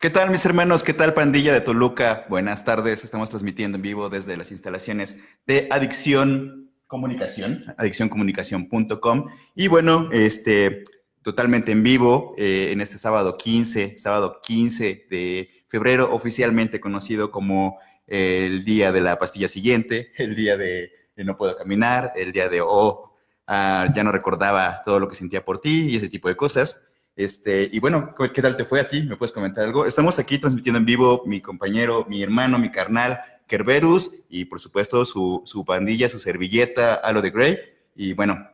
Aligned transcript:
¿Qué 0.00 0.10
tal 0.10 0.30
mis 0.30 0.46
hermanos? 0.46 0.84
¿Qué 0.84 0.94
tal 0.94 1.12
pandilla 1.12 1.52
de 1.52 1.60
Toluca? 1.60 2.24
Buenas 2.28 2.64
tardes, 2.64 3.02
estamos 3.02 3.30
transmitiendo 3.30 3.78
en 3.78 3.82
vivo 3.82 4.08
desde 4.08 4.36
las 4.36 4.52
instalaciones 4.52 5.18
de 5.44 5.66
Adicción 5.72 6.70
Comunicación, 6.86 7.64
adiccioncomunicación.com 7.76 9.26
y 9.56 9.66
bueno, 9.66 10.08
este, 10.12 10.84
totalmente 11.22 11.72
en 11.72 11.82
vivo 11.82 12.36
eh, 12.38 12.68
en 12.70 12.80
este 12.80 12.96
sábado 12.96 13.36
15, 13.36 13.98
sábado 13.98 14.38
15 14.40 15.08
de 15.10 15.48
febrero, 15.66 16.14
oficialmente 16.14 16.78
conocido 16.78 17.32
como 17.32 17.80
el 18.06 18.64
día 18.64 18.92
de 18.92 19.00
la 19.00 19.18
pastilla 19.18 19.48
siguiente, 19.48 20.12
el 20.16 20.36
día 20.36 20.56
de, 20.56 20.92
no 21.16 21.36
puedo 21.36 21.56
caminar, 21.56 22.12
el 22.14 22.30
día 22.30 22.48
de 22.48 22.60
oh, 22.60 23.16
ah, 23.48 23.88
ya 23.92 24.04
no 24.04 24.12
recordaba 24.12 24.80
todo 24.84 25.00
lo 25.00 25.08
que 25.08 25.16
sentía 25.16 25.44
por 25.44 25.60
ti 25.60 25.90
y 25.90 25.96
ese 25.96 26.08
tipo 26.08 26.28
de 26.28 26.36
cosas. 26.36 26.87
Este, 27.18 27.68
y 27.72 27.80
bueno, 27.80 28.14
¿qué 28.32 28.40
tal 28.40 28.56
te 28.56 28.64
fue 28.64 28.78
a 28.78 28.88
ti? 28.88 29.02
¿Me 29.02 29.16
puedes 29.16 29.32
comentar 29.32 29.64
algo? 29.64 29.84
Estamos 29.84 30.20
aquí 30.20 30.38
transmitiendo 30.38 30.78
en 30.78 30.86
vivo 30.86 31.24
mi 31.26 31.40
compañero, 31.40 32.06
mi 32.08 32.22
hermano, 32.22 32.60
mi 32.60 32.70
carnal, 32.70 33.20
Kerberus, 33.48 34.14
y 34.28 34.44
por 34.44 34.60
supuesto 34.60 35.04
su, 35.04 35.42
su 35.44 35.64
pandilla, 35.64 36.08
su 36.08 36.20
servilleta, 36.20 36.94
Alo 36.94 37.20
de 37.20 37.30
Grey. 37.30 37.58
Y 37.96 38.12
bueno, 38.12 38.48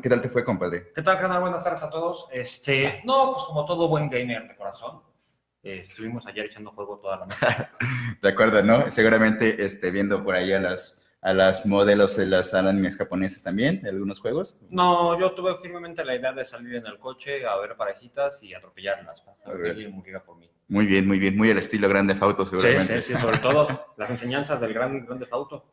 ¿qué 0.00 0.08
tal 0.08 0.22
te 0.22 0.28
fue, 0.28 0.44
compadre? 0.44 0.92
¿Qué 0.94 1.02
tal, 1.02 1.18
canal? 1.18 1.40
Buenas 1.40 1.64
tardes 1.64 1.82
a 1.82 1.90
todos. 1.90 2.28
Este, 2.30 3.02
no, 3.04 3.32
pues 3.32 3.44
como 3.46 3.64
todo 3.64 3.88
buen 3.88 4.08
gamer 4.08 4.46
de 4.46 4.54
corazón, 4.54 5.02
eh, 5.64 5.80
estuvimos 5.82 6.24
ayer 6.28 6.46
echando 6.46 6.70
juego 6.70 7.00
toda 7.00 7.16
la 7.16 7.26
noche. 7.26 7.38
de 8.22 8.28
acuerdo, 8.28 8.62
¿no? 8.62 8.88
Seguramente 8.92 9.64
este, 9.64 9.90
viendo 9.90 10.22
por 10.22 10.36
ahí 10.36 10.52
a 10.52 10.60
las 10.60 11.03
a 11.24 11.32
las 11.32 11.64
modelos 11.64 12.16
de 12.18 12.26
las 12.26 12.52
animes 12.52 12.98
japoneses 12.98 13.42
también, 13.42 13.80
de 13.80 13.88
algunos 13.88 14.20
juegos? 14.20 14.60
No, 14.68 15.18
yo 15.18 15.32
tuve 15.32 15.56
firmemente 15.56 16.04
la 16.04 16.14
idea 16.14 16.34
de 16.34 16.44
salir 16.44 16.74
en 16.74 16.86
el 16.86 16.98
coche 16.98 17.46
a 17.46 17.56
ver 17.56 17.76
parejitas 17.76 18.42
y 18.42 18.52
atropellarlas. 18.52 19.22
por 19.22 20.36
mí. 20.36 20.50
Muy 20.68 20.84
bien, 20.84 21.06
muy 21.06 21.18
bien, 21.18 21.34
muy 21.34 21.48
el 21.48 21.56
estilo 21.56 21.88
Grande 21.88 22.14
Fauto, 22.14 22.44
seguramente. 22.44 23.00
Sí, 23.00 23.08
sí, 23.08 23.14
sí, 23.14 23.20
sobre 23.20 23.38
todo 23.38 23.94
las 23.96 24.10
enseñanzas 24.10 24.60
del 24.60 24.74
gran 24.74 25.06
Grande 25.06 25.24
Fauto. 25.24 25.64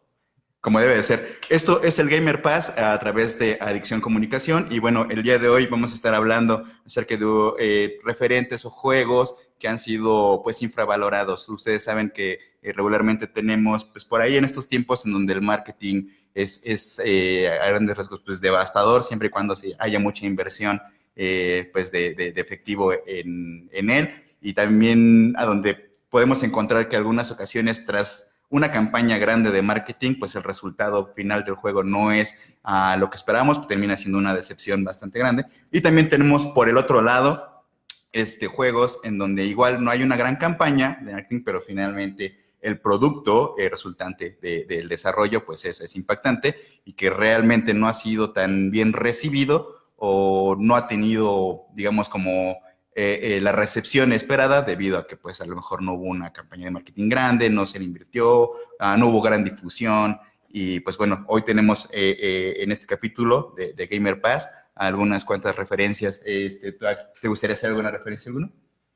Como 0.61 0.79
debe 0.79 0.95
de 0.95 1.01
ser. 1.01 1.39
Esto 1.49 1.81
es 1.81 1.97
el 1.97 2.07
Gamer 2.07 2.43
Pass 2.43 2.69
a 2.77 2.97
través 2.99 3.39
de 3.39 3.57
Adicción 3.59 3.99
Comunicación 3.99 4.67
y 4.69 4.77
bueno, 4.77 5.07
el 5.09 5.23
día 5.23 5.39
de 5.39 5.49
hoy 5.49 5.65
vamos 5.65 5.91
a 5.91 5.95
estar 5.95 6.13
hablando 6.13 6.63
acerca 6.85 7.17
de 7.17 7.25
eh, 7.57 7.99
referentes 8.03 8.63
o 8.65 8.69
juegos 8.69 9.35
que 9.57 9.67
han 9.67 9.79
sido 9.79 10.41
pues 10.43 10.61
infravalorados. 10.61 11.49
Ustedes 11.49 11.83
saben 11.85 12.11
que 12.11 12.37
eh, 12.61 12.73
regularmente 12.73 13.25
tenemos 13.25 13.85
pues 13.85 14.05
por 14.05 14.21
ahí 14.21 14.37
en 14.37 14.45
estos 14.45 14.67
tiempos 14.69 15.03
en 15.03 15.13
donde 15.13 15.33
el 15.33 15.41
marketing 15.41 16.09
es, 16.35 16.61
es 16.63 17.01
eh, 17.03 17.49
a 17.49 17.67
grandes 17.67 17.97
rasgos 17.97 18.21
pues 18.23 18.39
devastador 18.39 19.03
siempre 19.03 19.29
y 19.29 19.31
cuando 19.31 19.55
haya 19.79 19.97
mucha 19.97 20.27
inversión 20.27 20.79
pues 21.15 21.91
de, 21.91 22.13
de, 22.13 22.33
efectivo 22.35 22.93
en, 22.93 23.67
en 23.71 23.89
él 23.89 24.23
y 24.41 24.53
también 24.53 25.33
a 25.37 25.45
donde 25.45 25.91
podemos 26.09 26.43
encontrar 26.43 26.87
que 26.87 26.97
algunas 26.97 27.31
ocasiones 27.31 27.83
tras 27.85 28.30
una 28.51 28.69
campaña 28.69 29.17
grande 29.17 29.49
de 29.49 29.61
marketing, 29.61 30.19
pues 30.19 30.35
el 30.35 30.43
resultado 30.43 31.13
final 31.15 31.43
del 31.43 31.55
juego 31.55 31.83
no 31.83 32.11
es 32.11 32.37
a 32.63 32.97
lo 32.97 33.09
que 33.09 33.15
esperamos, 33.15 33.65
termina 33.67 33.97
siendo 33.97 34.17
una 34.17 34.35
decepción 34.35 34.83
bastante 34.83 35.17
grande. 35.17 35.45
Y 35.71 35.81
también 35.81 36.09
tenemos 36.09 36.45
por 36.47 36.69
el 36.69 36.77
otro 36.77 37.01
lado 37.01 37.63
este, 38.11 38.47
juegos 38.47 38.99
en 39.03 39.17
donde 39.17 39.45
igual 39.45 39.81
no 39.83 39.89
hay 39.89 40.03
una 40.03 40.17
gran 40.17 40.35
campaña 40.35 40.99
de 41.01 41.13
marketing, 41.13 41.43
pero 41.45 41.61
finalmente 41.61 42.37
el 42.59 42.79
producto 42.79 43.55
eh, 43.57 43.69
resultante 43.69 44.37
del 44.41 44.87
desarrollo 44.87 45.45
pues 45.45 45.65
es, 45.65 45.81
es 45.81 45.95
impactante 45.95 46.55
y 46.85 46.93
que 46.93 47.09
realmente 47.09 47.73
no 47.73 47.87
ha 47.87 47.93
sido 47.93 48.33
tan 48.33 48.69
bien 48.69 48.93
recibido 48.93 49.77
o 49.95 50.57
no 50.59 50.75
ha 50.75 50.87
tenido, 50.87 51.67
digamos, 51.73 52.09
como 52.09 52.57
eh, 53.01 53.37
eh, 53.37 53.41
la 53.41 53.51
recepción 53.51 54.13
esperada 54.13 54.61
debido 54.61 54.99
a 54.99 55.07
que 55.07 55.17
pues 55.17 55.41
a 55.41 55.45
lo 55.47 55.55
mejor 55.55 55.81
no 55.81 55.93
hubo 55.93 56.05
una 56.05 56.31
campaña 56.31 56.65
de 56.65 56.71
marketing 56.71 57.09
grande, 57.09 57.49
no 57.49 57.65
se 57.65 57.79
le 57.79 57.85
invirtió, 57.85 58.51
ah, 58.77 58.95
no 58.95 59.07
hubo 59.07 59.21
gran 59.21 59.43
difusión 59.43 60.19
y 60.49 60.81
pues 60.81 60.99
bueno, 60.99 61.25
hoy 61.27 61.41
tenemos 61.41 61.89
eh, 61.91 62.57
en 62.59 62.71
este 62.71 62.85
capítulo 62.85 63.55
de, 63.57 63.87
Gamer 63.87 64.21
Pass 64.21 64.51
algunas 64.75 65.25
cuantas 65.25 65.55
referencias. 65.55 66.21
Este, 66.25 66.73
¿Te 66.73 67.27
gustaría 67.27 67.55
hacer 67.55 67.69
alguna 67.69 67.89
referencia 67.89 68.29
alguna? 68.29 68.51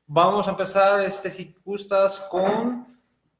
Vamos 0.06 0.46
a 0.46 0.52
empezar, 0.52 1.00
este, 1.00 1.30
si 1.30 1.56
gustas, 1.64 2.20
con... 2.30 2.86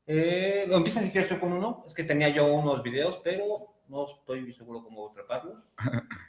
Eh, 0.04 0.66
empieza 0.68 1.00
si 1.00 1.12
quieres 1.12 1.28
tú 1.28 1.38
con 1.38 1.52
uno. 1.52 1.84
Es 1.86 1.94
que 1.94 2.02
tenía 2.02 2.28
yo 2.30 2.44
unos 2.46 2.82
videos, 2.82 3.20
pero 3.22 3.76
no 3.86 4.06
estoy 4.10 4.52
seguro 4.52 4.82
cómo 4.82 5.10
atraparlos. 5.10 5.58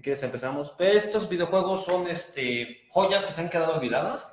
Si 0.00 0.04
quieres 0.04 0.22
empezamos. 0.22 0.72
Estos 0.78 1.28
videojuegos 1.28 1.84
son 1.84 2.06
este, 2.06 2.86
joyas 2.88 3.26
que 3.26 3.34
se 3.34 3.42
han 3.42 3.50
quedado 3.50 3.76
olvidadas, 3.76 4.32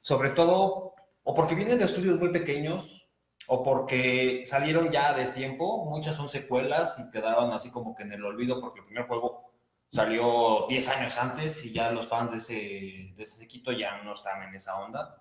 sobre 0.00 0.30
todo 0.30 0.94
o 1.24 1.34
porque 1.34 1.56
vienen 1.56 1.76
de 1.76 1.86
estudios 1.86 2.20
muy 2.20 2.30
pequeños 2.30 3.04
o 3.48 3.64
porque 3.64 4.44
salieron 4.46 4.92
ya 4.92 5.12
de 5.14 5.26
tiempo. 5.26 5.86
Muchas 5.86 6.14
son 6.14 6.28
secuelas 6.28 7.00
y 7.00 7.10
quedaron 7.10 7.52
así 7.52 7.68
como 7.68 7.96
que 7.96 8.04
en 8.04 8.12
el 8.12 8.24
olvido 8.24 8.60
porque 8.60 8.78
el 8.78 8.86
primer 8.86 9.08
juego 9.08 9.50
salió 9.88 10.66
10 10.68 10.88
años 10.90 11.18
antes 11.18 11.64
y 11.64 11.72
ya 11.72 11.90
los 11.90 12.06
fans 12.06 12.30
de 12.30 12.38
ese, 12.38 13.16
de 13.16 13.24
ese 13.24 13.38
sequito 13.38 13.72
ya 13.72 14.00
no 14.04 14.14
están 14.14 14.44
en 14.44 14.54
esa 14.54 14.78
onda. 14.78 15.20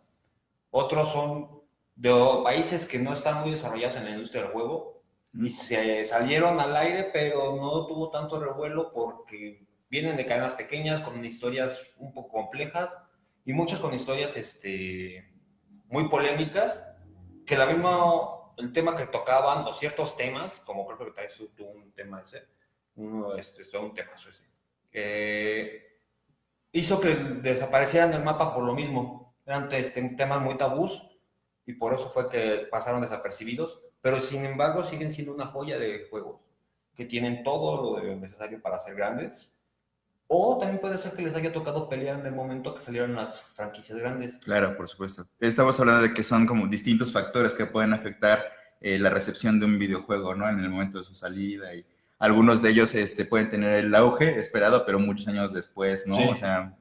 Otros 0.69 1.11
son 1.11 1.63
de 1.95 2.13
países 2.43 2.87
que 2.87 2.99
no 2.99 3.13
están 3.13 3.41
muy 3.41 3.49
desarrollados 3.49 3.95
en 3.95 4.03
la 4.03 4.11
industria 4.11 4.43
del 4.43 4.51
juego 4.51 5.01
y 5.33 5.49
se 5.49 6.05
salieron 6.05 6.59
al 6.59 6.75
aire, 6.77 7.09
pero 7.11 7.55
no 7.55 7.87
tuvo 7.87 8.11
tanto 8.11 8.39
revuelo 8.39 8.93
porque 8.93 9.65
vienen 9.89 10.17
de 10.17 10.25
cadenas 10.25 10.53
pequeñas 10.53 11.01
con 11.01 11.23
historias 11.23 11.81
un 11.97 12.13
poco 12.13 12.29
complejas 12.29 12.97
y 13.45 13.53
muchas 13.53 13.79
con 13.79 13.93
historias 13.93 14.35
este, 14.35 15.31
muy 15.87 16.09
polémicas, 16.09 16.85
que 17.45 17.55
la 17.55 17.65
misma, 17.65 18.17
el 18.57 18.73
tema 18.73 18.95
que 18.95 19.05
tocaban, 19.05 19.65
o 19.65 19.73
ciertos 19.73 20.17
temas, 20.17 20.59
como 20.59 20.85
creo 20.85 20.97
que 20.97 21.13
traes 21.13 21.35
tú 21.55 21.65
un 21.65 21.91
tema 21.93 22.21
ese, 22.21 22.45
uno, 22.95 23.35
este, 23.35 23.63
un 23.77 23.93
tema 23.93 24.11
ese, 24.15 24.43
eh, 24.91 25.99
hizo 26.73 26.99
que 26.99 27.15
desaparecieran 27.15 28.11
del 28.11 28.23
mapa 28.23 28.53
por 28.53 28.63
lo 28.63 28.73
mismo. 28.73 29.35
Eran 29.45 29.71
este, 29.71 30.01
temas 30.09 30.41
muy 30.41 30.57
tabús 30.57 31.07
y 31.65 31.73
por 31.73 31.93
eso 31.93 32.09
fue 32.09 32.29
que 32.29 32.67
pasaron 32.69 33.01
desapercibidos, 33.01 33.81
pero 34.01 34.19
sin 34.19 34.43
embargo 34.43 34.83
siguen 34.83 35.13
siendo 35.13 35.33
una 35.33 35.47
joya 35.47 35.77
de 35.77 36.07
juegos 36.09 36.41
que 36.95 37.05
tienen 37.05 37.43
todo 37.43 38.01
lo 38.01 38.15
necesario 38.17 38.61
para 38.61 38.79
ser 38.79 38.95
grandes 38.95 39.56
o 40.27 40.57
también 40.57 40.79
puede 40.79 40.97
ser 40.97 41.13
que 41.13 41.21
les 41.21 41.33
haya 41.35 41.53
tocado 41.53 41.87
pelear 41.87 42.19
en 42.19 42.25
el 42.25 42.33
momento 42.33 42.75
que 42.75 42.81
salieron 42.81 43.15
las 43.15 43.43
franquicias 43.55 43.97
grandes. 43.97 44.35
Claro, 44.43 44.75
por 44.75 44.89
supuesto. 44.89 45.25
Estamos 45.39 45.79
hablando 45.79 46.01
de 46.01 46.13
que 46.13 46.23
son 46.23 46.45
como 46.45 46.67
distintos 46.67 47.11
factores 47.11 47.53
que 47.53 47.65
pueden 47.65 47.93
afectar 47.93 48.45
eh, 48.81 48.99
la 48.99 49.09
recepción 49.09 49.59
de 49.59 49.65
un 49.65 49.79
videojuego, 49.79 50.35
¿no? 50.35 50.49
En 50.49 50.59
el 50.59 50.69
momento 50.69 50.99
de 50.99 51.05
su 51.05 51.15
salida 51.15 51.73
y 51.73 51.85
algunos 52.19 52.61
de 52.61 52.71
ellos 52.71 52.93
este, 52.95 53.25
pueden 53.25 53.47
tener 53.47 53.85
el 53.85 53.95
auge 53.95 54.39
esperado, 54.39 54.85
pero 54.85 54.99
muchos 54.99 55.27
años 55.27 55.53
después, 55.53 56.07
¿no? 56.07 56.29
O 56.29 56.35
sea, 56.35 56.75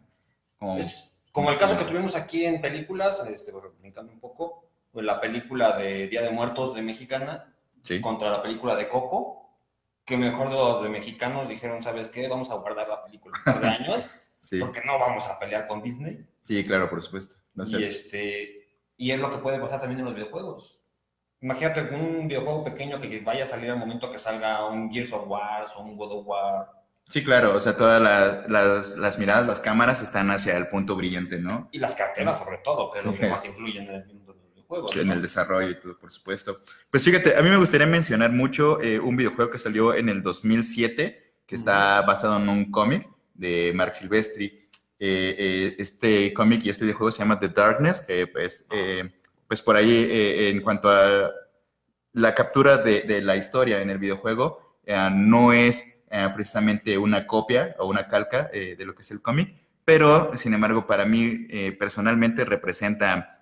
como... 0.59 0.79
Es 0.79 1.13
como 1.31 1.51
el 1.51 1.59
caso 1.59 1.77
que 1.77 1.85
tuvimos 1.85 2.17
aquí 2.17 2.47
en 2.47 2.63
películas, 2.63 3.23
este, 3.29 3.53
brincando 3.79 4.11
un 4.11 4.21
poco, 4.21 4.65
pues 4.91 5.05
la 5.05 5.21
película 5.21 5.77
de 5.77 6.09
Día 6.09 6.23
de 6.23 6.31
Muertos 6.31 6.75
de 6.75 6.81
Mexicana 6.81 7.53
contra 8.01 8.31
la 8.31 8.43
película 8.43 8.75
de 8.75 8.89
Coco 8.89 9.46
que 10.07 10.17
mejor 10.17 10.51
los 10.51 10.85
de 10.85 10.89
mexicanos 10.89 11.49
dijeron, 11.49 11.83
¿sabes 11.83 12.09
qué? 12.09 12.29
Vamos 12.29 12.49
a 12.49 12.55
guardar 12.55 12.89
la 12.89 13.05
película 13.05 13.39
de 13.45 13.69
años, 13.69 14.09
porque 14.61 14.81
no 14.87 14.99
vamos 14.99 15.27
a 15.27 15.39
pelear 15.39 15.67
con 15.67 15.83
Disney. 15.83 16.25
Sí, 16.41 16.65
claro, 16.65 16.89
por 16.89 17.03
supuesto. 17.03 17.35
y, 17.67 17.83
este, 17.83 18.69
y 18.97 19.11
es 19.11 19.19
lo 19.19 19.31
que 19.31 19.39
puede 19.39 19.59
pasar 19.59 19.81
también 19.81 19.99
en 19.99 20.07
los 20.07 20.15
videojuegos. 20.15 20.79
Imagínate 21.41 21.83
un 21.95 22.29
videojuego 22.29 22.65
pequeño 22.65 23.01
que 23.01 23.21
vaya 23.21 23.45
a 23.45 23.49
salir 23.49 23.71
al 23.71 23.79
momento 23.79 24.11
que 24.11 24.19
salga 24.19 24.67
un 24.67 24.91
Gears 24.91 25.13
of 25.13 25.25
War 25.27 25.67
o 25.77 25.83
un 25.83 25.97
God 25.97 26.21
of 26.21 26.27
War. 26.27 26.71
Sí, 27.05 27.23
claro, 27.23 27.55
o 27.55 27.61
sea, 27.61 27.77
todas 27.77 28.01
las, 28.01 28.97
las, 28.97 29.19
miradas, 29.19 29.47
las 29.47 29.61
cámaras 29.61 30.03
están 30.03 30.31
hacia 30.31 30.57
el 30.57 30.69
punto 30.69 30.97
brillante, 30.97 31.39
¿no? 31.39 31.69
Y 31.73 31.79
las 31.79 31.95
carteras, 31.95 32.39
sobre 32.39 32.59
todo, 32.59 32.91
que 32.91 33.01
es 33.01 33.05
lo 33.05 33.15
que 33.15 33.29
más 33.29 33.45
influye 33.45 33.81
en 33.81 33.89
el 33.89 34.07
mundo 34.07 34.37
en 34.95 35.11
el 35.11 35.23
desarrollo 35.23 35.71
y 35.71 35.81
todo, 35.81 35.99
por 35.99 36.11
supuesto. 36.11 36.61
Pues 36.91 37.05
fíjate, 37.05 37.37
a 37.37 37.43
mí 37.43 37.51
me 37.51 37.57
gustaría 37.57 37.87
mencionar 37.87 38.33
mucho 38.33 38.81
eh, 38.81 38.99
un 38.99 39.17
videojuego 39.17 39.51
que 39.51 39.59
salió 39.59 39.95
en 39.95 40.09
el 40.09 40.23
2007, 40.23 41.35
que 41.47 41.55
está 41.55 42.03
basado 42.03 42.37
en 42.37 42.49
un 42.49 42.71
cómic 42.71 43.09
de 43.35 43.73
Mark 43.75 43.95
Silvestri. 43.95 44.69
Eh, 44.99 45.37
eh, 45.39 45.77
este 45.79 46.33
cómic 46.33 46.65
y 46.65 46.71
este 46.71 46.85
videojuego 46.85 47.11
se 47.11 47.19
llama 47.19 47.39
The 47.39 47.51
Darkness, 47.51 48.01
que 48.01 48.27
pues, 48.27 48.67
pues 49.47 49.63
por 49.63 49.77
ahí 49.77 50.09
en 50.11 50.63
cuanto 50.63 50.91
a 50.91 51.31
la 52.15 52.35
captura 52.35 52.79
de, 52.79 53.03
de 53.03 53.21
la 53.21 53.37
historia 53.37 53.83
en 53.83 53.91
el 53.91 53.99
videojuego, 53.99 54.79
no 55.13 55.53
es 55.53 56.03
precisamente 56.35 56.97
una 56.97 57.27
copia 57.27 57.77
o 57.79 57.87
una 57.87 58.09
calca 58.09 58.51
de 58.53 58.83
lo 58.87 58.95
que 58.95 59.03
es 59.03 59.11
el 59.11 59.21
cómic, 59.21 59.55
pero 59.85 60.35
sin 60.37 60.55
embargo 60.55 60.87
para 60.87 61.05
mí 61.05 61.47
personalmente 61.79 62.47
representa 62.47 63.36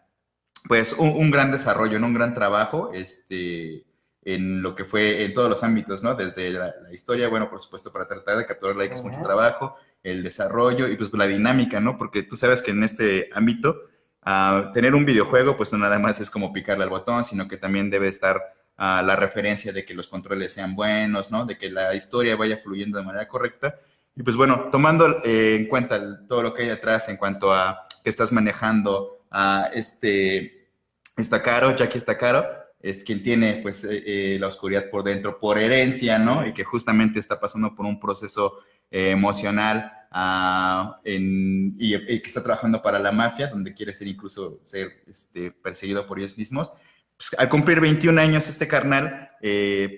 pues 0.67 0.95
un, 0.95 1.31
gran 1.31 1.53
desarrollo, 1.53 1.99
un 1.99 2.15
gran 2.15 2.35
trabajo 2.35 2.91
este, 2.95 3.85
en 4.25 4.63
lo 4.63 4.75
que 4.75 4.85
fue 4.85 5.25
en 5.25 5.35
todos 5.35 5.51
los 5.51 5.63
ámbitos, 5.63 6.03
¿no? 6.03 6.15
Desde 6.15 6.51
la, 6.51 6.75
historia, 6.93 7.29
bueno, 7.29 7.51
por 7.51 7.61
supuesto, 7.61 7.93
para 7.93 8.09
tratar 8.09 8.39
de 8.39 8.47
capturar 8.47 8.77
la 8.77 9.03
mucho 9.03 9.21
trabajo, 9.23 9.77
el 10.03 10.23
desarrollo 10.23 10.89
y 10.89 10.97
pues 10.97 11.13
la 11.13 11.27
dinámica, 11.27 11.81
¿no? 11.81 11.99
Porque 11.99 12.23
tú 12.23 12.37
sabes 12.37 12.63
que 12.63 12.71
en 12.71 12.83
este 12.83 13.29
ámbito 13.35 13.77
ah, 14.23 14.71
tener 14.73 14.95
un 14.95 15.05
videojuego, 15.05 15.57
pues 15.57 15.73
no 15.73 15.79
nada 15.79 15.99
más 15.99 16.21
es 16.21 16.31
como 16.31 16.53
picarle 16.53 16.85
al 16.85 16.91
botón, 16.91 17.25
sino 17.25 17.47
que 17.47 17.59
también 17.59 17.91
debe 17.91 18.09
estar 18.09 18.41
ah, 18.79 19.03
la 19.05 19.17
referencia 19.17 19.73
de 19.73 19.85
que 19.85 19.93
los 19.93 20.09
controles 20.09 20.55
sean 20.55 20.75
buenos, 20.75 21.31
¿no? 21.31 21.45
De 21.45 21.59
que 21.59 21.71
la 21.71 21.95
historia 21.95 22.37
vaya 22.37 22.59
fluyendo 22.59 22.99
de 22.99 23.05
manera 23.05 23.29
correcta. 23.29 23.79
Y 24.17 24.23
pues 24.23 24.37
bueno, 24.37 24.69
tomando 24.73 25.23
eh, 25.25 25.57
en 25.57 25.67
cuenta 25.67 26.27
todo 26.27 26.43
lo 26.43 26.55
que 26.55 26.63
hay 26.63 26.71
atrás 26.71 27.09
en 27.09 27.17
cuanto 27.17 27.53
a 27.53 27.87
que 28.03 28.11
estás 28.11 28.33
manejando 28.33 29.24
a 29.37 29.69
este, 29.75 30.69
está 31.17 31.43
caro, 31.43 31.75
Jackie 31.75 31.99
está 31.99 32.17
caro, 32.17 32.47
es 32.81 33.03
quien 33.03 33.21
tiene 33.21 33.55
pues 33.55 33.83
eh, 33.83 34.03
eh, 34.07 34.39
la 34.39 34.47
oscuridad 34.47 34.89
por 34.91 35.03
dentro 35.03 35.41
por 35.41 35.59
herencia, 35.59 36.19
¿no? 36.19 36.47
Y 36.47 36.55
que 36.55 36.63
justamente 36.63 37.19
está 37.19 37.41
pasando 37.41 37.75
por 37.75 37.85
un 37.85 37.99
proceso 37.99 38.61
eh, 38.93 39.11
emocional 39.11 39.91
ah, 40.13 41.01
y, 41.05 41.99
que 41.99 42.23
está 42.25 42.45
trabajando 42.45 42.81
para 42.81 43.01
la 43.01 43.11
mafia, 43.11 43.49
donde 43.49 43.75
quiere 43.75 43.93
ser 43.93 44.07
incluso 44.07 44.61
ser 44.63 45.03
este, 45.09 45.51
perseguido 45.51 46.07
por 46.07 46.21
ellos 46.21 46.39
mismos. 46.39 46.71
Pues, 47.17 47.31
al 47.37 47.49
cumplir 47.49 47.81
21 47.81 48.21
años 48.21 48.49
este 48.49 48.69
carnal, 48.69 49.31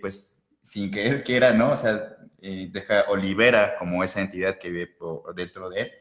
pues 0.00 0.42
sin 0.62 0.90
que 0.90 1.08
él 1.08 1.22
quiera, 1.24 1.52
¿no? 1.52 1.72
O 1.72 1.76
sea, 1.76 2.16
deja 2.40 3.04
o 3.08 3.16
libera 3.16 3.76
como 3.78 4.02
esa 4.02 4.22
entidad 4.22 4.58
que 4.58 4.70
vive 4.70 4.96
dentro 5.34 5.68
de 5.68 5.80
él, 5.80 5.92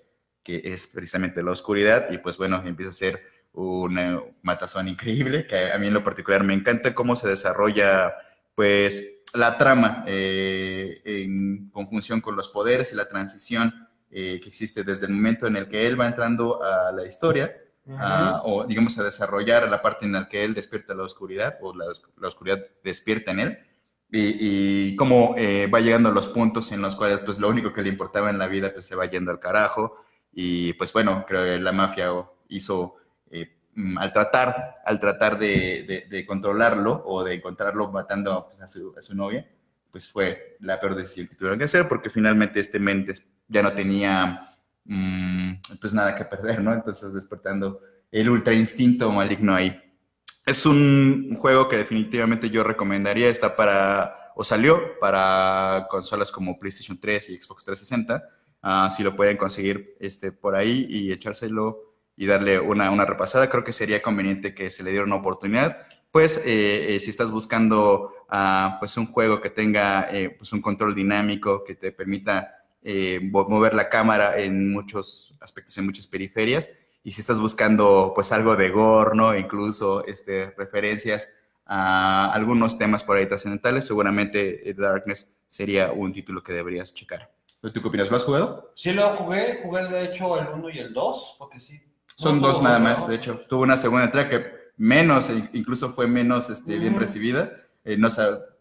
que 0.46 0.62
es 0.64 0.86
precisamente 0.86 1.42
la 1.44 1.52
oscuridad, 1.52 2.10
y 2.12 2.20
pues 2.20 2.38
bueno, 2.38 2.62
empieza 2.64 2.92
a 2.92 2.94
ser 2.94 3.24
una 3.54 4.22
matazón 4.44 4.88
increíble, 4.88 5.48
que 5.48 5.72
a 5.72 5.78
mí 5.80 5.88
en 5.88 5.94
lo 5.94 6.04
particular 6.04 6.44
me 6.44 6.54
encanta 6.54 6.94
cómo 6.94 7.16
se 7.16 7.28
desarrolla, 7.28 8.14
pues, 8.54 9.12
la 9.34 9.58
trama 9.58 10.06
eh, 10.08 11.02
en 11.04 11.70
conjunción 11.72 12.22
con 12.22 12.36
los 12.36 12.48
poderes 12.48 12.94
y 12.94 12.96
la 12.96 13.08
transición 13.08 13.88
eh, 14.12 14.40
que 14.42 14.48
existe 14.48 14.84
desde 14.84 15.08
el 15.08 15.14
momento 15.14 15.48
en 15.48 15.58
el 15.58 15.68
que 15.68 15.88
él 15.88 16.00
va 16.00 16.08
entrando 16.08 16.64
a 16.64 16.92
la 16.92 17.06
historia, 17.06 17.54
o 18.44 18.66
digamos 18.66 18.98
a 18.98 19.04
desarrollar 19.04 19.68
la 19.70 19.82
parte 19.82 20.06
en 20.06 20.14
la 20.14 20.28
que 20.28 20.44
él 20.44 20.54
despierta 20.54 20.94
la 20.94 21.04
oscuridad, 21.04 21.58
o 21.62 21.74
la, 21.76 21.86
oscuridad 22.28 22.60
despierta 22.84 23.32
en 23.32 23.40
él, 23.40 23.60
y, 24.12 24.96
cómo 24.96 25.36
eh, 25.38 25.68
va 25.68 25.82
llegando 25.82 26.10
a 26.10 26.12
los 26.14 26.28
puntos 26.28 26.72
en 26.72 26.82
los 26.82 26.96
cuales 26.96 27.20
pues 27.26 27.40
lo 27.40 27.50
único 27.50 27.74
que 27.74 27.82
le 27.82 27.90
importaba 27.90 28.30
en 28.30 28.38
la 28.38 28.48
vida 28.48 28.72
pues 28.72 28.86
se 28.86 28.96
va 28.96 29.06
yendo 29.08 29.32
al 29.32 29.40
carajo, 29.40 29.98
y 30.36 30.74
pues 30.74 30.94
bueno, 30.94 31.26
creo 31.28 31.44
que 31.44 31.60
la 31.60 31.72
mafia 31.72 32.12
hizo 32.50 32.98
Mm, 33.76 33.98
al 33.98 34.14
tratar, 34.14 34.78
al 34.86 35.00
tratar 35.02 35.38
de, 35.38 36.24
controlarlo 36.26 37.04
o 37.06 37.24
de 37.26 37.36
encontrarlo 37.36 37.92
matando 37.92 38.48
pues, 38.48 38.62
a, 38.62 38.68
su, 38.68 39.14
novia, 39.14 39.46
pues 39.92 40.08
fue 40.08 40.58
la 40.62 40.80
peor 40.80 40.96
decisión 40.96 41.28
que 41.28 41.36
tuvieron 41.36 41.60
que 41.60 41.66
hacer 41.66 41.88
porque 41.88 42.10
finalmente 42.10 42.62
este 42.62 42.80
Mentes 42.80 43.28
ya 43.50 43.62
no 43.62 43.74
tenía 43.74 44.58
mm, 44.86 45.56
pues 45.82 45.94
nada 45.94 46.16
que 46.16 46.24
perder, 46.24 46.62
¿no? 46.62 46.74
Entonces 46.74 47.14
despertando 47.14 47.82
el 48.12 48.30
ultra 48.30 48.54
instinto 48.54 49.12
maligno 49.12 49.54
ahí. 49.54 49.78
Es 50.46 50.66
un 50.66 51.36
juego 51.36 51.68
que 51.68 51.76
definitivamente 51.76 52.50
yo 52.50 52.64
recomendaría, 52.64 53.28
está 53.28 53.58
para, 53.58 54.32
o 54.36 54.44
salió 54.46 54.98
para 55.02 55.88
consolas 55.90 56.32
como 56.32 56.58
PlayStation 56.58 56.98
3 56.98 57.32
y 57.32 57.42
Xbox 57.42 57.66
360, 57.66 58.24
ah, 58.66 58.90
si 58.90 59.04
lo 59.04 59.16
pueden 59.16 59.38
conseguir 59.38 59.96
este, 60.00 60.32
por 60.32 60.56
ahí 60.56 60.86
y 60.90 61.12
echárselo 61.12 61.94
y 62.18 62.26
darle 62.26 62.60
una, 62.60 62.92
una, 62.92 63.06
repasada. 63.06 63.50
Creo 63.50 63.64
que 63.64 63.74
sería 63.74 64.02
conveniente 64.02 64.54
que 64.54 64.70
se 64.70 64.84
le 64.84 64.92
diera 64.92 65.06
una 65.06 65.16
oportunidad. 65.16 65.88
Pues 66.12 66.38
eh, 66.46 66.96
eh, 66.96 67.00
si 67.02 67.10
estás 67.10 67.32
buscando 67.32 68.14
uh, 68.32 68.80
pues 68.80 68.96
un 68.96 69.06
juego 69.06 69.42
que 69.42 69.50
tenga 69.50 70.08
eh, 70.10 70.30
pues 70.30 70.54
un 70.54 70.62
control 70.62 70.96
dinámico, 70.96 71.64
que 71.64 71.76
te 71.76 71.92
permita 71.92 72.52
mover 73.32 73.74
la 73.74 73.90
cámara 73.90 74.40
en 74.40 74.72
muchos 74.72 75.36
aspectos, 75.42 75.78
en 75.78 75.86
muchas 75.86 76.08
periferias, 76.08 76.72
y 77.04 77.12
si 77.12 77.20
estás 77.20 77.40
buscando 77.40 78.14
pues 78.16 78.32
algo 78.32 78.56
de 78.56 78.70
gore, 78.70 79.16
¿no? 79.16 79.36
incluso 79.36 80.06
este, 80.06 80.52
referencias 80.52 81.34
a 81.66 82.32
algunos 82.32 82.78
temas 82.78 83.04
por 83.04 83.18
ahí 83.18 83.26
trascendentales, 83.26 83.86
seguramente 83.86 84.74
Darkness 84.78 85.34
sería 85.48 85.92
un 85.92 86.14
título 86.14 86.44
que 86.44 86.54
deberías 86.54 86.94
checar. 86.94 87.32
¿Tú 87.74 87.82
qué 87.82 87.88
opinas? 87.88 88.10
¿Lo 88.10 88.18
has 88.18 88.24
jugado? 88.24 88.72
Sí, 88.76 88.94
lo 88.94 89.10
jugué. 89.16 89.62
Jugué 89.64 89.86
de 89.88 90.06
hecho 90.06 90.40
el 90.40 90.48
1 90.48 90.70
y 90.70 90.80
el 90.80 90.94
2, 90.94 91.36
porque 91.40 91.60
sí 91.60 91.82
son 92.16 92.42
dos 92.42 92.62
nada 92.62 92.80
más, 92.80 93.08
de 93.08 93.16
hecho. 93.16 93.42
Tuvo 93.48 93.64
una 93.64 93.78
segunda 93.78 94.06
entrega 94.06 94.30
que 94.30 94.46
menos, 94.78 95.30
e 95.30 95.50
incluso 95.54 95.90
fue 95.90 96.08
menos 96.08 96.50
este, 96.50 96.78
bien 96.78 96.98
recibida. 96.98 97.52
Eh, 97.84 97.98
no, 97.98 98.08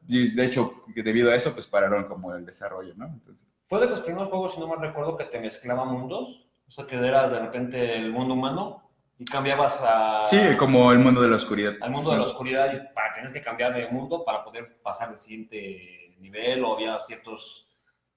de 0.06 0.45
hecho, 0.45 0.85
debido 0.95 1.31
a 1.31 1.37
eso, 1.37 1.53
pues 1.53 1.67
pararon 1.67 2.05
como 2.05 2.35
el 2.35 2.45
desarrollo, 2.45 2.95
¿no? 2.97 3.21
Fue 3.69 3.81
de 3.81 3.87
los 3.87 4.03
primeros 4.03 4.29
juegos, 4.29 4.55
si 4.55 4.61
no 4.61 4.67
mal 4.67 4.81
recuerdo, 4.81 5.17
que 5.17 5.25
te 5.25 5.41
mezclaba 5.41 5.85
mundos. 5.85 6.47
O 6.67 6.71
sea, 6.71 6.87
que 6.87 6.97
era 6.97 7.29
de 7.29 7.39
repente 7.39 7.97
el 7.97 8.11
mundo 8.11 8.35
humano 8.35 8.83
y 9.19 9.25
cambiabas 9.25 9.81
a... 9.83 10.23
Sí, 10.23 10.39
como 10.59 10.91
el 10.91 10.99
mundo 10.99 11.21
de 11.23 11.29
la 11.29 11.37
oscuridad. 11.37 11.75
Al 11.81 11.93
mundo 11.93 12.11
de 12.11 12.19
la 12.19 12.25
oscuridad 12.25 12.73
y 12.75 12.93
para 12.93 13.12
tener 13.12 13.33
que 13.33 13.41
cambiar 13.41 13.73
de 13.73 13.89
mundo 13.89 14.25
para 14.25 14.43
poder 14.43 14.81
pasar 14.83 15.11
al 15.11 15.21
siguiente 15.21 16.17
nivel 16.19 16.65
o 16.65 16.75
había 16.75 16.99
ciertos 17.00 17.69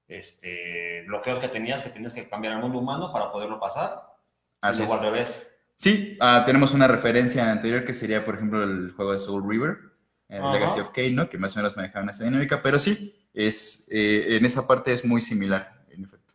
este, 0.08 1.04
bloqueos 1.08 1.40
que 1.40 1.48
tenías 1.48 1.82
que 1.82 1.90
tenías 1.90 2.14
que 2.14 2.28
cambiar 2.28 2.54
al 2.54 2.62
mundo 2.62 2.80
humano 2.80 3.12
para 3.12 3.32
poderlo 3.32 3.60
pasar. 3.60 4.04
Así 4.62 4.84
al 4.84 5.00
revés. 5.00 5.54
Sí, 5.76 6.18
ah, 6.20 6.44
tenemos 6.46 6.74
una 6.74 6.88
referencia 6.88 7.52
anterior 7.52 7.86
que 7.86 7.94
sería, 7.94 8.26
por 8.26 8.36
ejemplo, 8.36 8.64
el 8.64 8.92
juego 8.94 9.12
de 9.12 9.20
Soul 9.20 9.48
River, 9.48 9.78
el 10.28 10.52
Legacy 10.52 10.80
of 10.80 10.90
Kane, 10.90 11.12
¿no? 11.12 11.30
Que 11.30 11.38
más 11.38 11.56
o 11.56 11.60
menos 11.60 11.76
manejaba 11.76 12.10
esa 12.10 12.24
dinámica, 12.24 12.62
pero 12.64 12.80
sí, 12.80 13.16
es, 13.34 13.88
eh, 13.92 14.38
en 14.38 14.46
esa 14.46 14.68
parte 14.68 14.92
es 14.92 15.06
muy 15.06 15.22
similar, 15.22 15.84
en 15.92 16.06
efecto. 16.06 16.34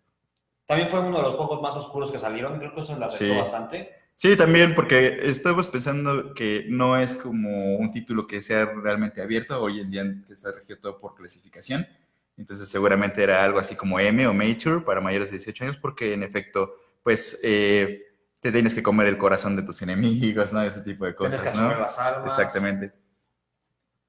También 0.66 0.88
fue 0.88 1.00
uno 1.00 1.16
de 1.16 1.22
los 1.24 1.34
juegos 1.34 1.60
más 1.60 1.74
oscuros 1.74 2.12
que 2.12 2.20
salieron, 2.20 2.58
creo 2.58 2.72
que 2.72 2.82
eso 2.82 2.96
le 2.96 3.04
afectó 3.04 3.40
bastante. 3.40 4.02
Sí, 4.14 4.36
también, 4.36 4.76
porque 4.76 5.19
estamos 5.22 5.66
pensando 5.66 6.32
que 6.34 6.66
no 6.69 6.96
es 6.96 7.16
como 7.16 7.76
un 7.76 7.90
título 7.90 8.28
que 8.28 8.40
sea 8.40 8.66
realmente 8.66 9.20
abierto, 9.20 9.60
hoy 9.60 9.80
en 9.80 9.90
día 9.90 10.04
que 10.26 10.34
está 10.34 10.52
regido 10.52 10.78
todo 10.78 11.00
por 11.00 11.16
clasificación, 11.16 11.88
entonces 12.37 12.69
seguramente 12.69 13.23
era 13.23 13.44
algo 13.44 13.58
así 13.58 13.76
como 13.76 14.00
M 14.00 14.26
o 14.26 14.34
Mature 14.34 14.81
para 14.81 15.00
mayores 15.00 15.31
de 15.31 15.38
18 15.38 15.64
años, 15.64 15.76
porque 15.76 16.12
en 16.12 16.23
efecto, 16.23 16.75
pues... 17.02 17.40
Eh, 17.43 18.08
te 18.43 18.50
tienes 18.50 18.75
que 18.75 18.82
comer 18.82 19.06
el 19.06 19.19
corazón 19.19 19.55
de 19.55 19.62
tus 19.62 19.82
enemigos, 19.82 20.52
¿no? 20.52 20.62
Ese 20.62 20.81
tipo 20.81 21.05
de 21.05 21.14
cosas, 21.14 21.40
tienes 21.40 21.52
que 21.52 21.62
¿no? 21.62 21.79
las 21.79 21.96
almas. 21.96 22.37
Exactamente. 22.37 22.93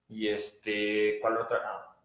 Y 0.10 0.28
este, 0.28 1.20
¿cuál 1.22 1.38
otra? 1.38 1.62
Ah. 1.64 1.96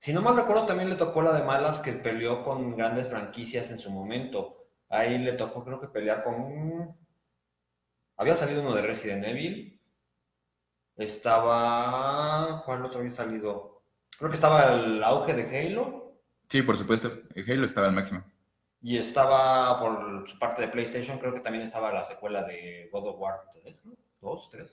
Si 0.00 0.12
no 0.12 0.22
mal 0.22 0.34
recuerdo, 0.34 0.66
también 0.66 0.90
le 0.90 0.96
tocó 0.96 1.22
la 1.22 1.34
de 1.34 1.44
malas 1.44 1.78
que 1.78 1.92
peleó 1.92 2.42
con 2.42 2.76
grandes 2.76 3.06
franquicias 3.06 3.70
en 3.70 3.78
su 3.78 3.92
momento. 3.92 4.66
Ahí 4.88 5.18
le 5.18 5.34
tocó, 5.34 5.64
creo 5.64 5.80
que 5.80 5.86
pelear 5.86 6.24
con. 6.24 6.96
Había 8.16 8.34
salido 8.34 8.62
uno 8.62 8.74
de 8.74 8.82
Resident 8.82 9.24
Evil. 9.24 9.80
Estaba. 10.96 12.64
¿Cuál 12.66 12.86
otro 12.86 12.98
había 12.98 13.12
salido? 13.12 13.79
Creo 14.20 14.30
que 14.30 14.36
estaba 14.36 14.74
el 14.74 15.02
auge 15.02 15.32
de 15.32 15.58
Halo. 15.58 16.12
Sí, 16.46 16.60
por 16.60 16.76
supuesto. 16.76 17.10
Halo 17.34 17.64
estaba 17.64 17.86
al 17.86 17.94
máximo. 17.94 18.22
Y 18.82 18.98
estaba 18.98 19.80
por 19.80 20.28
su 20.28 20.38
parte 20.38 20.60
de 20.60 20.68
PlayStation, 20.68 21.18
creo 21.18 21.32
que 21.32 21.40
también 21.40 21.64
estaba 21.64 21.90
la 21.90 22.04
secuela 22.04 22.42
de 22.42 22.90
God 22.92 23.08
of 23.08 23.16
War 23.18 23.40
3, 23.62 23.86
¿no? 23.86 23.92
¿2? 24.20 24.50
¿3? 24.50 24.70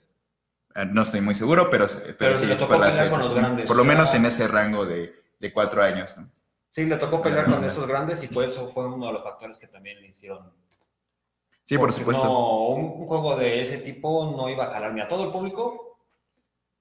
Eh, 0.74 0.84
no 0.92 1.00
estoy 1.00 1.22
muy 1.22 1.34
seguro, 1.34 1.70
pero, 1.70 1.86
pero, 2.18 2.36
sí, 2.36 2.44
le 2.44 2.56
tocó 2.56 2.78
pelear 2.78 3.08
con 3.08 3.20
los 3.20 3.34
grandes. 3.34 3.66
Por 3.66 3.76
lo 3.78 3.84
menos 3.84 4.12
en 4.12 4.26
ese 4.26 4.46
rango 4.48 4.84
de, 4.84 5.14
de 5.40 5.52
cuatro 5.52 5.82
años. 5.82 6.14
¿no? 6.18 6.28
Sí, 6.70 6.84
le 6.84 6.96
tocó 6.96 7.22
pelear 7.22 7.46
con 7.46 7.64
esos 7.64 7.86
grandes 7.86 8.22
y 8.22 8.28
por 8.28 8.44
eso 8.44 8.68
fue 8.68 8.86
uno 8.86 9.06
de 9.06 9.14
los 9.14 9.22
factores 9.22 9.56
que 9.56 9.66
también 9.66 9.98
le 10.02 10.08
hicieron. 10.08 10.52
Sí, 11.64 11.78
por 11.78 11.90
supuesto. 11.90 12.24
No, 12.24 12.68
un, 12.68 13.06
juego 13.06 13.34
de 13.36 13.62
ese 13.62 13.78
tipo 13.78 14.34
no 14.36 14.50
iba 14.50 14.64
a 14.64 14.70
jalar 14.70 14.92
ni 14.92 15.00
a 15.00 15.08
todo 15.08 15.24
el 15.24 15.32
público, 15.32 15.87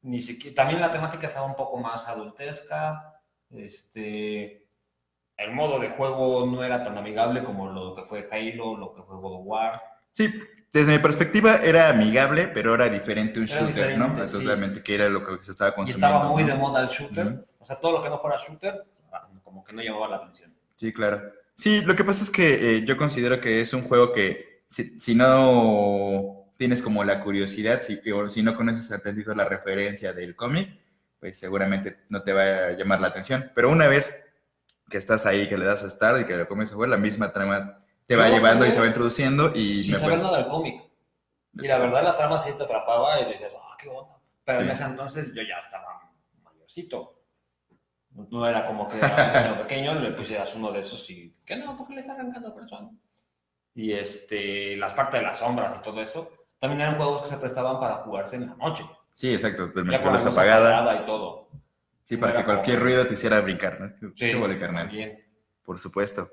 ni 0.01 0.21
siquiera. 0.21 0.55
También 0.55 0.81
la 0.81 0.91
temática 0.91 1.27
estaba 1.27 1.45
un 1.45 1.55
poco 1.55 1.77
más 1.77 2.07
adultesca. 2.07 3.21
Este 3.49 4.67
el 5.37 5.53
modo 5.53 5.79
de 5.79 5.89
juego 5.89 6.45
no 6.47 6.63
era 6.63 6.83
tan 6.83 6.97
amigable 6.97 7.43
como 7.43 7.71
lo 7.71 7.95
que 7.95 8.03
fue 8.03 8.27
Halo, 8.31 8.75
lo 8.75 8.95
que 8.95 9.03
fue 9.03 9.15
God 9.17 9.41
of 9.41 9.41
War. 9.45 9.81
Sí, 10.13 10.33
desde 10.73 10.93
mi 10.93 10.99
perspectiva 10.99 11.57
era 11.57 11.89
amigable, 11.89 12.47
pero 12.47 12.73
era 12.73 12.89
diferente 12.89 13.39
un 13.39 13.45
shooter, 13.45 13.97
¿no? 13.97 14.07
Entonces 14.07 14.43
realmente 14.43 14.81
que 14.81 14.95
era 14.95 15.07
lo 15.09 15.23
que 15.23 15.43
se 15.43 15.51
estaba 15.51 15.75
consumiendo. 15.75 16.07
Y 16.07 16.09
estaba 16.09 16.29
muy 16.31 16.43
de 16.43 16.55
moda 16.55 16.81
el 16.81 16.87
shooter. 16.89 17.45
O 17.59 17.65
sea, 17.65 17.75
todo 17.75 17.93
lo 17.93 18.03
que 18.03 18.09
no 18.09 18.19
fuera 18.19 18.37
shooter, 18.37 18.83
como 19.43 19.63
que 19.63 19.73
no 19.73 19.81
llamaba 19.81 20.09
la 20.09 20.15
atención. 20.17 20.53
Sí, 20.75 20.91
claro. 20.91 21.21
Sí, 21.55 21.81
lo 21.81 21.95
que 21.95 22.03
pasa 22.03 22.23
es 22.23 22.29
que 22.29 22.77
eh, 22.77 22.85
yo 22.85 22.97
considero 22.97 23.39
que 23.39 23.61
es 23.61 23.73
un 23.73 23.83
juego 23.83 24.11
que 24.11 24.63
si, 24.67 25.15
no 25.15 26.36
tienes 26.57 26.81
como 26.81 27.03
la 27.03 27.21
curiosidad, 27.21 27.81
si, 27.81 27.99
o 28.11 28.29
si 28.29 28.43
no 28.43 28.55
conoces 28.55 28.91
atendido 28.91 29.33
la 29.33 29.45
referencia 29.45 30.13
del 30.13 30.35
cómic, 30.35 30.79
pues 31.19 31.39
seguramente 31.39 31.99
no 32.09 32.23
te 32.23 32.33
va 32.33 32.43
a 32.43 32.71
llamar 32.71 32.99
la 32.99 33.07
atención. 33.07 33.51
Pero 33.55 33.69
una 33.69 33.87
vez 33.87 34.25
que 34.89 34.97
estás 34.97 35.25
ahí, 35.25 35.47
que 35.47 35.57
le 35.57 35.65
das 35.65 35.83
a 35.83 35.89
start 35.89 36.21
y 36.21 36.25
que 36.25 36.35
lo 36.35 36.47
comienzas 36.47 36.73
a 36.73 36.75
jugar, 36.75 36.89
la 36.89 36.97
misma 36.97 37.31
trama 37.31 37.83
te 38.05 38.15
va 38.15 38.29
llevando 38.29 38.65
y 38.65 38.71
te 38.71 38.79
va 38.79 38.87
introduciendo 38.87 39.51
y... 39.53 39.83
Sin 39.83 39.97
saber 39.97 40.19
nada 40.19 40.37
del 40.37 40.47
cómic. 40.47 40.81
Y 41.53 41.67
la 41.67 41.79
verdad 41.79 42.03
la 42.03 42.15
trama 42.15 42.39
sí 42.39 42.51
te 42.57 42.63
atrapaba 42.63 43.19
y 43.21 43.25
dices, 43.25 43.51
ah, 43.59 43.75
qué 43.79 43.89
onda. 43.89 44.17
Pero 44.43 44.61
en 44.61 44.69
ese 44.69 44.83
entonces 44.83 45.27
yo 45.33 45.41
ya 45.41 45.57
estaba 45.59 46.11
mayorcito. 46.43 47.13
No 48.11 48.47
era 48.47 48.65
como 48.65 48.87
que 48.87 48.97
era 48.97 49.53
un 49.57 49.61
pequeño, 49.63 49.95
le 49.95 50.11
pusieras 50.11 50.53
uno 50.55 50.71
de 50.71 50.79
esos 50.79 51.09
y, 51.09 51.35
¿qué 51.45 51.57
no? 51.57 51.77
¿Por 51.77 51.87
qué 51.87 51.95
le 51.95 52.01
está 52.01 52.13
arrancando 52.13 52.53
por 52.53 52.63
eso? 52.63 52.91
y 53.77 53.93
este, 53.93 54.75
las 54.75 54.95
partes 54.95 55.19
de 55.19 55.27
las 55.27 55.37
sombras 55.37 55.77
y 55.77 55.83
todo 55.83 56.01
eso, 56.01 56.31
también 56.59 56.81
eran 56.81 56.95
juegos 56.97 57.23
que 57.23 57.29
se 57.29 57.37
prestaban 57.37 57.79
para 57.79 57.95
jugarse 57.97 58.35
en 58.35 58.47
la 58.47 58.55
noche. 58.55 58.83
Sí, 59.13 59.33
exacto. 59.33 59.67
Del 59.67 59.89
Ya 59.89 60.01
con 60.01 60.13
la 60.13 60.19
luz 60.19 60.25
apagada. 60.27 60.77
apagada 60.79 61.03
y 61.03 61.05
todo. 61.05 61.49
Sí, 62.03 62.17
para 62.17 62.31
Era 62.33 62.41
que 62.41 62.45
cualquier 62.45 62.77
como- 62.77 62.85
ruido 62.89 63.07
te 63.07 63.13
hiciera 63.15 63.41
brincar, 63.41 63.79
¿no? 63.81 64.11
Sí, 64.15 64.33
huele, 64.35 64.59
carnal. 64.59 64.87
también. 64.87 65.23
Por 65.63 65.77
supuesto. 65.79 66.31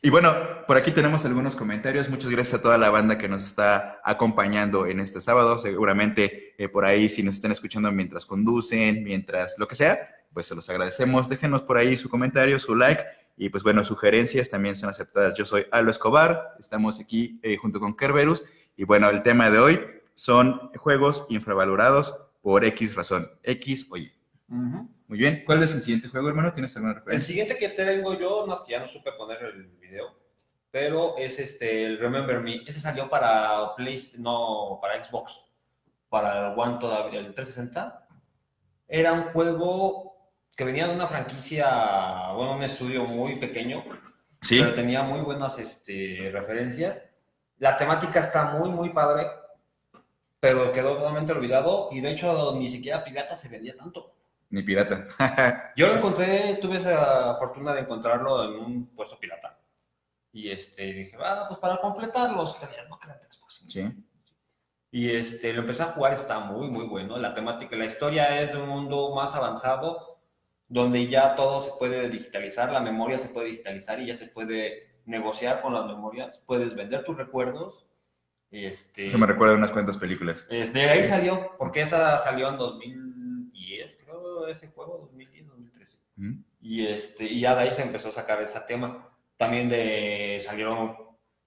Y 0.00 0.10
bueno, 0.10 0.32
por 0.68 0.76
aquí 0.76 0.92
tenemos 0.92 1.24
algunos 1.24 1.56
comentarios. 1.56 2.08
Muchas 2.08 2.30
gracias 2.30 2.60
a 2.60 2.62
toda 2.62 2.78
la 2.78 2.88
banda 2.90 3.18
que 3.18 3.28
nos 3.28 3.42
está 3.42 4.00
acompañando 4.04 4.86
en 4.86 5.00
este 5.00 5.20
sábado. 5.20 5.58
Seguramente 5.58 6.54
eh, 6.56 6.68
por 6.68 6.84
ahí, 6.84 7.08
si 7.08 7.24
nos 7.24 7.34
están 7.34 7.50
escuchando 7.50 7.90
mientras 7.90 8.24
conducen, 8.24 9.02
mientras 9.02 9.56
lo 9.58 9.66
que 9.66 9.74
sea, 9.74 9.98
pues 10.32 10.46
se 10.46 10.54
los 10.54 10.70
agradecemos. 10.70 11.28
Déjenos 11.28 11.62
por 11.62 11.78
ahí 11.78 11.96
su 11.96 12.08
comentario, 12.08 12.60
su 12.60 12.76
like. 12.76 13.02
Y 13.36 13.48
pues 13.48 13.64
bueno, 13.64 13.82
sugerencias 13.82 14.48
también 14.50 14.76
son 14.76 14.88
aceptadas. 14.88 15.34
Yo 15.34 15.44
soy 15.44 15.66
Alo 15.72 15.90
Escobar. 15.90 16.54
Estamos 16.60 17.00
aquí 17.00 17.40
eh, 17.42 17.56
junto 17.56 17.80
con 17.80 17.96
Kerberus. 17.96 18.44
Y 18.78 18.84
bueno, 18.84 19.10
el 19.10 19.22
tema 19.24 19.50
de 19.50 19.58
hoy 19.58 19.80
son 20.14 20.70
juegos 20.76 21.26
infravalorados 21.30 22.16
por 22.40 22.64
X 22.64 22.94
razón. 22.94 23.28
X 23.42 23.88
o 23.90 23.96
Y. 23.96 24.12
Ujú. 24.48 24.88
Muy 25.08 25.18
bien. 25.18 25.42
¿Cuál 25.44 25.64
es 25.64 25.74
el 25.74 25.82
siguiente 25.82 26.08
juego, 26.08 26.28
hermano? 26.28 26.52
¿Tienes 26.52 26.74
alguna 26.76 26.92
El 26.92 26.98
referencia? 27.00 27.26
siguiente 27.26 27.56
que 27.58 27.70
tengo 27.70 28.14
yo, 28.16 28.46
más 28.46 28.60
que 28.60 28.72
ya 28.72 28.80
no 28.80 28.88
supe 28.88 29.10
poner 29.18 29.42
el 29.42 29.64
video, 29.80 30.16
pero 30.70 31.16
es 31.18 31.40
este, 31.40 31.84
el 31.86 31.98
Remember 31.98 32.38
Me. 32.40 32.62
Ese 32.66 32.78
salió 32.80 33.10
para 33.10 33.74
PlayStation, 33.74 34.22
no, 34.22 34.78
para 34.80 35.02
Xbox, 35.02 35.44
para 36.08 36.52
el 36.52 36.58
One 36.58 36.78
todavía, 36.78 37.18
el 37.18 37.34
360. 37.34 38.06
Era 38.86 39.12
un 39.12 39.22
juego 39.32 40.30
que 40.56 40.62
venía 40.64 40.86
de 40.86 40.94
una 40.94 41.08
franquicia, 41.08 42.30
bueno, 42.34 42.54
un 42.54 42.62
estudio 42.62 43.04
muy 43.06 43.40
pequeño, 43.40 43.82
Sí. 44.40 44.60
pero 44.60 44.72
tenía 44.72 45.02
muy 45.02 45.20
buenas 45.20 45.58
este, 45.58 46.30
referencias. 46.32 47.02
La 47.58 47.76
temática 47.76 48.20
está 48.20 48.44
muy, 48.44 48.70
muy 48.70 48.90
padre, 48.90 49.26
pero 50.40 50.72
quedó 50.72 50.96
totalmente 50.96 51.32
olvidado 51.32 51.88
y 51.90 52.00
de 52.00 52.12
hecho 52.12 52.54
ni 52.56 52.70
siquiera 52.70 53.04
pirata 53.04 53.36
se 53.36 53.48
vendía 53.48 53.76
tanto. 53.76 54.14
Ni 54.50 54.62
pirata. 54.62 55.08
Yo 55.76 55.88
lo 55.88 55.96
encontré, 55.96 56.58
tuve 56.60 56.78
esa 56.78 57.34
fortuna 57.36 57.74
de 57.74 57.80
encontrarlo 57.80 58.44
en 58.44 58.60
un 58.60 58.86
puesto 58.94 59.18
pirata. 59.18 59.58
Y 60.32 60.50
este, 60.50 60.84
dije, 60.92 61.16
ah, 61.20 61.46
pues 61.48 61.58
para 61.60 61.80
completarlos, 61.80 62.58
tenía 62.60 62.84
no 62.88 62.98
sí. 63.66 64.04
Y 64.90 65.10
este, 65.10 65.52
lo 65.52 65.60
empecé 65.60 65.82
a 65.82 65.92
jugar, 65.92 66.14
está 66.14 66.38
muy, 66.38 66.68
muy 66.68 66.86
bueno. 66.86 67.18
La 67.18 67.34
temática, 67.34 67.76
la 67.76 67.84
historia 67.84 68.40
es 68.40 68.52
de 68.52 68.58
un 68.58 68.68
mundo 68.68 69.14
más 69.14 69.34
avanzado, 69.34 70.20
donde 70.66 71.08
ya 71.08 71.34
todo 71.34 71.62
se 71.62 71.72
puede 71.78 72.08
digitalizar, 72.08 72.72
la 72.72 72.80
memoria 72.80 73.18
se 73.18 73.28
puede 73.28 73.48
digitalizar 73.48 74.00
y 74.00 74.06
ya 74.06 74.16
se 74.16 74.28
puede 74.28 74.87
negociar 75.08 75.60
con 75.62 75.74
las 75.74 75.86
memorias. 75.86 76.40
Puedes 76.46 76.74
vender 76.74 77.04
tus 77.04 77.16
recuerdos. 77.16 77.86
Este, 78.50 79.04
Eso 79.04 79.18
me 79.18 79.26
recuerda 79.26 79.54
a 79.54 79.58
unas 79.58 79.70
cuantas 79.72 79.96
películas. 79.98 80.46
de 80.48 80.80
ahí 80.90 81.04
salió, 81.04 81.50
porque 81.58 81.82
esa 81.82 82.16
salió 82.18 82.48
en 82.48 82.56
2010, 82.56 83.98
creo, 84.04 84.46
ese 84.48 84.68
juego, 84.68 84.98
2010, 84.98 85.46
2013. 85.48 85.96
Ujú. 86.18 86.28
Y, 86.60 86.86
este, 86.86 87.24
y 87.24 87.40
ya 87.40 87.54
de 87.54 87.62
ahí 87.62 87.74
se 87.74 87.82
empezó 87.82 88.08
a 88.08 88.12
sacar 88.12 88.40
ese 88.42 88.60
tema. 88.60 89.08
También 89.36 89.68
de, 89.68 90.38
salieron 90.40 90.96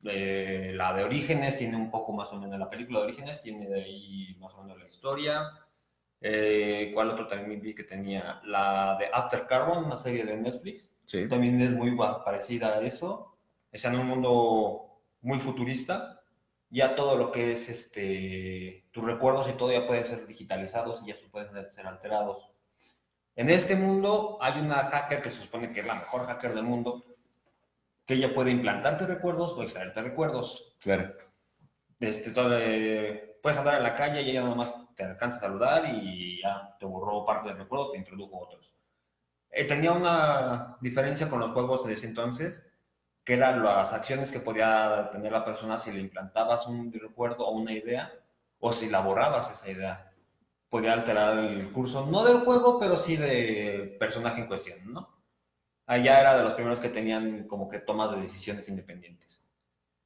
eh, 0.03 0.71
la 0.75 0.93
de 0.93 1.03
Orígenes, 1.03 1.57
tiene 1.57 1.75
un 1.77 1.91
poco 1.91 2.13
más 2.13 2.31
o 2.31 2.39
menos 2.39 2.57
la 2.59 2.69
película 2.69 2.99
de 2.99 3.05
Orígenes, 3.05 3.41
tiene 3.41 3.67
de 3.67 3.83
ahí 3.83 4.35
más 4.39 4.53
o 4.53 4.63
menos 4.63 4.79
la 4.79 4.87
historia. 4.87 5.49
Eh, 6.21 6.91
¿Cuál 6.93 7.09
otro 7.09 7.27
también 7.27 7.61
vi 7.61 7.73
que 7.73 7.83
tenía? 7.83 8.39
La 8.45 8.95
de 8.99 9.07
After 9.11 9.45
Carbon, 9.47 9.85
una 9.85 9.97
serie 9.97 10.23
de 10.23 10.37
Netflix. 10.37 10.89
Sí. 11.05 11.27
También 11.27 11.59
es 11.61 11.71
muy 11.71 11.95
pa- 11.97 12.23
parecida 12.23 12.75
a 12.77 12.81
eso. 12.81 13.30
Es 13.71 13.85
en 13.85 13.97
un 13.97 14.07
mundo 14.07 15.01
muy 15.21 15.39
futurista. 15.39 16.21
Ya 16.69 16.95
todo 16.95 17.17
lo 17.17 17.31
que 17.31 17.53
es 17.53 17.67
este, 17.69 18.87
tus 18.91 19.03
recuerdos 19.03 19.49
y 19.49 19.53
todo 19.53 19.71
ya 19.71 19.87
pueden 19.87 20.05
ser 20.05 20.25
digitalizados 20.25 21.01
y 21.03 21.07
ya 21.07 21.15
pueden 21.31 21.71
ser 21.71 21.85
alterados. 21.85 22.51
En 23.35 23.49
este 23.49 23.75
mundo 23.75 24.37
hay 24.41 24.59
una 24.59 24.75
hacker 24.85 25.21
que 25.21 25.29
se 25.29 25.41
supone 25.41 25.71
que 25.71 25.81
es 25.81 25.87
la 25.87 25.95
mejor 25.95 26.25
hacker 26.27 26.53
del 26.53 26.63
mundo, 26.63 27.05
que 28.05 28.15
ella 28.15 28.33
puede 28.33 28.51
implantarte 28.51 29.05
recuerdos 29.05 29.51
o 29.53 29.63
extraerte 29.63 30.01
recuerdos. 30.01 30.75
Claro. 30.81 31.13
Este, 31.99 32.31
todo, 32.31 32.57
eh, 32.57 33.37
puedes 33.41 33.57
andar 33.57 33.75
en 33.75 33.83
la 33.83 33.95
calle 33.95 34.21
y 34.21 34.31
ella 34.31 34.43
nada 34.43 34.55
más 34.55 34.73
te 34.95 35.03
alcanza 35.03 35.37
a 35.37 35.41
saludar 35.41 35.85
y 35.93 36.41
ya 36.41 36.75
te 36.79 36.85
borró 36.85 37.25
parte 37.25 37.49
del 37.49 37.57
recuerdo, 37.57 37.91
te 37.91 37.97
introdujo 37.97 38.39
otros. 38.39 38.71
Eh, 39.49 39.65
tenía 39.65 39.91
una 39.91 40.77
diferencia 40.81 41.29
con 41.29 41.39
los 41.39 41.51
juegos 41.51 41.85
de 41.85 41.93
ese 41.93 42.07
entonces, 42.07 42.65
que 43.23 43.33
eran 43.33 43.63
las 43.63 43.93
acciones 43.93 44.31
que 44.31 44.39
podía 44.39 45.09
tener 45.11 45.31
la 45.31 45.45
persona 45.45 45.77
si 45.77 45.91
le 45.91 46.01
implantabas 46.01 46.67
un 46.67 46.91
recuerdo 46.91 47.45
o 47.45 47.51
una 47.51 47.73
idea, 47.73 48.11
o 48.59 48.73
si 48.73 48.89
la 48.89 49.01
borrabas 49.01 49.51
esa 49.51 49.69
idea. 49.69 50.11
Podía 50.69 50.93
alterar 50.93 51.37
el 51.37 51.71
curso, 51.71 52.05
no 52.05 52.23
del 52.23 52.39
juego, 52.39 52.79
pero 52.79 52.97
sí 52.97 53.17
del 53.17 53.97
personaje 53.97 54.41
en 54.41 54.47
cuestión, 54.47 54.93
¿no? 54.93 55.09
Allá 55.85 56.21
era 56.21 56.37
de 56.37 56.43
los 56.43 56.53
primeros 56.53 56.79
que 56.79 56.89
tenían 56.89 57.47
como 57.47 57.67
que 57.67 57.79
tomas 57.79 58.11
de 58.11 58.21
decisiones 58.21 58.67
independientes. 58.69 59.43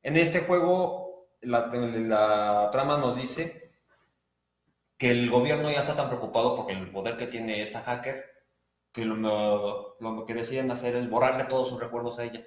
En 0.01 0.17
este 0.17 0.41
juego, 0.41 1.27
la, 1.41 2.69
trama 2.71 2.97
nos 2.97 3.15
dice 3.17 3.71
que 4.97 5.11
el 5.11 5.29
gobierno 5.29 5.69
ya 5.69 5.81
está 5.81 5.95
tan 5.95 6.07
preocupado 6.07 6.55
por 6.55 6.71
el 6.71 6.89
poder 6.91 7.17
que 7.17 7.27
tiene 7.27 7.61
esta 7.61 7.81
hacker 7.81 8.23
que 8.91 9.05
lo, 9.05 9.97
lo 9.99 10.25
que 10.25 10.33
deciden 10.33 10.71
hacer 10.71 10.95
es 10.95 11.09
borrarle 11.09 11.43
todos 11.45 11.69
sus 11.69 11.79
recuerdos 11.79 12.17
a 12.17 12.23
ella. 12.23 12.45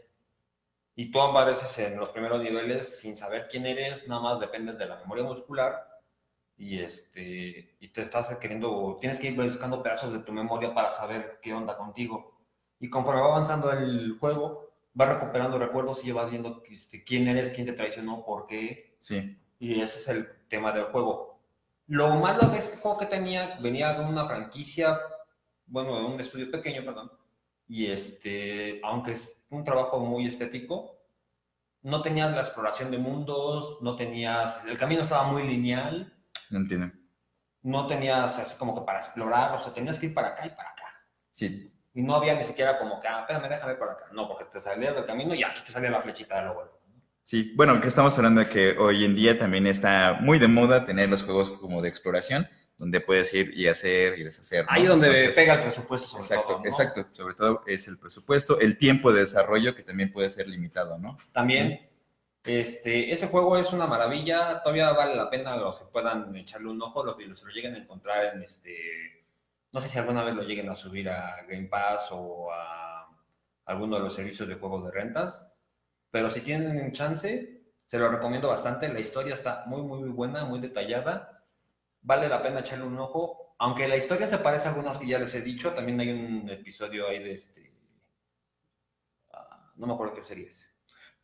Y 0.98 1.12
tú 1.12 1.20
apareces 1.20 1.78
en 1.78 1.96
los 1.96 2.08
primeros 2.08 2.42
niveles 2.42 2.98
sin 2.98 3.16
saber 3.16 3.46
quién 3.48 3.64
eres, 3.66 4.08
nada 4.08 4.20
más 4.20 4.40
dependes 4.40 4.76
de 4.76 4.86
la 4.86 4.96
memoria 4.96 5.22
muscular 5.22 5.86
y, 6.56 6.80
este, 6.80 7.76
y 7.78 7.88
te 7.92 8.02
estás 8.02 8.36
queriendo, 8.38 8.96
tienes 9.00 9.20
que 9.20 9.28
ir 9.28 9.40
buscando 9.40 9.80
pedazos 9.80 10.12
de 10.12 10.18
tu 10.18 10.32
memoria 10.32 10.74
para 10.74 10.90
saber 10.90 11.38
qué 11.40 11.54
onda 11.54 11.76
contigo. 11.76 12.40
Y 12.80 12.90
conforme 12.90 13.20
va 13.20 13.28
avanzando 13.28 13.70
el 13.70 14.18
juego, 14.18 14.72
vas 14.92 15.08
recuperando 15.10 15.56
recuerdos 15.56 16.04
y 16.04 16.10
vas 16.10 16.32
viendo 16.32 16.64
este, 16.68 17.04
quién 17.04 17.28
eres, 17.28 17.50
quién 17.50 17.68
te 17.68 17.74
traicionó, 17.74 18.24
por 18.24 18.48
qué, 18.48 18.96
Sí. 18.98 19.38
y 19.60 19.80
ese 19.80 19.98
es 19.98 20.08
el 20.08 20.48
tema 20.48 20.72
del 20.72 20.86
juego. 20.86 21.38
Lo 21.86 22.16
malo 22.16 22.48
de 22.48 22.58
este 22.58 22.76
juego 22.78 22.98
que 22.98 23.06
tenía, 23.06 23.56
venía 23.62 23.94
de 23.94 24.04
una 24.04 24.24
franquicia, 24.24 24.98
bueno, 25.64 25.96
de 25.96 26.06
un 26.06 26.20
estudio 26.20 26.50
pequeño, 26.50 26.84
perdón, 26.84 27.12
y 27.68 27.86
este, 27.86 28.80
aunque 28.82 29.12
es 29.12 29.37
un 29.50 29.64
trabajo 29.64 29.98
muy 30.00 30.26
estético, 30.26 30.98
no 31.82 32.02
tenías 32.02 32.32
la 32.34 32.40
exploración 32.40 32.90
de 32.90 32.98
mundos, 32.98 33.78
no 33.80 33.96
tenías, 33.96 34.60
el 34.66 34.76
camino 34.78 35.02
estaba 35.02 35.24
muy 35.24 35.42
lineal, 35.44 36.12
No 36.50 36.58
entiendo. 36.58 36.90
no 37.62 37.86
tenías 37.86 38.38
así 38.38 38.56
como 38.56 38.74
que 38.74 38.84
para 38.84 38.98
explorar, 38.98 39.54
o 39.56 39.62
sea, 39.62 39.72
tenías 39.72 39.98
que 39.98 40.06
ir 40.06 40.14
para 40.14 40.28
acá 40.28 40.46
y 40.46 40.50
para 40.50 40.70
acá. 40.70 40.84
Sí. 41.30 41.72
Y 41.94 42.02
no 42.02 42.14
había 42.14 42.34
ni 42.34 42.44
siquiera 42.44 42.78
como 42.78 43.00
que, 43.00 43.08
ah, 43.08 43.20
espérame, 43.20 43.48
déjame 43.48 43.74
por 43.74 43.90
acá. 43.90 44.04
No, 44.12 44.28
porque 44.28 44.44
te 44.44 44.60
salías 44.60 44.94
del 44.94 45.06
camino 45.06 45.34
y 45.34 45.42
aquí 45.42 45.62
te 45.64 45.72
salía 45.72 45.90
la 45.90 46.00
flechita 46.00 46.36
de 46.36 46.42
luego. 46.46 46.78
Sí. 47.22 47.52
Bueno, 47.56 47.80
que 47.80 47.88
estamos 47.88 48.16
hablando 48.16 48.40
de 48.40 48.48
que 48.48 48.76
hoy 48.78 49.04
en 49.04 49.14
día 49.14 49.38
también 49.38 49.66
está 49.66 50.18
muy 50.20 50.38
de 50.38 50.48
moda 50.48 50.84
tener 50.84 51.08
los 51.08 51.22
juegos 51.22 51.58
como 51.58 51.82
de 51.82 51.88
exploración, 51.88 52.48
donde 52.78 53.00
puedes 53.00 53.34
ir 53.34 53.52
y 53.58 53.66
hacer 53.66 54.18
y 54.18 54.24
deshacer. 54.24 54.64
¿no? 54.64 54.70
Ahí 54.70 54.86
donde 54.86 55.08
Entonces, 55.08 55.34
pega 55.34 55.54
el 55.54 55.62
presupuesto 55.62 56.06
sobre 56.06 56.22
Exacto, 56.22 56.46
todo, 56.46 56.58
¿no? 56.60 56.64
exacto. 56.64 57.06
Sobre 57.12 57.34
todo 57.34 57.62
es 57.66 57.88
el 57.88 57.98
presupuesto, 57.98 58.60
el 58.60 58.78
tiempo 58.78 59.12
de 59.12 59.22
desarrollo 59.22 59.74
que 59.74 59.82
también 59.82 60.12
puede 60.12 60.30
ser 60.30 60.48
limitado, 60.48 60.96
¿no? 60.96 61.18
También, 61.32 61.90
este, 62.44 63.12
ese 63.12 63.26
juego 63.26 63.58
es 63.58 63.72
una 63.72 63.86
maravilla, 63.88 64.62
todavía 64.62 64.92
vale 64.92 65.16
la 65.16 65.28
pena 65.28 65.56
los 65.56 65.80
que 65.80 65.86
puedan 65.86 66.34
echarle 66.36 66.68
un 66.68 66.80
ojo, 66.80 67.04
los 67.04 67.16
que 67.16 67.34
se 67.34 67.44
lo 67.44 67.50
lleguen 67.50 67.74
a 67.74 67.78
encontrar 67.78 68.36
en 68.36 68.42
este, 68.44 69.26
no 69.72 69.80
sé 69.80 69.88
si 69.88 69.98
alguna 69.98 70.22
vez 70.22 70.36
lo 70.36 70.42
lleguen 70.42 70.68
a 70.70 70.76
subir 70.76 71.10
a 71.10 71.44
Game 71.48 71.66
Pass 71.66 72.08
o 72.12 72.50
a 72.52 73.08
alguno 73.66 73.96
de 73.96 74.04
los 74.04 74.14
servicios 74.14 74.48
de 74.48 74.54
juegos 74.54 74.84
de 74.84 74.92
rentas, 74.92 75.46
pero 76.12 76.30
si 76.30 76.40
tienen 76.40 76.92
chance, 76.92 77.60
se 77.84 77.98
lo 77.98 78.08
recomiendo 78.08 78.48
bastante, 78.48 78.88
la 78.88 79.00
historia 79.00 79.34
está 79.34 79.64
muy, 79.66 79.82
muy 79.82 80.08
buena, 80.08 80.44
muy 80.44 80.60
detallada, 80.60 81.37
vale 82.02 82.28
la 82.28 82.42
pena 82.42 82.60
echarle 82.60 82.84
un 82.84 82.98
ojo, 82.98 83.54
aunque 83.58 83.88
la 83.88 83.96
historia 83.96 84.28
se 84.28 84.38
parece 84.38 84.66
a 84.68 84.70
algunas 84.70 84.98
que 84.98 85.06
ya 85.06 85.18
les 85.18 85.34
he 85.34 85.42
dicho, 85.42 85.72
también 85.72 86.00
hay 86.00 86.10
un 86.10 86.48
episodio 86.48 87.08
ahí 87.08 87.22
de 87.22 87.32
este, 87.34 87.72
ah, 89.32 89.72
no 89.76 89.86
me 89.86 89.94
acuerdo 89.94 90.14
qué 90.14 90.22
serie 90.22 90.46
es. 90.48 90.64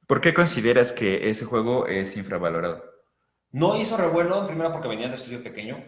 ¿Por 0.06 0.20
qué 0.20 0.34
consideras 0.34 0.92
que 0.92 1.30
ese 1.30 1.44
juego 1.44 1.86
es 1.86 2.16
infravalorado? 2.16 2.84
No 3.52 3.76
hizo 3.76 3.96
revuelo, 3.96 4.40
en 4.40 4.46
primera 4.46 4.72
porque 4.72 4.88
venía 4.88 5.08
de 5.08 5.14
estudio 5.14 5.42
pequeño. 5.42 5.82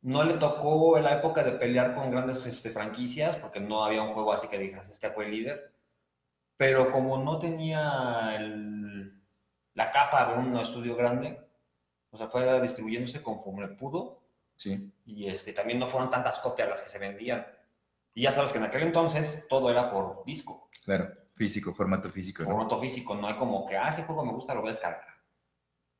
No 0.00 0.22
le 0.22 0.34
tocó 0.34 0.98
la 1.00 1.18
época 1.18 1.42
de 1.42 1.52
pelear 1.52 1.94
con 1.94 2.10
grandes 2.10 2.46
este, 2.46 2.70
franquicias, 2.70 3.36
porque 3.36 3.58
no 3.60 3.84
había 3.84 4.00
un 4.02 4.14
juego 4.14 4.32
así 4.32 4.46
que 4.48 4.58
digas, 4.58 4.88
este 4.88 5.10
fue 5.10 5.26
el 5.26 5.32
líder. 5.32 5.74
Pero 6.56 6.90
como 6.90 7.18
no 7.22 7.38
tenía 7.38 8.36
el- 8.36 9.20
la 9.74 9.90
capa 9.90 10.32
de 10.32 10.38
un 10.38 10.56
estudio 10.56 10.96
grande, 10.96 11.47
o 12.10 12.18
sea, 12.18 12.28
fue 12.28 12.60
distribuyéndose 12.60 13.22
conforme 13.22 13.68
pudo. 13.68 14.22
Sí. 14.54 14.92
Y 15.06 15.28
este, 15.28 15.52
también 15.52 15.78
no 15.78 15.88
fueron 15.88 16.10
tantas 16.10 16.40
copias 16.40 16.68
las 16.68 16.82
que 16.82 16.90
se 16.90 16.98
vendían. 16.98 17.46
Y 18.14 18.22
ya 18.22 18.32
sabes 18.32 18.52
que 18.52 18.58
en 18.58 18.64
aquel 18.64 18.82
entonces 18.82 19.46
todo 19.48 19.70
era 19.70 19.90
por 19.90 20.24
disco. 20.24 20.68
Claro. 20.84 21.08
Físico, 21.34 21.72
formato 21.72 22.10
físico. 22.10 22.42
¿no? 22.42 22.48
Formato 22.48 22.80
físico, 22.80 23.14
no 23.14 23.28
hay 23.28 23.36
como 23.36 23.64
que, 23.66 23.76
ah, 23.76 23.88
ese 23.90 24.02
juego 24.02 24.24
me 24.24 24.32
gusta, 24.32 24.54
lo 24.54 24.60
voy 24.60 24.70
a 24.70 24.72
descargar. 24.72 25.06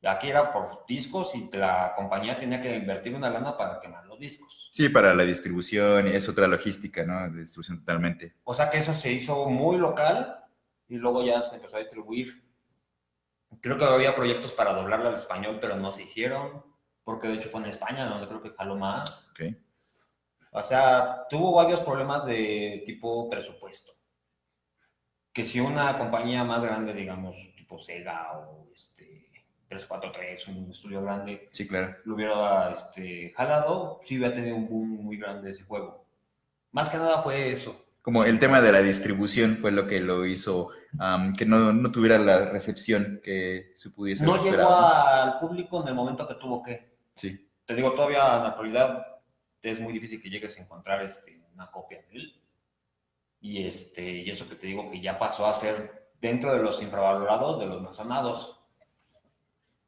Aquí 0.05 0.29
era 0.29 0.53
por 0.53 0.85
discos 0.87 1.35
y 1.35 1.49
la 1.57 1.93
compañía 1.97 2.39
tenía 2.39 2.61
que 2.61 2.77
invertir 2.77 3.15
una 3.15 3.31
lana 3.31 3.57
para 3.57 3.81
quemar 3.81 4.07
los 4.07 4.19
discos. 4.19 4.69
Sí, 4.71 4.89
para 4.89 5.13
la 5.15 5.25
distribución, 5.25 6.07
es 6.07 6.29
otra 6.29 6.47
logística, 6.47 7.05
¿no? 7.05 7.31
De 7.31 7.41
distribución 7.41 7.81
totalmente. 7.81 8.35
O 8.45 8.55
sea 8.55 8.71
que 8.71 8.79
eso 8.79 8.95
se 8.95 9.13
hizo 9.13 9.49
muy 9.49 9.77
local 9.77 10.45
y 10.89 10.97
luego 10.97 11.25
ya 11.25 11.43
se 11.43 11.57
empezó 11.57 11.77
a 11.77 11.81
distribuir. 11.81 12.48
Creo 13.61 13.79
que 13.79 13.85
había 13.85 14.15
proyectos 14.15 14.53
para 14.53 14.73
doblarlo 14.73 15.09
al 15.09 15.15
español, 15.15 15.59
pero 15.61 15.77
no 15.77 15.93
se 15.93 16.03
hicieron, 16.05 16.63
porque 17.03 17.29
de 17.29 17.35
hecho 17.35 17.49
fue 17.49 17.61
en 17.61 17.67
España 17.67 18.07
donde 18.07 18.29
creo 18.29 18.43
que 18.43 18.51
jaló 18.51 18.77
más. 18.77 19.31
Ok. 19.33 19.55
O 20.53 20.63
sea, 20.63 21.27
tuvo 21.29 21.53
varios 21.53 21.81
problemas 21.81 22.25
de 22.27 22.83
tipo 22.87 23.29
presupuesto. 23.29 23.93
Que 25.33 25.45
si 25.45 25.61
una 25.61 25.97
compañía 25.99 26.45
más 26.45 26.63
grande, 26.63 26.93
digamos, 26.93 27.35
tipo 27.57 27.79
Sega 27.79 28.33
o 28.39 28.69
este, 28.75 29.31
343, 29.69 30.49
un 30.49 30.71
estudio 30.71 31.03
grande, 31.03 31.49
Sí, 31.53 31.69
claro. 31.69 31.97
lo 32.05 32.15
hubiera 32.15 32.73
este, 32.73 33.33
jalado, 33.37 34.01
sí 34.05 34.17
hubiera 34.19 34.35
tenido 34.35 34.57
un 34.57 34.69
boom 34.69 34.89
muy 35.05 35.17
grande 35.19 35.51
ese 35.51 35.63
juego. 35.65 36.07
Más 36.73 36.89
que 36.89 36.97
nada 36.99 37.23
fue 37.23 37.53
eso. 37.53 37.85
Como 38.03 38.25
el 38.25 38.39
tema 38.39 38.61
de 38.63 38.73
la 38.73 38.81
distribución 38.81 39.59
fue 39.61 39.71
lo 39.71 39.87
que 39.87 40.01
lo 40.01 40.25
hizo 40.25 40.71
am, 40.99 41.35
que 41.35 41.45
no, 41.45 41.73
no 41.73 41.91
tuviera 41.91 42.19
la 42.19 42.47
recepción 42.47 43.21
que 43.23 43.73
se 43.77 43.91
pudiese 43.91 44.25
No 44.25 44.37
llegó 44.39 44.69
al 44.69 45.39
público 45.39 45.83
en 45.83 45.89
el 45.89 45.95
momento 45.95 46.27
que 46.27 46.35
tuvo 46.35 46.63
que. 46.63 46.97
Sí, 47.15 47.51
Te 47.65 47.75
digo, 47.75 47.93
todavía 47.93 48.37
en 48.37 48.43
la 48.43 48.49
actualidad 48.49 49.07
es 49.63 49.81
muy 49.81 49.93
difícil 49.93 50.23
que 50.23 50.31
llegues 50.31 50.57
a 50.59 50.63
encontrar 50.63 51.03
este, 51.03 51.43
una 51.55 51.71
copia 51.71 52.03
de 52.03 52.17
él. 52.17 52.43
Y, 53.41 53.67
este, 53.67 54.03
y 54.03 54.31
eso 54.31 54.49
que 54.49 54.57
te 54.57 54.67
digo 54.67 54.91
que 54.91 55.01
ya 55.01 55.19
pasó 55.19 55.47
a 55.47 55.55
ser 55.55 56.11
dentro 56.21 56.53
de 56.53 56.63
los 56.63 56.83
infravalorados, 56.83 57.61
de 57.61 57.67
los 57.67 57.83
mencionados. 57.83 58.61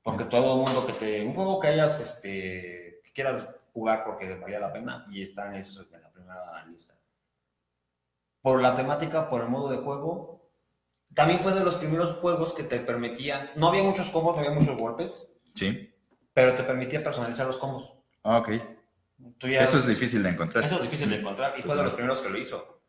Porque 0.03 0.25
todo 0.25 0.55
el 0.55 0.67
mundo 0.67 0.87
que 0.87 0.93
te. 0.95 1.25
Un 1.25 1.35
juego 1.35 1.61
que 1.61 1.69
hayas, 1.69 2.01
este, 2.01 3.01
que 3.05 3.13
quieras 3.13 3.49
jugar 3.73 4.05
porque 4.05 4.35
valía 4.35 4.61
la 4.61 4.73
pena 4.73 5.07
y 5.11 5.23
están 5.23 5.55
esos 5.55 5.87
en 5.93 6.03
la 6.03 6.11
primera 6.11 6.65
lista. 6.67 6.95
Por 8.41 8.63
la 8.63 8.75
temática, 8.75 9.29
por 9.29 9.43
el 9.43 9.49
modo 9.49 9.71
de 9.71 9.79
juego. 9.79 10.40
También 11.15 11.41
fue 11.41 11.53
de 11.53 11.65
los 11.65 11.77
primeros 11.77 12.17
juegos 12.19 12.55
que 12.55 12.63
te 12.63 12.79
permitían. 12.79 13.51
No 13.57 13.69
había 13.69 13.83
muchos 13.83 14.11
combos, 14.11 14.37
no 14.37 14.43
había 14.43 14.55
muchos 14.55 14.77
golpes, 14.79 15.33
sí. 15.55 15.93
pero 16.33 16.55
te 16.55 16.63
permitía 16.63 17.03
personalizar 17.03 17.47
los 17.47 17.59
combos. 17.59 17.93
Ah, 18.23 18.39
ok. 18.39 18.49
Ya- 19.41 19.63
Eso 19.63 19.79
es 19.79 19.87
difícil 19.87 20.23
de 20.23 20.31
encontrar. 20.31 20.65
eso 20.65 20.77
es 20.77 20.83
difícil 20.83 21.11
de 21.11 21.17
encontrar 21.17 21.59
y 21.59 21.63
fue 21.63 21.77
de 21.77 21.83
los 21.83 21.95
primeros 21.95 22.21
que 22.23 22.31
lo 22.31 22.39
hizo. 22.39 22.81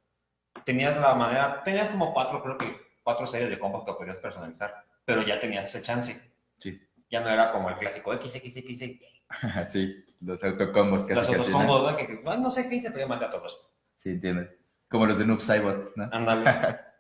Tenías 0.64 0.98
la 1.00 1.14
manera, 1.16 1.64
tenías 1.64 1.90
como 1.90 2.14
cuatro, 2.14 2.42
creo 2.44 2.58
que 2.58 2.78
cuatro 3.04 3.26
series 3.26 3.50
de 3.50 3.58
combos 3.60 3.84
que 3.86 3.94
podías 3.94 4.20
personalizar, 4.20 4.86
pero 5.04 5.24
ya 5.24 5.40
tenías 5.40 5.66
ese 5.66 5.82
chance. 5.82 6.34
Sí. 6.58 6.80
Ya 7.10 7.22
no 7.22 7.30
era 7.30 7.52
como 7.52 7.70
el 7.70 7.76
clásico 7.76 8.14
XXX, 8.14 9.00
sí, 9.70 10.06
los 10.22 10.44
autocombos 10.44 11.06
casi 11.06 11.34
los 11.34 11.46
casi. 11.48 11.52
¿no? 11.52 11.98
que, 11.98 12.08
que, 12.08 12.22
"Ah, 12.26 12.38
no 12.38 12.50
sé 12.50 12.70
qué 12.70 12.76
hice, 12.76 12.90
pero 12.92 13.02
ya 13.02 13.08
maté 13.08 13.26
a 13.26 13.32
todos. 13.32 13.70
Sí, 13.98 14.10
entiendo. 14.12 14.46
Como 14.90 15.06
los 15.06 15.18
de 15.18 15.26
Noob 15.26 15.40
Saibot, 15.42 15.96
¿no? 15.96 16.10
Ándale. 16.12 16.44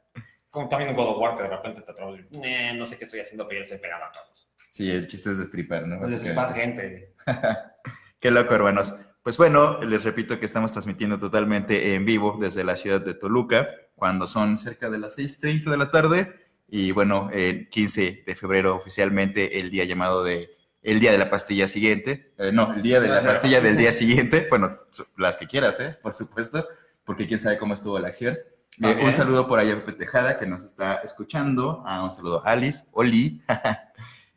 como 0.51 0.69
también 0.69 0.91
en 0.91 0.95
God 0.95 1.07
of 1.15 1.17
War, 1.17 1.35
que 1.35 1.43
de 1.43 1.49
repente 1.49 1.81
te 1.81 1.91
atrapas 1.91 2.19
y, 2.31 2.39
"Eh, 2.43 2.73
no 2.75 2.85
sé 2.85 2.97
qué 2.97 3.05
estoy 3.05 3.21
haciendo, 3.21 3.47
pero 3.47 3.61
ya 3.61 3.63
estoy 3.63 3.79
pegado 3.79 4.03
a 4.05 4.11
todos. 4.11 4.49
Sí, 4.69 4.91
el 4.91 5.07
chiste 5.07 5.31
es 5.31 5.37
destripar, 5.39 5.87
¿no? 5.87 5.95
Es 5.95 6.01
Básicamente. 6.01 6.33
más 6.35 6.53
gente. 6.55 7.13
Qué 8.19 8.29
loco, 8.31 8.53
hermanos. 8.53 8.95
Pues 9.23 9.37
bueno, 9.37 9.81
les 9.83 10.03
repito 10.03 10.39
que 10.39 10.45
estamos 10.45 10.71
transmitiendo 10.71 11.19
totalmente 11.19 11.93
en 11.95 12.05
vivo 12.05 12.37
desde 12.39 12.63
la 12.63 12.75
ciudad 12.75 13.01
de 13.01 13.13
Toluca, 13.13 13.67
cuando 13.95 14.27
son 14.27 14.57
cerca 14.57 14.89
de 14.89 14.97
las 14.99 15.15
6.30 15.17 15.71
de 15.71 15.77
la 15.77 15.91
tarde. 15.91 16.35
Y 16.67 16.91
bueno, 16.91 17.29
el 17.33 17.67
15 17.69 18.23
de 18.25 18.35
febrero 18.35 18.75
oficialmente 18.75 19.59
el 19.59 19.71
día 19.71 19.83
llamado 19.85 20.23
de 20.23 20.49
el 20.83 20.99
día 20.99 21.11
de 21.11 21.17
la 21.19 21.29
pastilla 21.29 21.67
siguiente. 21.67 22.31
Eh, 22.39 22.51
no, 22.51 22.73
el 22.73 22.81
día 22.81 22.99
de 22.99 23.07
la 23.09 23.21
pastilla 23.21 23.61
del 23.61 23.77
día 23.77 23.91
siguiente. 23.91 24.47
Bueno, 24.49 24.75
las 25.17 25.37
que 25.37 25.45
quieras, 25.47 25.79
¿eh? 25.79 25.97
Por 26.01 26.13
supuesto, 26.15 26.67
porque 27.03 27.27
quién 27.27 27.39
sabe 27.39 27.57
cómo 27.59 27.73
estuvo 27.75 27.99
la 27.99 28.07
acción. 28.07 28.37
Eh, 28.79 28.99
un 29.03 29.11
saludo 29.11 29.47
por 29.47 29.59
allá 29.59 29.73
a 29.73 29.75
Pepe 29.77 29.93
Tejada, 29.93 30.39
que 30.39 30.47
nos 30.47 30.63
está 30.63 30.95
escuchando. 31.03 31.83
Ah, 31.85 32.03
un 32.03 32.11
saludo 32.11 32.45
a 32.45 32.51
Alice, 32.51 32.85
Oli. 32.91 33.41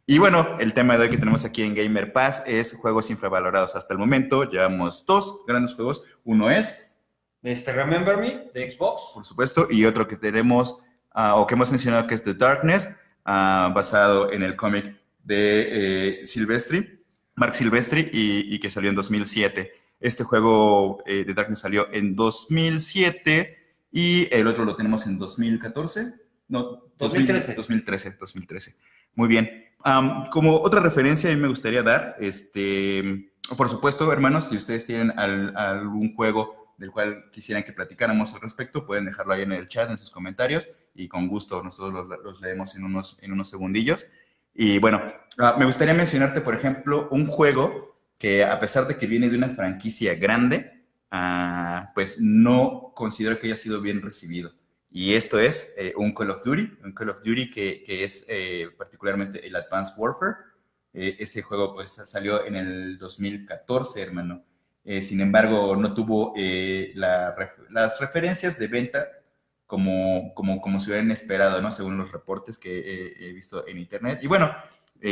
Y 0.07 0.19
bueno, 0.19 0.59
el 0.61 0.75
tema 0.75 0.99
de 0.99 1.05
hoy 1.05 1.09
que 1.09 1.17
tenemos 1.17 1.47
aquí 1.47 1.63
en 1.63 1.75
Gamer 1.75 2.13
Pass 2.13 2.43
es 2.45 2.75
juegos 2.75 3.09
infravalorados 3.09 3.75
hasta 3.75 3.95
el 3.95 3.99
momento. 3.99 4.45
Llevamos 4.45 5.07
dos 5.07 5.41
grandes 5.49 5.75
juegos. 5.75 6.03
Uno 6.25 6.51
es, 6.51 6.93
Este, 7.43 7.73
Remember 7.73 8.19
Me, 8.19 8.51
de 8.53 8.71
Xbox. 8.71 9.01
por 9.15 9.25
supuesto, 9.25 9.67
y 9.71 9.87
otro 9.87 10.07
que 10.07 10.17
tenemos, 10.17 10.79
ah, 11.13 11.37
o 11.37 11.47
que 11.47 11.55
hemos 11.55 11.71
mencionado, 11.71 12.07
que 12.07 12.15
es 12.17 12.23
The 12.23 12.35
Darkness, 12.35 12.95
ah, 13.25 13.73
basado 13.75 14.31
en 14.31 14.43
el 14.43 14.57
cómic 14.57 14.95
de 15.23 16.21
eh, 16.21 16.27
Silvestri, 16.27 17.03
Mark 17.35 17.55
Silvestri, 17.55 18.11
y, 18.13 18.55
y 18.55 18.61
que 18.61 18.69
salió 18.69 18.91
en 18.91 18.97
2007. 18.97 19.73
Este 20.01 20.23
juego 20.23 21.03
eh, 21.07 21.25
The 21.25 21.33
Darkness 21.33 21.61
salió 21.61 21.89
en 21.91 22.15
2007 22.15 23.64
y 23.97 24.27
el 24.35 24.49
otro 24.49 24.65
lo 24.65 24.75
tenemos 24.75 25.07
en 25.07 25.19
2014. 25.21 26.15
No, 26.49 26.89
2013. 26.99 27.55
2013, 27.55 28.17
2013. 28.19 28.75
Muy 29.15 29.29
bien. 29.29 29.65
Como 30.33 30.57
otra 30.61 30.81
referencia, 30.81 31.31
a 31.31 31.35
mí 31.35 31.41
me 31.41 31.47
gustaría 31.49 31.83
dar, 31.85 32.17
este, 32.19 33.31
por 33.57 33.69
supuesto, 33.69 34.13
hermanos, 34.13 34.49
si 34.49 34.57
ustedes 34.57 34.85
tienen 34.85 35.17
al- 35.17 35.57
algún 35.57 36.13
juego 36.17 36.75
del 36.77 36.91
cual 36.91 37.31
quisieran 37.31 37.63
que 37.63 37.73
platicáramos 37.73 38.35
al 38.35 38.41
respecto, 38.41 38.85
pueden 38.85 39.05
dejarlo 39.05 39.33
ahí 39.35 39.43
en 39.43 39.53
el 39.53 39.69
chat, 39.69 39.89
en 39.89 39.97
sus 39.97 40.11
comentarios, 40.11 40.67
y 40.93 41.07
con 41.07 41.29
gusto 41.29 41.63
nosotros 41.63 42.09
los, 42.09 42.19
los 42.25 42.41
leemos 42.41 42.75
en 42.75 42.83
unos, 42.85 43.17
en 43.23 43.31
unos 43.33 43.49
segundillos. 43.49 44.07
Y 44.55 44.79
bueno, 44.79 45.01
ah, 45.39 45.55
me 45.57 45.67
gustaría 45.67 45.95
mencionarte, 45.95 46.41
por 46.41 46.55
ejemplo, 46.57 47.07
un 47.13 47.27
juego 47.29 47.97
que 48.19 48.43
a 48.43 48.59
pesar 48.59 48.89
de 48.89 48.97
que 48.97 49.07
viene 49.07 49.29
de 49.29 49.37
una 49.37 49.51
franquicia 49.51 50.15
grande, 50.17 50.85
ah, 51.13 51.93
pues 51.95 52.19
no 52.21 52.84
considero 52.95 53.39
que 53.39 53.49
haya 53.49 53.57
sido 53.57 53.81
bien 53.81 54.03
recibido. 54.03 54.53
Y 54.91 55.15
esto 55.15 55.39
es 55.41 55.75
eh, 55.77 55.93
un 55.97 56.15
Call 56.15 56.31
of 56.31 56.43
Duty, 56.45 56.79
un 56.85 56.93
Call 56.93 57.11
of 57.11 57.23
Duty 57.23 57.51
que, 57.51 57.83
que 57.85 58.05
es 58.05 58.25
eh, 58.29 58.69
particularmente 58.79 59.45
el 59.47 59.57
Advanced 59.57 59.95
Warfare. 59.97 60.37
Eh, 60.93 61.17
este 61.19 61.43
juego 61.43 61.75
pues 61.75 61.91
salió 61.93 62.45
en 62.45 62.55
el 62.55 62.99
2014, 62.99 64.01
hermano. 64.01 64.45
Eh, 64.85 65.01
sin 65.01 65.21
embargo, 65.21 65.75
no 65.77 65.95
tuvo 65.95 66.35
eh, 66.37 66.93
la 66.95 67.35
las 67.71 67.99
referencias 68.01 68.59
de 68.59 68.69
venta 68.69 69.09
como, 69.67 70.35
como, 70.35 70.61
como 70.61 70.79
se 70.79 70.91
hubieran 70.91 71.11
esperado, 71.11 71.61
¿no? 71.63 71.73
Según 71.73 71.97
los 71.97 72.13
reportes 72.13 72.59
que 72.59 72.79
eh, 72.79 73.15
he 73.19 73.33
visto 73.33 73.67
en 73.67 73.79
internet. 73.79 74.21
Y 74.23 74.27
bueno, 74.27 74.55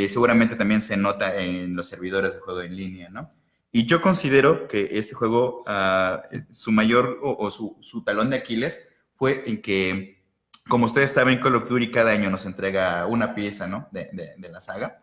seguramente 0.08 0.56
también 0.56 0.80
se 0.80 0.96
nota 0.96 1.36
en 1.36 1.74
los 1.74 1.88
servidores 1.88 2.34
de 2.34 2.40
juego 2.40 2.62
en 2.62 2.76
línea, 2.76 3.10
¿no? 3.10 3.30
Y 3.72 3.86
yo 3.86 4.02
considero 4.02 4.68
que 4.68 4.88
este 4.92 5.14
juego, 5.14 5.64
ah, 5.66 6.22
su 6.50 6.70
mayor 6.72 7.18
o, 7.22 7.36
o 7.42 7.50
su, 7.50 7.78
su 7.80 8.04
talón 8.04 8.28
de 8.30 8.36
Aquiles 8.36 8.86
fue 9.16 9.42
en 9.46 9.62
que, 9.62 10.22
como 10.68 10.84
ustedes 10.84 11.10
saben, 11.12 11.40
Call 11.40 11.56
of 11.56 11.68
Duty 11.68 11.90
cada 11.90 12.10
año 12.10 12.28
nos 12.28 12.44
entrega 12.44 13.06
una 13.06 13.34
pieza, 13.34 13.66
¿no? 13.66 13.88
De, 13.90 14.10
de- 14.12 14.34
de 14.36 14.48
la 14.50 14.60
saga. 14.60 15.00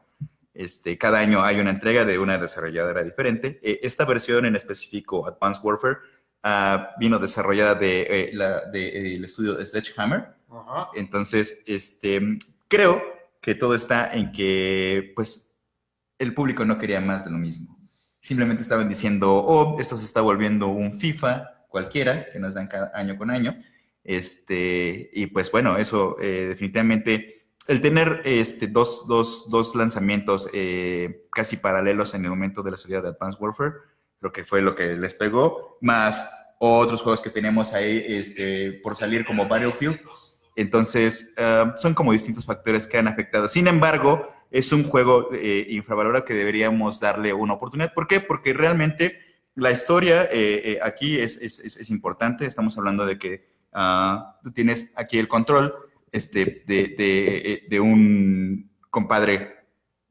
Este, 0.53 0.97
cada 0.97 1.19
año 1.19 1.43
hay 1.43 1.59
una 1.59 1.71
entrega 1.71 2.05
de 2.05 2.19
una 2.19 2.37
desarrolladora 2.37 3.03
diferente. 3.03 3.59
Eh, 3.63 3.79
esta 3.81 4.05
versión 4.05 4.45
en 4.45 4.55
específico, 4.55 5.25
Advanced 5.27 5.63
Warfare, 5.63 5.97
ah, 6.43 6.91
vino 6.99 7.17
desarrollada 7.17 7.73
de, 7.75 8.01
eh, 8.01 8.29
la- 8.33 8.65
de, 8.69 8.87
eh, 8.87 9.13
el 9.15 9.25
estudio 9.25 9.63
Sledgehammer. 9.65 10.27
Ajá. 10.51 10.89
Entonces, 10.93 11.63
este, 11.65 12.21
creo 12.67 13.01
que 13.41 13.55
todo 13.55 13.73
está 13.73 14.13
en 14.13 14.31
que, 14.31 15.11
pues, 15.15 15.49
el 16.19 16.33
público 16.35 16.65
no 16.65 16.77
quería 16.77 16.99
más 17.01 17.23
de 17.25 17.31
lo 17.31 17.37
mismo. 17.37 17.78
Simplemente 18.21 18.63
estaban 18.63 18.89
diciendo, 18.89 19.33
oh, 19.33 19.79
esto 19.79 19.97
se 19.97 20.05
está 20.05 20.21
volviendo 20.21 20.67
un 20.67 20.99
FIFA 20.99 21.65
cualquiera, 21.69 22.25
que 22.31 22.39
nos 22.39 22.55
dan 22.55 22.67
cada 22.67 22.91
año 22.93 23.17
con 23.17 23.29
año. 23.29 23.57
Este, 24.03 25.09
y 25.13 25.27
pues 25.27 25.51
bueno, 25.51 25.77
eso 25.77 26.17
eh, 26.19 26.47
definitivamente, 26.49 27.47
el 27.67 27.81
tener 27.81 28.21
este, 28.25 28.67
dos, 28.67 29.07
dos, 29.07 29.49
dos 29.49 29.75
lanzamientos 29.75 30.49
eh, 30.53 31.27
casi 31.31 31.57
paralelos 31.57 32.13
en 32.13 32.23
el 32.25 32.31
momento 32.31 32.63
de 32.63 32.71
la 32.71 32.77
salida 32.77 33.01
de 33.01 33.09
Advanced 33.09 33.39
Warfare, 33.39 33.73
lo 34.19 34.31
que 34.31 34.43
fue 34.43 34.61
lo 34.61 34.75
que 34.75 34.95
les 34.95 35.13
pegó, 35.13 35.77
más 35.81 36.27
otros 36.59 37.01
juegos 37.01 37.21
que 37.21 37.29
tenemos 37.29 37.73
ahí 37.73 38.03
este, 38.07 38.73
por 38.83 38.95
salir 38.95 39.25
como 39.25 39.47
Battlefield. 39.47 39.99
Entonces, 40.55 41.33
ah, 41.37 41.73
son 41.77 41.93
como 41.93 42.11
distintos 42.11 42.45
factores 42.45 42.85
que 42.85 42.97
han 42.97 43.07
afectado. 43.07 43.47
Sin 43.47 43.67
embargo, 43.67 44.29
es 44.51 44.71
un 44.71 44.83
juego 44.83 45.29
eh, 45.33 45.67
infravalorado 45.69 46.25
que 46.25 46.33
deberíamos 46.33 46.99
darle 46.99 47.33
una 47.33 47.53
oportunidad. 47.53 47.93
¿Por 47.93 48.07
qué? 48.07 48.19
Porque 48.19 48.53
realmente 48.53 49.19
la 49.55 49.71
historia 49.71 50.23
eh, 50.25 50.61
eh, 50.65 50.79
aquí 50.81 51.19
es, 51.19 51.37
es- 51.37 51.59
es- 51.59 51.89
importante. 51.89 52.45
Estamos 52.45 52.77
hablando 52.77 53.05
de 53.05 53.17
que 53.17 53.47
ah, 53.73 54.39
tú 54.43 54.51
tienes 54.51 54.91
aquí 54.95 55.19
el 55.19 55.27
control 55.27 55.73
este, 56.11 56.63
de, 56.65 56.95
de, 56.97 57.67
eh, 57.69 57.79
un 57.79 58.69
compadre, 58.89 59.55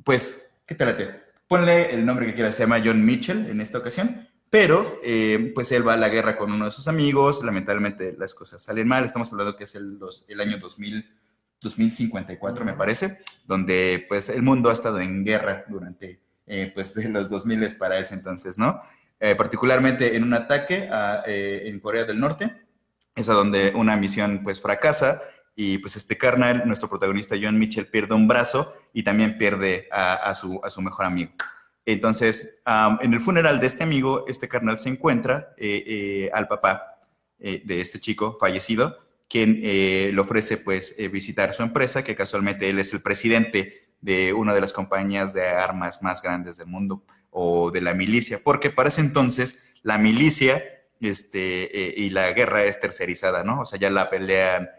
pues, 0.04 0.50
¿qué 0.66 0.74
te 0.74 0.84
late? 0.84 1.10
Ponle 1.48 1.92
el 1.94 2.04
nombre 2.04 2.26
que 2.26 2.34
quieras, 2.34 2.56
se 2.56 2.62
llama 2.64 2.80
John 2.84 3.04
Mitchell 3.04 3.46
en 3.50 3.60
esta 3.60 3.78
ocasión. 3.78 4.28
Pero, 4.50 5.00
pues 5.54 5.72
él 5.72 5.86
va 5.86 5.92
a 5.92 5.96
la 5.98 6.08
guerra 6.08 6.34
con 6.38 6.50
uno 6.50 6.64
de 6.66 6.70
sus 6.70 6.88
amigos, 6.88 7.44
lamentablemente 7.44 8.14
las 8.18 8.32
cosas 8.32 8.62
salen 8.62 8.88
mal, 8.88 9.04
estamos 9.04 9.30
hablando 9.30 9.56
que 9.56 9.64
es 9.64 9.74
el, 9.74 9.98
el 10.28 10.40
año 10.40 10.56
2000, 10.58 11.04
2054, 11.60 12.64
me 12.64 12.74
parece, 12.74 13.18
donde 13.46 14.04
pues 14.08 14.28
el 14.28 14.42
mundo 14.42 14.70
ha 14.70 14.72
estado 14.72 15.00
en 15.00 15.24
guerra 15.24 15.64
durante 15.68 16.20
eh, 16.46 16.70
pues 16.74 16.94
de 16.94 17.08
los 17.08 17.28
2000 17.28 17.76
para 17.76 17.98
ese 17.98 18.14
entonces, 18.14 18.58
¿no? 18.58 18.80
Eh, 19.20 19.34
particularmente 19.34 20.16
en 20.16 20.22
un 20.22 20.34
ataque 20.34 20.88
en 21.26 21.80
Corea 21.80 22.04
del 22.04 22.20
Norte, 22.20 22.56
es 23.16 23.28
a 23.28 23.32
donde 23.32 23.72
una 23.74 23.96
misión 23.96 24.42
pues 24.44 24.60
fracasa 24.60 25.20
y 25.56 25.78
pues 25.78 25.96
este 25.96 26.16
carnal, 26.16 26.62
nuestro 26.66 26.88
protagonista 26.88 27.34
John 27.40 27.58
Mitchell, 27.58 27.88
pierde 27.88 28.14
un 28.14 28.28
brazo 28.28 28.72
y 28.92 29.02
también 29.02 29.38
pierde 29.38 29.88
a, 29.90 30.32
su, 30.36 30.60
a 30.62 30.70
su 30.70 30.80
mejor 30.80 31.04
amigo. 31.04 31.32
Entonces, 31.84 32.60
en 33.00 33.14
el 33.14 33.18
funeral 33.18 33.60
de 33.60 33.66
este 33.66 33.82
amigo, 33.82 34.24
este 34.28 34.46
carnal 34.46 34.78
se 34.78 34.90
encuentra 34.90 35.54
eh, 35.56 35.82
eh, 35.86 36.30
al 36.34 36.46
papá 36.46 37.00
eh, 37.40 37.62
de 37.64 37.80
este 37.80 37.98
chico 37.98 38.36
fallecido, 38.38 38.98
quien 39.28 39.60
le 39.60 40.18
ofrece 40.18 40.56
pues 40.56 40.96
visitar 41.12 41.52
su 41.52 41.62
empresa, 41.62 42.02
que 42.02 42.16
casualmente 42.16 42.70
él 42.70 42.78
es 42.78 42.92
el 42.92 43.02
presidente 43.02 43.90
de 44.00 44.32
una 44.32 44.54
de 44.54 44.60
las 44.60 44.72
compañías 44.72 45.34
de 45.34 45.46
armas 45.46 46.02
más 46.02 46.22
grandes 46.22 46.56
del 46.56 46.66
mundo 46.66 47.04
o 47.30 47.70
de 47.70 47.80
la 47.80 47.94
milicia, 47.94 48.40
porque 48.42 48.70
para 48.70 48.88
ese 48.88 49.02
entonces 49.02 49.62
la 49.82 49.98
milicia 49.98 50.64
este, 51.00 51.94
y 51.96 52.10
la 52.10 52.32
guerra 52.32 52.64
es 52.64 52.80
tercerizada, 52.80 53.44
¿no? 53.44 53.60
O 53.60 53.66
sea, 53.66 53.78
ya 53.78 53.90
la 53.90 54.08
pelean 54.08 54.70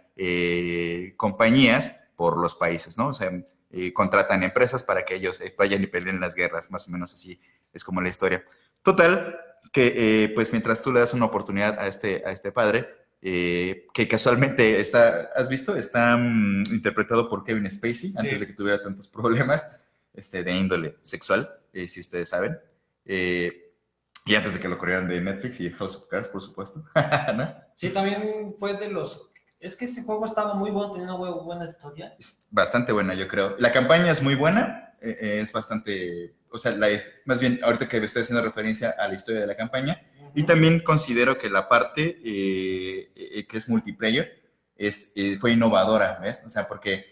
compañías 1.16 1.96
por 2.20 2.38
los 2.38 2.56
países, 2.56 2.98
¿no? 2.98 3.08
O 3.08 3.14
sea, 3.14 3.32
eh, 3.72 3.94
contratan 3.94 4.44
empresas 4.44 4.84
para 4.84 5.06
que 5.06 5.16
ellos 5.16 5.40
eh, 5.40 5.56
vayan 5.58 5.84
y 5.84 5.88
peleen 5.88 6.20
las 6.20 6.36
guerras, 6.36 6.70
más 6.70 6.86
o 6.88 6.92
menos 6.92 7.14
así 7.14 7.40
es 7.72 7.84
como 7.84 8.02
la 8.02 8.10
historia. 8.10 8.44
Total, 8.84 9.40
que 9.72 9.94
eh, 9.96 10.30
pues 10.36 10.52
mientras 10.52 10.82
tú 10.82 10.92
le 10.92 11.00
das 11.00 11.14
una 11.14 11.28
oportunidad 11.28 11.80
a 11.80 11.88
este, 11.88 12.24
a 12.26 12.32
este 12.32 12.52
padre, 12.52 12.90
que 13.22 14.08
casualmente 14.10 14.80
está, 14.80 15.30
¿has 15.36 15.50
visto? 15.50 15.76
Está 15.76 16.16
mm, 16.16 16.64
interpretado 16.72 17.30
por 17.30 17.44
Kevin 17.44 17.70
Spacey, 17.70 18.14
antes 18.16 18.40
de 18.40 18.48
que 18.48 18.54
tuviera 18.54 18.82
tantos 18.82 19.08
problemas 19.08 19.66
este, 20.14 20.44
de 20.44 20.54
índole 20.54 20.96
sexual, 21.02 21.50
si 21.88 22.00
ustedes 22.00 22.30
saben. 22.30 22.58
y 23.06 24.36
antes 24.36 24.54
de 24.54 24.60
que 24.60 24.70
lo 24.70 24.78
corrieran 24.78 25.08
de 25.08 25.22
Netflix 25.22 25.60
y 25.60 25.70
House 25.72 25.96
of 25.96 26.08
Cards, 26.08 26.28
por 26.30 26.42
supuesto. 26.42 26.84
Sí, 27.76 27.92
también 27.92 28.56
fue 28.60 28.74
de 28.74 28.90
los 28.90 29.30
es 29.60 29.76
que 29.76 29.86
este 29.86 30.04
juego 30.04 30.26
estaba 30.26 30.54
muy 30.54 30.72
bueno, 30.72 30.94
tenía 30.94 31.14
una 31.14 31.32
buena 31.32 31.66
historia. 31.66 32.16
bastante 32.50 32.92
buena, 32.92 33.14
yo 33.14 33.28
creo. 33.28 33.58
La 33.60 33.72
campaña 33.72 34.12
es 34.12 34.22
muy 34.22 34.36
buena, 34.36 34.96
eh, 35.02 35.18
eh, 35.20 35.40
es 35.42 35.52
bastante, 35.52 36.34
o 36.50 36.58
sea, 36.58 36.72
la 36.72 36.88
es, 36.90 37.14
más 37.26 37.42
bien 37.42 37.60
ahorita 37.62 37.90
que 37.90 37.98
estoy 37.98 38.22
haciendo 38.22 38.44
referencia 38.44 38.96
a 38.98 39.08
la 39.10 39.16
historia 39.16 39.42
de 39.42 39.48
la 39.48 39.58
campaña, 39.58 40.02
y 40.36 40.44
también 40.44 40.80
considero 40.80 41.38
que 41.38 41.50
la 41.50 41.68
parte 41.68 42.20
eh, 42.24 43.46
que 43.48 43.58
es 43.58 43.70
multiplayer 43.70 44.42
es, 44.76 45.14
fue 45.40 45.52
innovadora, 45.52 46.20
¿ves? 46.22 46.44
O 46.46 46.50
sea, 46.50 46.68
porque 46.68 47.06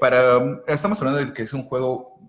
para, 0.00 0.62
estamos 0.66 1.00
hablando 1.00 1.24
de 1.24 1.32
que 1.32 1.42
es 1.42 1.52
un 1.52 1.64
juego 1.64 2.20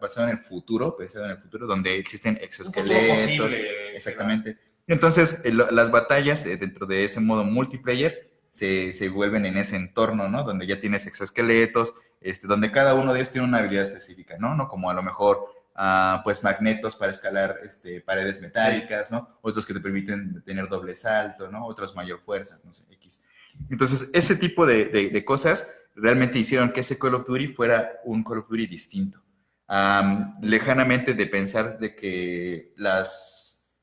basado 0.00 0.28
en 0.28 0.38
el 0.38 0.44
futuro, 0.44 0.96
basado 0.98 1.24
en 1.24 1.32
el 1.32 1.38
futuro, 1.38 1.66
donde 1.66 1.96
existen 1.96 2.38
exoesqueletos. 2.40 3.54
Exactamente. 3.94 4.58
Entonces, 4.86 5.42
las 5.44 5.90
batallas 5.90 6.44
dentro 6.44 6.86
de 6.86 7.04
ese 7.04 7.20
modo 7.20 7.44
multiplayer 7.44 8.30
se, 8.50 8.92
se, 8.92 9.08
vuelven 9.08 9.46
en 9.46 9.56
ese 9.56 9.76
entorno, 9.76 10.28
¿no? 10.28 10.44
Donde 10.44 10.66
ya 10.66 10.78
tienes 10.78 11.06
exoesqueletos, 11.06 11.94
este, 12.20 12.46
donde 12.46 12.70
cada 12.70 12.94
uno 12.94 13.12
de 13.12 13.20
ellos 13.20 13.30
tiene 13.30 13.48
una 13.48 13.58
habilidad 13.58 13.84
específica, 13.84 14.36
¿no? 14.38 14.54
No 14.54 14.68
como 14.68 14.90
a 14.90 14.94
lo 14.94 15.02
mejor, 15.02 15.46
ah, 15.74 16.20
pues, 16.24 16.42
magnetos 16.42 16.96
para 16.96 17.12
escalar 17.12 17.58
este, 17.64 18.00
paredes 18.00 18.40
metálicas, 18.40 19.10
¿no? 19.10 19.38
Otros 19.42 19.66
que 19.66 19.74
te 19.74 19.80
permiten 19.80 20.42
tener 20.44 20.68
doble 20.68 20.94
salto, 20.94 21.50
¿no? 21.50 21.66
Otros 21.66 21.94
mayor 21.94 22.20
fuerza, 22.20 22.58
no 22.64 22.72
sé, 22.72 22.84
X. 22.90 23.24
Entonces, 23.70 24.10
ese 24.12 24.36
tipo 24.36 24.66
de, 24.66 24.86
de, 24.86 25.24
cosas 25.24 25.68
realmente 25.94 26.38
hicieron 26.38 26.72
que 26.72 26.80
ese 26.80 26.98
Call 26.98 27.14
of 27.14 27.26
Duty 27.26 27.48
fuera 27.48 28.00
un 28.04 28.24
Call 28.24 28.38
of 28.38 28.48
Duty 28.48 28.66
distinto. 28.66 29.22
lejanamente 30.42 31.14
de 31.14 31.26
pensar 31.26 31.78
de 31.78 31.94
que 31.94 32.72
las 32.76 33.74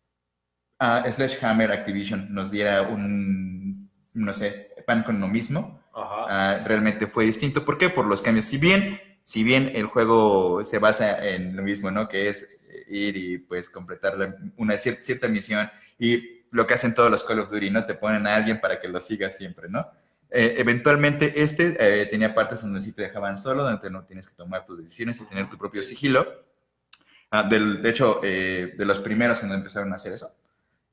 uh, 0.80 1.10
Sledgehammer 1.10 1.72
Activision 1.72 2.34
nos 2.34 2.52
diera 2.52 2.82
un 2.82 3.90
no 4.14 4.34
sé, 4.34 4.72
pan 4.86 5.04
con 5.04 5.20
lo 5.20 5.28
mismo. 5.28 5.80
Ah, 5.94 6.62
realmente 6.66 7.08
fue 7.08 7.26
distinto. 7.26 7.66
¿Por 7.66 7.78
qué? 7.78 7.90
Por 7.90 8.06
los 8.06 8.22
cambios. 8.22 8.46
Si 8.46 8.58
bien, 8.58 9.00
si 9.24 9.44
bien 9.44 9.72
el 9.74 9.86
juego 9.86 10.64
se 10.66 10.80
basa 10.80 11.28
en 11.28 11.56
lo 11.56 11.64
mismo, 11.64 11.92
¿no? 11.92 12.08
Que 12.08 12.30
es 12.30 12.60
ir 12.88 13.18
y 13.18 13.38
pues 13.38 13.70
completar 13.70 14.38
una 14.58 14.78
cierta, 14.78 15.28
misión 15.28 15.70
y 16.00 16.42
lo 16.52 16.68
que 16.68 16.74
hacen 16.74 16.94
todos 16.94 17.10
los 17.10 17.24
Call 17.24 17.40
of 17.40 17.50
Duty, 17.50 17.70
¿no? 17.70 17.86
Te 17.86 17.96
ponen 17.96 18.28
a 18.28 18.36
alguien 18.36 18.60
para 18.60 18.80
que 18.80 18.88
lo 18.88 19.00
siga 19.00 19.30
siempre, 19.30 19.70
¿no? 19.70 19.88
Eh, 20.30 20.56
eventualmente 20.58 21.42
este 21.42 21.76
eh, 21.80 22.06
tenía 22.06 22.34
partes 22.34 22.62
donde 22.62 22.82
sí 22.82 22.94
te 22.94 23.02
dejaban 23.04 23.36
solo, 23.38 23.64
donde 23.64 23.90
no 23.90 24.04
tienes 24.04 24.28
que 24.28 24.36
tomar 24.36 24.66
tus 24.66 24.78
decisiones 24.78 25.20
y 25.20 25.26
tener 25.26 25.50
tu 25.50 25.58
propio 25.58 25.84
sigilo. 25.84 26.26
Ah, 27.30 27.44
del, 27.44 27.82
de 27.82 27.90
hecho, 27.90 28.20
eh, 28.24 28.74
de 28.78 28.86
los 28.86 29.00
primeros 29.00 29.42
en 29.44 29.52
empezaron 29.52 29.92
a 29.94 29.96
hacer 29.96 30.14
eso, 30.14 30.36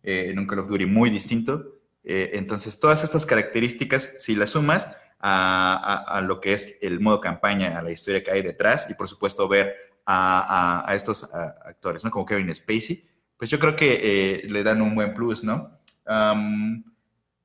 en 0.03 0.38
un 0.38 0.47
Call 0.47 0.61
of 0.61 0.69
Duty 0.69 0.87
muy 0.87 1.11
distinto. 1.11 1.79
Eh, 2.05 2.38
entonces, 2.38 2.81
todas 2.81 3.05
estas 3.05 3.27
características, 3.27 4.14
si 4.19 4.35
las 4.35 4.51
sumas 4.51 4.91
a, 5.21 6.23
lo 6.25 6.41
que 6.41 6.53
es 6.53 6.79
el 6.81 7.01
modo 7.01 7.21
campaña, 7.21 7.79
a 7.79 7.83
la 7.83 7.91
historia 7.91 8.23
que 8.23 8.31
hay 8.31 8.43
detrás 8.43 8.89
y 8.91 8.95
por 8.95 9.09
supuesto 9.09 9.49
ver 9.49 9.75
a, 10.07 10.93
estos 10.95 11.25
actores, 11.33 12.05
¿no? 12.05 12.11
Como 12.11 12.25
Kevin 12.25 12.55
Spacey, 12.55 13.05
pues 13.37 13.51
yo 13.51 13.59
creo 13.59 13.77
que 13.77 14.01
eh, 14.03 14.43
le 14.49 14.63
dan 14.63 14.81
un 14.83 14.95
buen 14.95 15.15
plus, 15.15 15.45
¿no? 15.45 15.77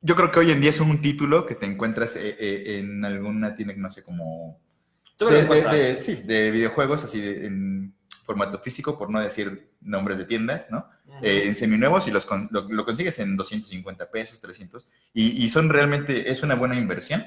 yo 0.06 0.16
creo 0.16 0.32
que 0.32 0.40
hoy 0.40 0.52
en 0.52 0.62
día 0.62 0.70
es 0.70 0.80
un 0.80 1.02
título 1.02 1.46
que 1.46 1.56
te 1.56 1.66
encuentras 1.66 2.16
eh, 2.18 2.80
en 2.80 3.04
alguna 3.04 3.56
tienda, 3.56 3.74
no 3.78 3.90
sé, 3.90 4.04
como... 4.04 4.60
De, 5.20 6.02
sí, 6.02 6.16
de 6.16 6.52
videojuegos, 6.52 7.04
así 7.04 7.22
en 7.22 7.94
formato 8.26 8.60
físico, 8.60 8.98
por 8.98 9.10
no 9.10 9.20
decir 9.20 9.72
nombres 9.82 10.18
de 10.18 10.26
tiendas, 10.26 10.70
¿no? 10.72 10.90
Eh, 11.22 11.44
en 11.46 11.56
seminuevos 11.56 12.08
y 12.08 12.12
los, 12.12 12.28
lo, 12.52 12.86
consigues 12.86 13.20
en 13.20 13.38
250 13.38 14.10
pesos, 14.10 14.42
300, 14.42 14.88
y, 15.14 15.48
son 15.50 15.70
realmente, 15.70 16.32
es 16.32 16.42
una 16.44 16.56
buena 16.56 16.76
inversión 16.76 17.26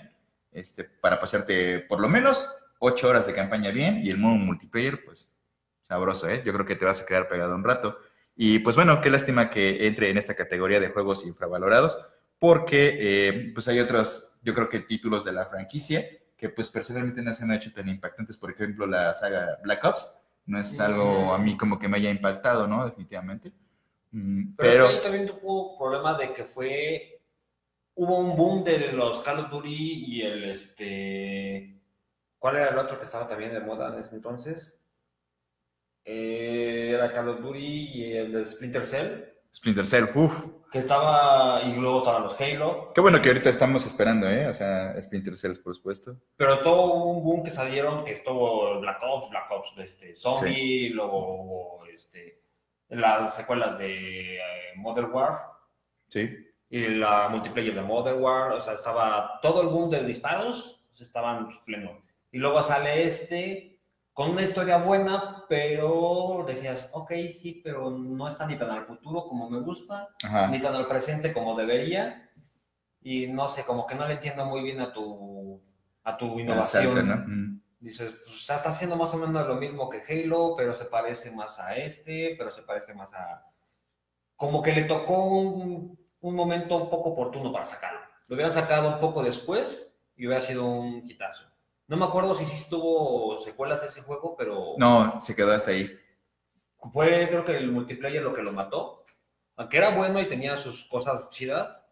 este, 0.56 0.84
para 0.84 1.20
pasarte 1.20 1.80
por 1.80 2.00
lo 2.00 2.08
menos 2.08 2.48
8 2.78 3.08
horas 3.08 3.26
de 3.26 3.34
campaña 3.34 3.70
bien 3.70 4.00
y 4.04 4.10
el 4.10 4.18
modo 4.18 4.34
multiplayer, 4.34 5.04
pues 5.04 5.36
sabroso, 5.82 6.28
¿eh? 6.28 6.42
Yo 6.44 6.52
creo 6.52 6.66
que 6.66 6.76
te 6.76 6.84
vas 6.84 7.00
a 7.00 7.06
quedar 7.06 7.28
pegado 7.28 7.54
un 7.54 7.64
rato. 7.64 7.98
Y 8.34 8.58
pues 8.58 8.76
bueno, 8.76 9.00
qué 9.00 9.10
lástima 9.10 9.50
que 9.50 9.86
entre 9.86 10.10
en 10.10 10.18
esta 10.18 10.34
categoría 10.34 10.80
de 10.80 10.90
juegos 10.90 11.24
infravalorados, 11.24 11.96
porque 12.38 12.96
eh, 12.98 13.50
pues 13.54 13.68
hay 13.68 13.80
otros, 13.80 14.36
yo 14.42 14.54
creo 14.54 14.68
que 14.68 14.80
títulos 14.80 15.24
de 15.24 15.32
la 15.32 15.46
franquicia 15.46 16.04
que 16.36 16.50
pues 16.50 16.68
personalmente 16.68 17.22
no 17.22 17.32
se 17.32 17.44
han 17.44 17.52
hecho 17.52 17.72
tan 17.72 17.88
impactantes, 17.88 18.36
por 18.36 18.50
ejemplo 18.50 18.86
la 18.86 19.14
saga 19.14 19.58
Black 19.62 19.84
Ops, 19.84 20.12
no 20.46 20.60
es 20.60 20.78
algo 20.78 21.32
a 21.32 21.38
mí 21.38 21.56
como 21.56 21.78
que 21.78 21.88
me 21.88 21.96
haya 21.96 22.10
impactado, 22.10 22.66
¿no? 22.66 22.84
Definitivamente. 22.84 23.52
Mm, 24.12 24.54
pero, 24.56 24.88
ahí 24.88 25.00
también 25.02 25.26
tuvo 25.26 25.76
problema 25.78 26.16
de 26.16 26.32
que 26.32 26.44
fue, 26.44 27.15
hubo 27.96 28.18
un 28.18 28.36
boom 28.36 28.64
de 28.64 28.92
los 28.92 29.20
Call 29.22 29.40
of 29.40 29.50
Duty 29.50 30.04
y 30.06 30.22
el, 30.22 30.44
este, 30.50 31.80
¿cuál 32.38 32.56
era 32.56 32.68
el 32.70 32.78
otro 32.78 32.98
que 32.98 33.04
estaba 33.04 33.26
también 33.26 33.52
de 33.52 33.60
moda 33.60 33.92
en 33.92 34.00
ese 34.00 34.14
entonces? 34.14 34.80
Eh, 36.04 36.92
era 36.94 37.10
Call 37.12 37.28
of 37.30 37.40
Duty 37.40 37.90
y 37.94 38.12
el 38.12 38.32
de 38.32 38.46
Splinter 38.46 38.86
Cell. 38.86 39.24
Splinter 39.54 39.86
Cell, 39.86 40.04
uff. 40.14 40.44
Que 40.70 40.78
estaba, 40.80 41.62
y 41.62 41.72
luego 41.72 41.98
estaban 41.98 42.24
los 42.24 42.38
Halo. 42.38 42.92
Qué 42.94 43.00
bueno 43.00 43.22
que 43.22 43.28
ahorita 43.30 43.48
estamos 43.48 43.86
esperando, 43.86 44.28
¿eh? 44.28 44.46
O 44.46 44.52
sea, 44.52 45.00
Splinter 45.02 45.36
Cell, 45.36 45.54
por 45.64 45.74
supuesto. 45.74 46.16
Pero 46.36 46.60
todo 46.60 46.92
un 46.92 47.24
boom 47.24 47.42
que 47.42 47.50
salieron, 47.50 48.04
que 48.04 48.12
estuvo 48.12 48.78
Black 48.80 48.98
Ops, 49.02 49.30
Black 49.30 49.50
Ops, 49.50 49.72
este, 49.78 50.14
Zombie, 50.14 50.90
luego 50.90 51.84
este, 51.86 52.42
las 52.90 53.34
secuelas 53.34 53.78
de 53.78 54.36
eh, 54.36 54.40
Modern 54.76 55.10
War. 55.12 55.40
Sí. 56.08 56.45
Y 56.68 56.88
la 56.88 57.28
multiplayer 57.28 57.74
de 57.74 57.82
Modern 57.82 58.20
War, 58.20 58.52
o 58.52 58.60
sea, 58.60 58.74
estaba 58.74 59.38
todo 59.40 59.62
el 59.62 59.68
boom 59.68 59.90
de 59.90 60.04
disparos, 60.04 60.82
pues, 60.88 61.02
estaban 61.02 61.48
pleno. 61.64 62.02
Y 62.32 62.38
luego 62.38 62.62
sale 62.62 63.04
este, 63.04 63.78
con 64.12 64.30
una 64.30 64.42
historia 64.42 64.78
buena, 64.78 65.44
pero 65.48 66.44
decías, 66.46 66.90
ok, 66.92 67.10
sí, 67.38 67.60
pero 67.62 67.90
no 67.90 68.28
está 68.28 68.46
ni 68.46 68.56
tan 68.56 68.70
al 68.70 68.86
futuro 68.86 69.24
como 69.28 69.48
me 69.48 69.60
gusta, 69.60 70.08
ni 70.50 70.58
tan 70.60 70.74
al 70.74 70.88
presente 70.88 71.32
como 71.32 71.56
debería, 71.56 72.30
y 73.02 73.26
no 73.28 73.46
sé, 73.46 73.64
como 73.64 73.86
que 73.86 73.94
no 73.94 74.08
le 74.08 74.14
entiendo 74.14 74.44
muy 74.46 74.62
bien 74.62 74.80
a 74.80 74.92
tu, 74.92 75.62
a 76.02 76.16
tu 76.16 76.40
innovación. 76.40 77.62
Dices, 77.78 78.16
pues 78.24 78.40
está 78.40 78.70
haciendo 78.70 78.96
más 78.96 79.12
o 79.12 79.18
menos 79.18 79.46
lo 79.46 79.56
mismo 79.56 79.88
que 79.90 80.02
Halo, 80.08 80.54
pero 80.56 80.74
se 80.74 80.86
parece 80.86 81.30
más 81.30 81.58
a 81.60 81.76
este, 81.76 82.34
pero 82.38 82.50
se 82.50 82.62
parece 82.62 82.94
más 82.94 83.12
a... 83.12 83.44
Como 84.34 84.62
que 84.62 84.72
le 84.72 84.84
tocó 84.84 85.24
un, 85.26 85.98
un 86.28 86.34
momento 86.34 86.76
un 86.76 86.90
poco 86.90 87.10
oportuno 87.10 87.52
para 87.52 87.64
sacarlo. 87.64 88.00
Lo 88.28 88.34
hubieran 88.34 88.52
sacado 88.52 88.88
un 88.88 89.00
poco 89.00 89.22
después 89.22 89.96
y 90.16 90.26
hubiera 90.26 90.42
sido 90.42 90.64
un 90.64 91.02
quitazo. 91.04 91.44
No 91.88 91.96
me 91.96 92.04
acuerdo 92.04 92.36
si 92.36 92.44
sí 92.46 92.68
tuvo 92.68 93.42
secuelas 93.44 93.82
ese 93.82 94.02
juego, 94.02 94.34
pero. 94.36 94.74
No, 94.76 95.20
se 95.20 95.36
quedó 95.36 95.52
hasta 95.52 95.70
ahí. 95.70 95.88
Fue, 96.92 97.28
creo 97.28 97.44
que 97.44 97.56
el 97.56 97.70
multiplayer 97.70 98.22
lo 98.22 98.34
que 98.34 98.42
lo 98.42 98.52
mató. 98.52 99.04
Aunque 99.56 99.78
era 99.78 99.90
bueno 99.90 100.20
y 100.20 100.26
tenía 100.26 100.56
sus 100.56 100.84
cosas 100.84 101.30
chidas, 101.30 101.82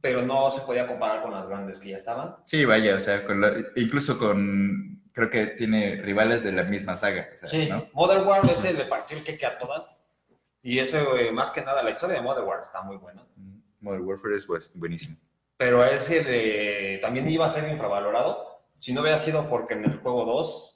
pero 0.00 0.22
no 0.22 0.50
se 0.50 0.60
podía 0.60 0.86
comparar 0.86 1.22
con 1.22 1.32
las 1.32 1.46
grandes 1.48 1.78
que 1.78 1.90
ya 1.90 1.96
estaban. 1.96 2.36
Sí, 2.42 2.64
vaya, 2.64 2.96
o 2.96 3.00
sea, 3.00 3.24
con 3.24 3.42
incluso 3.76 4.18
con, 4.18 5.02
creo 5.12 5.30
que 5.30 5.46
tiene 5.46 6.02
rivales 6.02 6.42
de 6.44 6.52
la 6.52 6.64
misma 6.64 6.94
saga, 6.94 7.28
o 7.32 7.36
sea, 7.38 7.48
Sí, 7.48 7.68
¿no? 7.70 7.88
Modern 7.94 8.26
War 8.26 8.44
ese 8.44 8.74
le 8.74 8.84
partió 8.86 9.16
el 9.16 9.24
queque 9.24 9.46
a 9.46 9.58
todas. 9.58 9.96
Y 10.62 10.78
eso, 10.78 11.16
eh, 11.16 11.30
más 11.32 11.50
que 11.50 11.62
nada, 11.62 11.82
la 11.82 11.90
historia 11.90 12.16
de 12.16 12.22
Modern 12.22 12.46
War 12.46 12.60
está 12.60 12.82
muy 12.82 12.96
buena. 12.96 13.24
Modern 13.86 14.04
Warfare 14.04 14.34
es 14.36 14.46
buenísimo. 14.74 15.16
Pero 15.56 15.84
ese 15.84 16.22
de, 16.22 16.98
también 17.00 17.28
iba 17.28 17.46
a 17.46 17.50
ser 17.50 17.70
infravalorado 17.70 18.44
si 18.80 18.92
no 18.92 19.00
hubiera 19.00 19.18
sido 19.18 19.48
porque 19.48 19.74
en 19.74 19.84
el 19.84 19.98
juego 20.00 20.24
2 20.26 20.72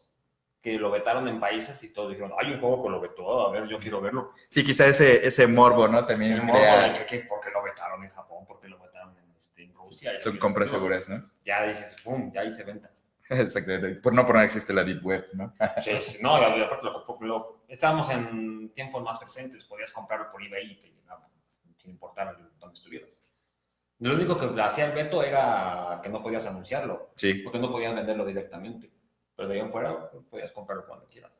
que 0.62 0.74
lo 0.78 0.90
vetaron 0.90 1.26
en 1.28 1.40
países 1.40 1.82
y 1.82 1.92
todos 1.92 2.10
dijeron, 2.10 2.32
hay 2.38 2.52
un 2.52 2.60
juego 2.60 2.82
que 2.82 2.88
lo 2.90 3.00
vetó, 3.00 3.46
a 3.46 3.50
ver, 3.50 3.66
yo 3.66 3.78
quiero 3.78 4.00
verlo. 4.00 4.32
Sí, 4.48 4.62
quizá 4.64 4.86
ese, 4.86 5.26
ese 5.26 5.46
morbo, 5.46 5.88
¿no? 5.88 6.04
También 6.06 6.32
El 6.32 6.42
morbo 6.42 6.60
crea- 6.60 6.92
de 6.92 6.98
que, 6.98 7.06
que 7.06 7.18
¿por 7.26 7.40
qué 7.40 7.50
lo 7.50 7.62
vetaron 7.62 8.02
en 8.04 8.10
Japón? 8.10 8.44
¿Por 8.46 8.60
qué 8.60 8.68
lo 8.68 8.78
vetaron 8.78 9.16
en, 9.18 9.30
este, 9.38 9.64
en 9.64 9.74
Rusia? 9.74 10.18
Son 10.20 10.36
compras 10.38 10.70
seguras, 10.70 11.08
¿no? 11.08 11.30
Ya 11.44 11.64
dices, 11.66 11.96
pum, 12.02 12.30
ya 12.32 12.44
hice 12.44 12.62
ventas. 12.64 12.90
Exactamente. 13.30 14.00
Por 14.00 14.12
no 14.12 14.24
por 14.26 14.34
nada 14.34 14.44
existe 14.44 14.72
la 14.74 14.84
Deep 14.84 15.04
Web, 15.04 15.28
¿no? 15.34 15.54
Sí, 15.82 15.92
sí, 16.00 16.18
no, 16.20 16.34
aparte 16.36 16.86
lo, 16.86 17.18
lo- 17.20 17.62
estábamos 17.68 18.10
en 18.10 18.70
tiempos 18.74 19.02
más 19.02 19.18
presentes, 19.18 19.64
podías 19.64 19.90
comprarlo 19.92 20.30
por 20.30 20.42
eBay 20.42 20.72
y 20.72 20.76
te 20.80 20.88
llegaba, 20.88 21.26
sin 21.78 21.90
importar 21.92 22.36
el- 22.38 22.49
dónde 22.70 22.78
estuvieras. 22.78 23.10
Lo 23.98 24.14
único 24.14 24.38
que 24.38 24.60
hacía 24.62 24.86
el 24.86 24.92
veto 24.92 25.22
era 25.22 26.00
que 26.02 26.08
no 26.08 26.22
podías 26.22 26.46
anunciarlo, 26.46 27.10
Sí, 27.16 27.34
porque 27.34 27.58
no 27.58 27.70
podías 27.70 27.94
venderlo 27.94 28.24
directamente, 28.24 28.90
pero 29.36 29.48
de 29.48 29.54
ahí 29.56 29.60
en 29.60 29.70
fuera 29.70 30.10
pues, 30.10 30.24
podías 30.30 30.52
comprarlo 30.52 30.86
cuando 30.86 31.06
quieras. 31.06 31.32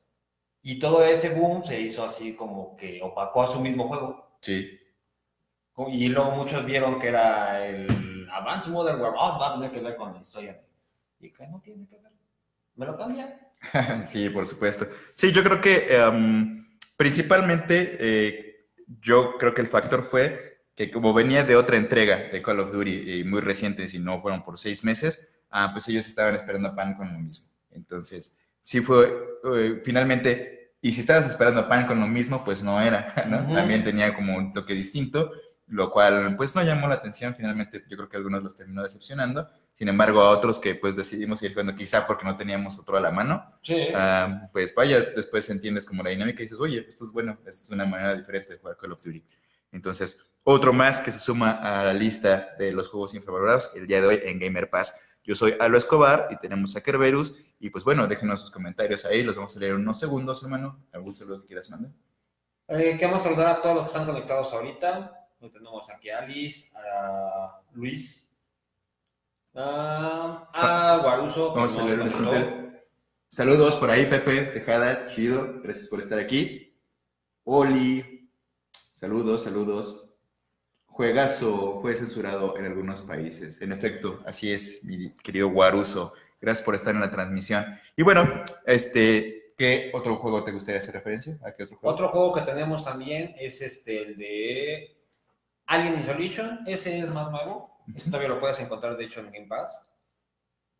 Y 0.63 0.79
todo 0.79 1.03
ese 1.05 1.31
boom 1.31 1.65
se 1.65 1.81
hizo 1.81 2.05
así 2.05 2.35
como 2.35 2.77
que 2.77 3.01
opacó 3.03 3.43
a 3.45 3.47
su 3.49 3.61
mismo 3.61 3.89
juego. 3.89 4.37
sí. 4.41 4.77
Y 5.89 6.09
luego 6.09 6.33
muchos 6.33 6.63
vieron 6.67 6.99
que 7.01 7.09
era 7.09 7.67
el 7.67 8.29
Advance 8.31 8.69
Modern 8.69 9.01
Warfare, 9.01 9.41
va 9.41 9.49
a 9.49 9.55
tener 9.55 9.71
que 9.71 9.81
ver 9.81 9.97
con 9.97 10.13
la 10.13 10.21
historia. 10.21 10.61
Y 11.21 11.31
que 11.33 11.47
no 11.47 11.59
tiene 11.63 11.87
que 11.89 11.97
ver. 11.97 12.13
¿Me 12.75 12.85
lo 12.85 12.99
cambian? 12.99 13.35
Sí, 14.05 14.29
por 14.29 14.47
supuesto. 14.47 14.87
Sí, 15.15 15.33
yo 15.33 15.43
creo 15.43 15.59
que 15.63 15.87
em, 15.97 16.67
principalmente 16.99 17.97
eh, 17.99 18.67
yo 19.01 19.39
creo 19.39 19.55
que 19.55 19.63
el 19.63 19.69
factor 19.69 20.03
fue 20.03 20.50
que 20.81 20.91
como 20.91 21.13
venía 21.13 21.45
de 21.45 21.57
otra 21.57 21.77
entrega 21.77 22.31
de 22.33 22.41
Call 22.41 22.59
of 22.59 22.73
Duty 22.73 23.21
y 23.21 23.25
muy 23.25 23.43
reciente, 23.43 23.87
si 23.87 23.99
no 23.99 24.19
fueron 24.19 24.43
por 24.43 24.59
seis 24.59 24.83
meses, 24.83 25.29
ah, 25.51 25.73
pues 25.75 25.87
ellos 25.89 26.09
estaban 26.09 26.35
esperando 26.35 26.75
pan 26.75 26.95
con 26.95 27.13
lo 27.13 27.19
mismo. 27.19 27.51
Entonces, 27.71 28.39
sí 28.63 28.81
fue 28.81 29.15
eh, 29.45 29.83
finalmente, 29.85 30.73
y 30.81 30.93
si 30.93 31.03
estabas 31.03 31.27
esperando 31.27 31.69
pan 31.69 31.87
con 31.87 32.01
lo 32.01 32.07
mismo, 32.07 32.43
pues 32.43 32.63
no 32.63 32.81
era, 32.81 33.13
¿no? 33.29 33.43
Ujú. 33.43 33.55
También 33.57 33.85
tenía 33.85 34.15
como 34.15 34.35
un 34.35 34.55
toque 34.55 34.73
distinto, 34.73 35.33
lo 35.67 35.91
cual 35.91 36.35
pues 36.39 36.55
no 36.55 36.63
llamó 36.63 36.89
la 36.89 36.95
atención, 36.95 37.35
finalmente 37.35 37.85
yo 37.87 37.99
creo 37.99 38.09
que 38.09 38.17
a 38.17 38.21
algunos 38.21 38.43
los 38.43 38.57
terminó 38.57 38.83
decepcionando, 38.83 39.51
sin 39.75 39.89
embargo 39.89 40.23
a 40.23 40.31
otros 40.31 40.59
que 40.59 40.77
pues 40.77 40.97
decidimos 40.97 41.41
seguir 41.41 41.53
jugando 41.53 41.77
quizá 41.77 42.07
porque 42.07 42.25
no 42.25 42.39
teníamos 42.39 42.79
otro 42.79 42.97
a 42.97 43.01
la 43.01 43.11
mano, 43.11 43.45
Sí. 43.61 43.89
Ah, 43.95 44.49
pues 44.51 44.75
vaya, 44.75 45.03
después 45.15 45.51
entiendes 45.51 45.85
como 45.85 46.03
la 46.03 46.09
dinámica 46.09 46.41
y 46.41 46.47
dices, 46.47 46.59
oye, 46.59 46.87
esto 46.89 47.05
es 47.05 47.13
bueno, 47.13 47.37
esto 47.45 47.65
es 47.65 47.71
una 47.71 47.85
manera 47.85 48.15
diferente 48.15 48.55
de 48.55 48.59
jugar 48.59 48.79
Call 48.79 48.93
of 48.93 49.03
Duty. 49.03 49.23
Entonces, 49.73 50.31
otro 50.43 50.73
más 50.73 51.01
que 51.01 51.13
se 51.13 51.19
suma 51.19 51.53
a 51.53 51.85
la 51.85 51.93
lista 51.93 52.55
de 52.59 52.73
los 52.73 52.89
juegos 52.89 53.15
infravalorados 53.15 53.71
el 53.75 53.87
día 53.87 54.01
de 54.01 54.07
hoy 54.07 54.21
en 54.25 54.39
Gamer 54.39 54.71
Pass. 54.71 55.01
Yo 55.23 55.35
soy 55.35 55.55
Alo 55.61 55.77
Escobar 55.77 56.29
y 56.31 56.37
tenemos 56.37 56.75
a 56.77 56.83
Kerberus. 56.83 57.35
Y 57.59 57.71
pues 57.71 57.85
bueno, 57.85 58.07
déjenos 58.07 58.41
sus 58.41 58.51
comentarios 58.51 59.05
ahí, 59.05 59.23
los 59.23 59.37
vamos 59.37 59.55
a 59.55 59.61
leer 59.61 59.75
en 59.75 59.81
unos 59.83 59.99
segundos, 59.99 60.43
hermano. 60.43 60.83
¿Algún 60.93 61.15
saludo 61.15 61.43
que 61.43 61.49
quieras 61.49 61.71
mandar? 61.71 61.93
Eh, 62.69 62.97
queremos 62.99 63.23
saludar 63.23 63.49
a 63.49 63.63
todos 63.63 63.75
los 63.75 63.85
que 63.85 63.89
están 63.89 64.07
conectados 64.07 64.53
ahorita. 64.53 65.29
Hoy 65.41 65.51
tenemos 65.51 65.89
aquí 65.91 66.11
a 66.11 66.19
Alice, 66.21 66.71
a 66.75 67.61
Luis, 67.73 68.29
a, 69.55 70.49
a 70.53 70.99
Guaruso. 71.03 71.55
Vamos 71.55 71.77
a 71.77 71.85
leer 71.85 71.99
los 71.99 72.15
comentarios. 72.15 72.55
Saludos 73.29 73.77
por 73.77 73.91
ahí, 73.91 74.07
Pepe, 74.07 74.43
Tejada, 74.47 75.07
chido, 75.07 75.61
gracias 75.63 75.87
por 75.89 76.01
estar 76.01 76.19
aquí. 76.19 76.77
Oli, 77.45 78.20
saludos, 79.01 79.45
saludos. 79.45 80.07
Juegazo 80.85 81.81
fue 81.81 81.97
censurado 81.97 82.59
en 82.59 82.67
algunos 82.67 83.01
países. 83.01 83.63
En 83.63 83.73
efecto, 83.73 84.21
así 84.27 84.53
es, 84.53 84.85
mi 84.85 85.11
querido 85.17 85.49
Guaruso. 85.49 86.13
Gracias 86.39 86.63
por 86.63 86.75
estar 86.75 86.95
en 86.95 87.01
la 87.01 87.11
transmisión. 87.11 87.65
Y 87.97 88.03
bueno, 88.03 88.45
este, 88.67 89.55
¿qué 89.57 89.91
otro 89.95 90.17
juego 90.17 90.45
te 90.45 90.53
gustaría 90.53 90.79
hacer 90.79 90.95
referencia? 90.95 91.39
¿A 91.43 91.53
qué 91.53 91.65
otro 91.65 91.79
juego? 91.79 91.95
Otro 91.95 92.09
juego 92.11 92.33
que 92.35 92.43
tenemos 92.43 92.85
también 92.85 93.35
es 93.39 93.63
este, 93.63 94.03
el 94.03 94.19
de 94.19 94.99
Alien 95.67 96.01
Isolation. 96.01 96.61
Ese 96.67 96.99
es 96.99 97.09
más 97.09 97.31
nuevo. 97.31 97.83
Ese 97.97 98.11
todavía 98.11 98.29
lo 98.29 98.41
puedes 98.41 98.61
encontrar, 98.61 98.99
de 98.99 99.05
hecho, 99.05 99.21
en 99.21 99.33
Game 99.33 99.47
Pass. 99.47 99.91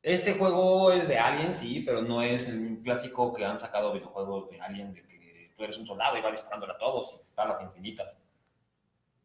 Este 0.03 0.35
juego 0.35 0.93
es 0.93 1.09
de 1.09 1.19
Alien, 1.19 1.55
sí, 1.55 1.81
pero 1.81 2.03
no 2.03 2.23
es 2.23 2.47
el 2.47 2.81
clásico 2.83 3.33
que 3.33 3.47
han 3.47 3.59
sacado 3.59 3.95
videojuegos 3.95 4.51
de 4.51 4.61
Alien, 4.61 4.93
de 4.93 5.10
tú 5.61 5.65
eres 5.65 5.77
un 5.77 5.87
soldado 5.87 6.17
y 6.17 6.23
vas 6.23 6.33
disparándole 6.33 6.73
a 6.73 6.79
todos 6.79 7.13
y 7.13 7.35
balas 7.37 7.61
infinitas. 7.61 8.19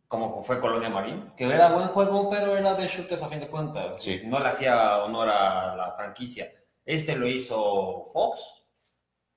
Como 0.10 0.43
fue 0.43 0.60
Colonia 0.60 0.89
Marine, 0.89 1.32
que 1.38 1.45
era 1.45 1.71
buen 1.71 1.88
juego, 1.88 2.30
pero 2.30 2.58
era 2.58 2.76
de 2.76 2.88
shooters 2.88 3.21
a 3.21 3.30
fin 3.30 3.39
de 3.39 3.48
cuentas. 3.48 4.04
Sí. 4.04 4.21
No 4.26 4.39
le 4.39 4.50
hacía 4.50 4.98
honor 5.04 5.30
a 5.30 5.76
la 5.78 5.93
franquicia. 5.93 6.52
Este 6.84 7.15
lo 7.15 7.26
hizo 7.26 8.04
Fox, 8.12 8.65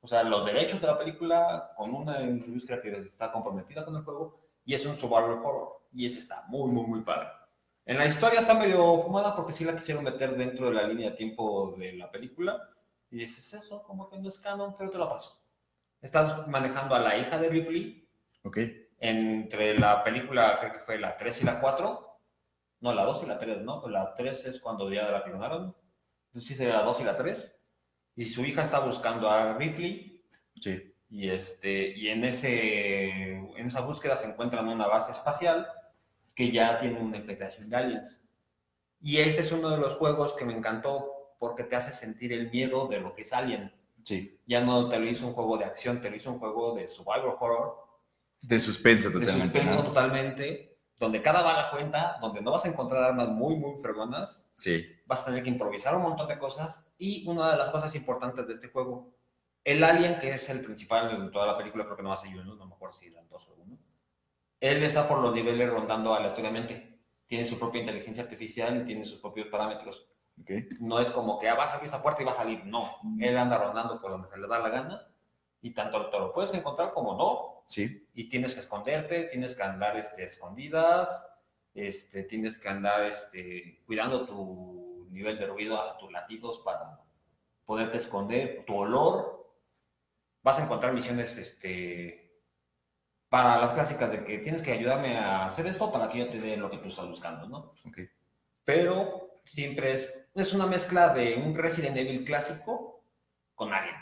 o 0.00 0.08
sea, 0.08 0.24
los 0.24 0.44
derechos 0.44 0.80
de 0.80 0.88
la 0.88 0.98
película 0.98 1.72
con 1.76 1.94
una 1.94 2.20
industria 2.20 2.82
que 2.82 2.90
está 2.98 3.30
comprometida 3.30 3.84
con 3.84 3.94
el 3.94 4.02
juego 4.02 4.40
y 4.64 4.74
es 4.74 4.84
un 4.84 4.98
survival 4.98 5.38
horror 5.38 5.80
y 5.92 6.04
ese 6.04 6.18
está 6.18 6.44
muy, 6.48 6.68
muy, 6.68 6.84
muy 6.84 7.00
padre. 7.02 7.28
En 7.86 7.96
la 7.96 8.06
historia 8.06 8.40
está 8.40 8.54
medio 8.54 9.02
fumada 9.02 9.36
porque 9.36 9.52
sí 9.52 9.64
la 9.64 9.76
quisieron 9.76 10.02
meter 10.02 10.36
dentro 10.36 10.66
de 10.66 10.74
la 10.74 10.82
línea 10.82 11.10
de 11.10 11.16
tiempo 11.16 11.74
de 11.78 11.92
la 11.92 12.10
película 12.10 12.68
y 13.08 13.18
dices 13.18 13.54
eso, 13.54 13.84
como 13.84 14.10
que 14.10 14.18
no 14.18 14.28
es 14.28 14.38
canon, 14.38 14.74
pero 14.76 14.90
te 14.90 14.98
lo 14.98 15.08
paso. 15.08 15.37
Estás 16.00 16.46
manejando 16.48 16.94
a 16.94 17.00
la 17.00 17.16
hija 17.18 17.38
de 17.38 17.48
Ripley 17.48 18.08
Ok. 18.44 18.58
entre 19.00 19.78
la 19.78 20.04
película, 20.04 20.58
creo 20.60 20.72
que 20.72 20.80
fue 20.80 20.98
la 20.98 21.16
3 21.16 21.42
y 21.42 21.44
la 21.44 21.60
4. 21.60 22.04
No, 22.80 22.94
la 22.94 23.04
2 23.04 23.24
y 23.24 23.26
la 23.26 23.38
3, 23.38 23.62
¿no? 23.62 23.86
La 23.88 24.14
3 24.14 24.44
es 24.46 24.60
cuando 24.60 24.90
ya 24.92 25.10
la 25.10 25.24
clonaron. 25.24 25.74
Entonces 26.28 26.56
sí 26.56 26.64
la 26.64 26.82
2 26.82 27.00
y 27.00 27.04
la 27.04 27.16
3. 27.16 27.56
Y 28.16 28.24
su 28.24 28.44
hija 28.44 28.62
está 28.62 28.78
buscando 28.80 29.30
a 29.30 29.54
Ripley. 29.54 30.24
Sí. 30.60 30.94
Y, 31.10 31.30
este, 31.30 31.96
y 31.96 32.08
en, 32.08 32.24
ese, 32.24 33.32
en 33.32 33.66
esa 33.66 33.80
búsqueda 33.80 34.16
se 34.16 34.28
encuentran 34.28 34.68
una 34.68 34.86
base 34.86 35.10
espacial 35.10 35.66
que 36.34 36.52
ya 36.52 36.78
tiene 36.78 37.00
una 37.00 37.16
infiltración 37.16 37.68
de 37.68 37.76
aliens. 37.76 38.20
Y 39.00 39.18
este 39.18 39.42
es 39.42 39.52
uno 39.52 39.70
de 39.70 39.78
los 39.78 39.94
juegos 39.94 40.34
que 40.34 40.44
me 40.44 40.52
encantó 40.52 41.34
porque 41.38 41.64
te 41.64 41.76
hace 41.76 41.92
sentir 41.92 42.32
el 42.32 42.50
miedo 42.50 42.88
de 42.88 43.00
lo 43.00 43.14
que 43.14 43.22
es 43.22 43.32
Alien. 43.32 43.72
Sí. 44.04 44.40
Ya 44.46 44.60
no 44.62 44.88
te 44.88 44.98
lo 44.98 45.06
hizo 45.06 45.26
un 45.26 45.34
juego 45.34 45.58
de 45.58 45.64
acción, 45.64 46.00
te 46.00 46.10
lo 46.10 46.16
hizo 46.16 46.30
un 46.32 46.38
juego 46.38 46.74
de 46.74 46.88
survival 46.88 47.34
horror 47.38 47.76
De 48.40 48.58
suspenso 48.60 49.08
de 49.10 49.20
totalmente. 49.20 49.58
suspenso 49.58 49.78
¿no? 49.82 49.88
totalmente, 49.88 50.78
donde 50.98 51.20
cada 51.22 51.42
bala 51.42 51.70
cuenta, 51.70 52.16
donde 52.20 52.40
no 52.40 52.52
vas 52.52 52.64
a 52.64 52.68
encontrar 52.68 53.04
armas 53.04 53.28
muy, 53.28 53.56
muy 53.56 53.76
fregonas, 53.80 54.44
Sí. 54.56 54.84
vas 55.06 55.22
a 55.22 55.26
tener 55.26 55.42
que 55.44 55.50
improvisar 55.50 55.94
un 55.96 56.02
montón 56.02 56.26
de 56.26 56.38
cosas 56.38 56.90
y 56.98 57.26
una 57.28 57.52
de 57.52 57.58
las 57.58 57.68
cosas 57.70 57.94
importantes 57.94 58.46
de 58.48 58.54
este 58.54 58.68
juego, 58.68 59.14
el 59.64 59.84
alien, 59.84 60.18
que 60.18 60.32
es 60.32 60.48
el 60.48 60.60
principal 60.64 61.10
en 61.14 61.30
toda 61.30 61.46
la 61.46 61.56
película, 61.58 61.84
creo 61.84 61.96
que 61.96 62.02
no 62.02 62.12
hace 62.12 62.28
uno, 62.28 62.54
no 62.56 62.66
me 62.66 62.74
acuerdo 62.74 62.96
si 62.98 63.06
eran 63.06 63.28
dos 63.28 63.46
o 63.48 63.54
uno, 63.54 63.78
él 64.60 64.82
está 64.82 65.06
por 65.06 65.20
los 65.20 65.32
niveles 65.34 65.70
rondando 65.70 66.14
aleatoriamente, 66.14 66.98
tiene 67.26 67.46
su 67.46 67.58
propia 67.58 67.80
inteligencia 67.82 68.22
artificial 68.24 68.80
y 68.80 68.84
tiene 68.86 69.04
sus 69.04 69.20
propios 69.20 69.48
parámetros. 69.48 70.08
No 70.80 70.98
es 71.00 71.10
como 71.10 71.38
que 71.38 71.48
ah, 71.48 71.54
va 71.54 71.64
a 71.64 71.72
abrir 71.72 71.86
esta 71.86 72.02
puerta 72.02 72.22
y 72.22 72.24
va 72.24 72.32
a 72.32 72.36
salir, 72.36 72.64
no, 72.64 72.84
él 73.20 73.36
anda 73.36 73.58
rondando 73.58 74.00
por 74.00 74.10
donde 74.10 74.28
se 74.28 74.38
le 74.38 74.46
da 74.46 74.58
la 74.58 74.68
gana 74.68 75.06
y 75.60 75.72
tanto 75.74 76.08
te 76.10 76.18
lo 76.18 76.32
puedes 76.32 76.54
encontrar 76.54 76.92
como 76.92 77.14
no, 77.16 77.64
Sí. 77.66 78.06
y 78.14 78.28
tienes 78.28 78.54
que 78.54 78.60
esconderte, 78.60 79.24
tienes 79.24 79.54
que 79.54 79.62
andar 79.62 79.96
este, 79.96 80.24
escondidas, 80.24 81.26
este, 81.74 82.22
tienes 82.24 82.56
que 82.56 82.68
andar 82.68 83.02
este, 83.04 83.82
cuidando 83.86 84.24
tu 84.26 85.06
nivel 85.10 85.38
de 85.38 85.46
ruido 85.46 85.78
hacia 85.78 85.98
tus 85.98 86.10
latidos 86.10 86.60
para 86.64 87.00
poderte 87.66 87.98
esconder, 87.98 88.64
tu 88.66 88.74
olor. 88.76 89.52
Vas 90.42 90.58
a 90.58 90.64
encontrar 90.64 90.94
misiones 90.94 91.36
este, 91.36 92.40
para 93.28 93.58
las 93.58 93.72
clásicas 93.72 94.10
de 94.10 94.24
que 94.24 94.38
tienes 94.38 94.62
que 94.62 94.72
ayudarme 94.72 95.18
a 95.18 95.46
hacer 95.46 95.66
esto 95.66 95.92
para 95.92 96.08
que 96.08 96.18
yo 96.18 96.28
te 96.28 96.38
dé 96.38 96.56
lo 96.56 96.70
que 96.70 96.78
tú 96.78 96.88
estás 96.88 97.06
buscando, 97.06 97.46
¿no? 97.46 97.74
Ok. 97.86 97.98
Pero 98.64 99.40
siempre 99.44 99.92
es, 99.92 100.27
es 100.42 100.54
una 100.54 100.66
mezcla 100.66 101.12
de 101.12 101.36
un 101.36 101.54
Resident 101.54 101.96
Evil 101.96 102.24
clásico 102.24 103.04
con 103.54 103.72
Alien. 103.72 103.96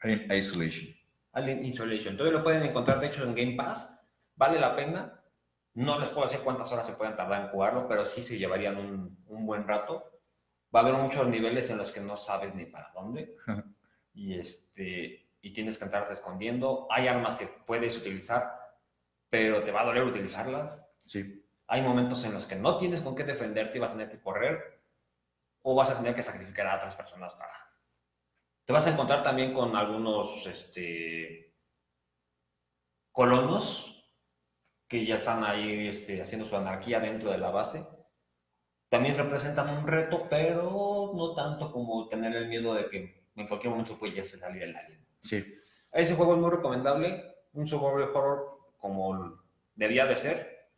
Alien 0.00 0.32
Isolation. 0.32 0.94
Alien 1.32 1.64
Isolation. 1.64 2.16
Todavía 2.16 2.38
lo 2.38 2.44
pueden 2.44 2.62
encontrar, 2.64 3.00
de 3.00 3.06
hecho, 3.06 3.24
en 3.24 3.34
Game 3.34 3.56
Pass. 3.56 3.92
Vale 4.36 4.58
la 4.58 4.74
pena. 4.74 5.22
No 5.74 5.98
les 5.98 6.08
puedo 6.08 6.26
decir 6.26 6.40
cuántas 6.42 6.70
horas 6.72 6.86
se 6.86 6.94
pueden 6.94 7.16
tardar 7.16 7.42
en 7.42 7.48
jugarlo, 7.48 7.86
pero 7.86 8.04
sí 8.06 8.22
se 8.22 8.38
llevarían 8.38 8.76
un, 8.76 9.22
un 9.26 9.46
buen 9.46 9.66
rato. 9.66 10.20
Va 10.74 10.80
a 10.80 10.82
haber 10.82 10.94
muchos 10.94 11.26
niveles 11.28 11.70
en 11.70 11.78
los 11.78 11.92
que 11.92 12.00
no 12.00 12.16
sabes 12.16 12.54
ni 12.54 12.66
para 12.66 12.90
dónde. 12.94 13.36
y, 14.14 14.38
este, 14.38 15.30
y 15.40 15.52
tienes 15.52 15.78
que 15.78 15.84
andarte 15.84 16.14
escondiendo. 16.14 16.88
Hay 16.90 17.06
armas 17.06 17.36
que 17.36 17.46
puedes 17.46 17.96
utilizar 17.96 18.60
pero 19.30 19.62
te 19.62 19.70
va 19.70 19.82
a 19.82 19.84
doler 19.84 20.04
utilizarlas. 20.04 20.78
Sí. 20.98 21.46
Hay 21.68 21.82
momentos 21.82 22.24
en 22.24 22.34
los 22.34 22.46
que 22.46 22.56
no 22.56 22.76
tienes 22.76 23.00
con 23.00 23.14
qué 23.14 23.24
defenderte 23.24 23.78
y 23.78 23.80
vas 23.80 23.92
a 23.92 23.94
tener 23.94 24.10
que 24.10 24.20
correr 24.20 24.79
o 25.62 25.74
vas 25.74 25.90
a 25.90 25.96
tener 25.96 26.14
que 26.14 26.22
sacrificar 26.22 26.66
a 26.66 26.76
otras 26.76 26.94
personas 26.94 27.32
para... 27.32 27.52
Te 28.64 28.72
vas 28.72 28.86
a 28.86 28.90
encontrar 28.90 29.22
también 29.22 29.52
con 29.52 29.74
algunos 29.76 30.46
este, 30.46 31.54
colonos 33.10 34.08
que 34.86 35.04
ya 35.04 35.16
están 35.16 35.44
ahí 35.44 35.88
este, 35.88 36.22
haciendo 36.22 36.48
su 36.48 36.56
anarquía 36.56 37.00
dentro 37.00 37.30
de 37.30 37.38
la 37.38 37.50
base. 37.50 37.86
También 38.88 39.16
representan 39.16 39.76
un 39.76 39.86
reto, 39.86 40.26
pero 40.28 41.12
no 41.14 41.34
tanto 41.34 41.70
como 41.70 42.08
tener 42.08 42.34
el 42.34 42.48
miedo 42.48 42.74
de 42.74 42.88
que 42.88 43.24
en 43.36 43.46
cualquier 43.46 43.70
momento 43.70 43.98
puede 43.98 44.14
ya 44.14 44.24
salir 44.24 44.62
el 44.62 44.74
alien. 44.74 45.06
Sí. 45.20 45.44
Ese 45.92 46.14
juego 46.14 46.34
es 46.34 46.40
muy 46.40 46.50
recomendable, 46.50 47.36
un 47.52 47.66
survival 47.66 48.10
horror 48.14 48.72
como 48.78 49.40
debía 49.74 50.06
de 50.06 50.16
ser 50.16 50.68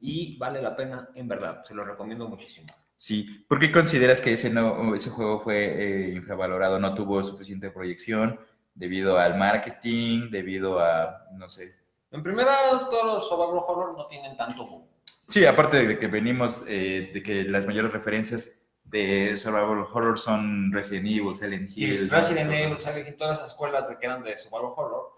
y 0.00 0.36
vale 0.38 0.62
la 0.62 0.76
pena 0.76 1.10
en 1.14 1.28
verdad, 1.28 1.64
se 1.64 1.74
lo 1.74 1.84
recomiendo 1.84 2.28
muchísimo. 2.28 2.68
Sí, 3.00 3.46
¿por 3.48 3.58
qué 3.58 3.72
consideras 3.72 4.20
que 4.20 4.34
ese, 4.34 4.50
no, 4.50 4.94
ese 4.94 5.08
juego 5.08 5.40
fue 5.40 5.56
eh, 5.64 6.10
infravalorado? 6.10 6.78
¿No 6.78 6.92
tuvo 6.92 7.24
suficiente 7.24 7.70
proyección 7.70 8.38
debido 8.74 9.18
al 9.18 9.38
marketing, 9.38 10.30
debido 10.30 10.80
a, 10.80 11.24
no 11.32 11.48
sé? 11.48 11.74
En 12.10 12.22
primera, 12.22 12.54
todos 12.90 13.06
los 13.06 13.26
survival 13.26 13.64
horror 13.66 13.96
no 13.96 14.06
tienen 14.06 14.36
tanto 14.36 14.66
boom. 14.66 14.84
Sí, 15.06 15.46
aparte 15.46 15.86
de 15.86 15.98
que 15.98 16.08
venimos 16.08 16.66
eh, 16.68 17.10
de 17.14 17.22
que 17.22 17.44
las 17.44 17.64
mayores 17.64 17.90
referencias 17.90 18.68
de 18.84 19.34
survival 19.34 19.86
horror 19.90 20.18
son 20.18 20.70
Resident 20.70 21.06
Evil, 21.06 21.34
Silent 21.34 21.70
Y 21.74 21.86
Hill. 21.86 22.10
Resident 22.10 22.52
Evil, 22.52 22.78
Silent 22.78 23.08
Hill, 23.08 23.16
todas 23.16 23.38
esas 23.38 23.52
escuelas 23.52 23.88
que 23.98 24.06
eran 24.06 24.22
de 24.22 24.36
survival 24.36 24.74
horror, 24.76 25.10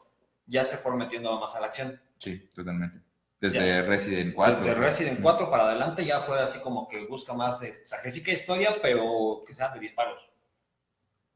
ya 0.47 0.65
se 0.65 0.77
fueron 0.77 1.01
metiendo 1.01 1.37
más 1.41 1.53
a 1.57 1.61
la 1.61 1.67
acción. 1.67 2.01
Sí, 2.19 2.49
totalmente. 2.55 3.01
Desde 3.43 3.67
Ya. 3.67 3.83
Resident 3.83 4.35
4. 4.37 4.57
Desde 4.59 4.75
Resident 4.75 5.21
4 5.21 5.51
para 5.51 5.65
adelante 5.65 6.05
ya 6.05 6.21
fue 6.21 6.41
así 6.41 6.61
como 6.61 6.87
que 6.87 7.05
busca 7.07 7.33
más, 7.33 7.61
eh, 7.65 7.75
sacrifica 7.85 8.31
historia, 8.31 8.77
pero 8.81 9.43
que 9.45 9.53
sean 9.53 9.75
de 9.75 9.81
disparos. 9.81 10.23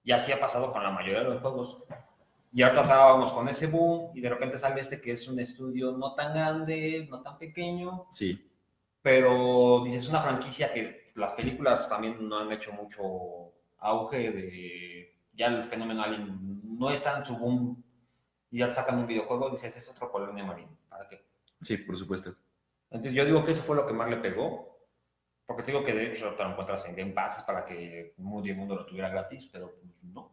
Y 0.05 0.13
así 0.13 0.31
ha 0.31 0.39
pasado 0.39 0.73
con 0.73 0.85
la 0.85 0.93
mayoría 0.93 1.25
de 1.25 1.31
los 1.31 1.41
juegos. 1.41 1.83
Y 2.53 2.63
ahorita 2.63 2.83
estábamos 2.83 3.33
con 3.33 3.49
ese 3.49 3.67
boom 3.67 4.13
y 4.15 4.21
de 4.21 4.29
repente 4.29 4.57
sale 4.57 4.81
este 4.81 5.01
que 5.01 5.11
es 5.13 5.27
un 5.27 5.41
estudio 5.41 5.91
no 5.99 6.15
tan 6.15 6.33
grande, 6.33 7.09
no 7.11 7.23
tan 7.23 7.39
pequeño, 7.39 8.07
Sí, 8.13 8.51
pero 9.03 9.83
dices 9.85 10.09
una 10.09 10.21
franquicia 10.21 10.73
que 10.73 11.11
las 11.17 11.33
películas 11.35 11.89
también 11.89 12.29
no 12.29 12.39
han 12.39 12.53
hecho 12.53 12.73
mucho 12.73 13.03
auge 13.79 14.31
de 14.31 15.19
ya 15.33 15.49
el 15.49 15.65
fenómeno 15.65 16.05
alien 16.05 16.61
no 16.79 16.89
está 16.89 17.19
en 17.19 17.27
su 17.27 17.37
boom 17.37 17.83
y 18.51 18.59
ya 18.59 18.73
sacan 18.73 18.99
un 18.99 19.07
videojuego 19.07 19.51
dices 19.51 19.77
es 19.77 19.89
otro 19.89 20.11
colonia 20.11 20.45
marino 20.45 20.77
para 20.89 21.09
qué 21.09 21.26
sí, 21.67 21.77
por 21.79 21.99
supuesto. 21.99 22.35
entonces 22.91 23.15
yo 23.15 23.25
digo 23.25 23.45
que 23.45 23.53
eso 23.53 23.63
fue 23.63 23.77
lo 23.77 23.87
que 23.87 23.93
más 23.93 24.09
le 24.09 24.19
pegó 24.19 24.77
porque 25.47 25.63
te 25.63 25.73
digo 25.73 25.85
que 25.85 25.95
de 25.95 26.13
hecho 26.13 26.35
te 26.35 26.43
lo 26.43 26.51
encuentras 26.51 26.85
en 26.87 26.97
Game 26.97 27.13
Pass 27.13 27.39
es 27.39 27.43
para 27.45 27.65
que 27.65 28.15
Mundo 28.19 28.49
y 28.49 28.55
Mundo 28.55 28.75
lo 28.75 28.87
tuviera 28.87 29.09
gratis 29.09 29.49
pero 29.53 29.77
no 30.03 30.33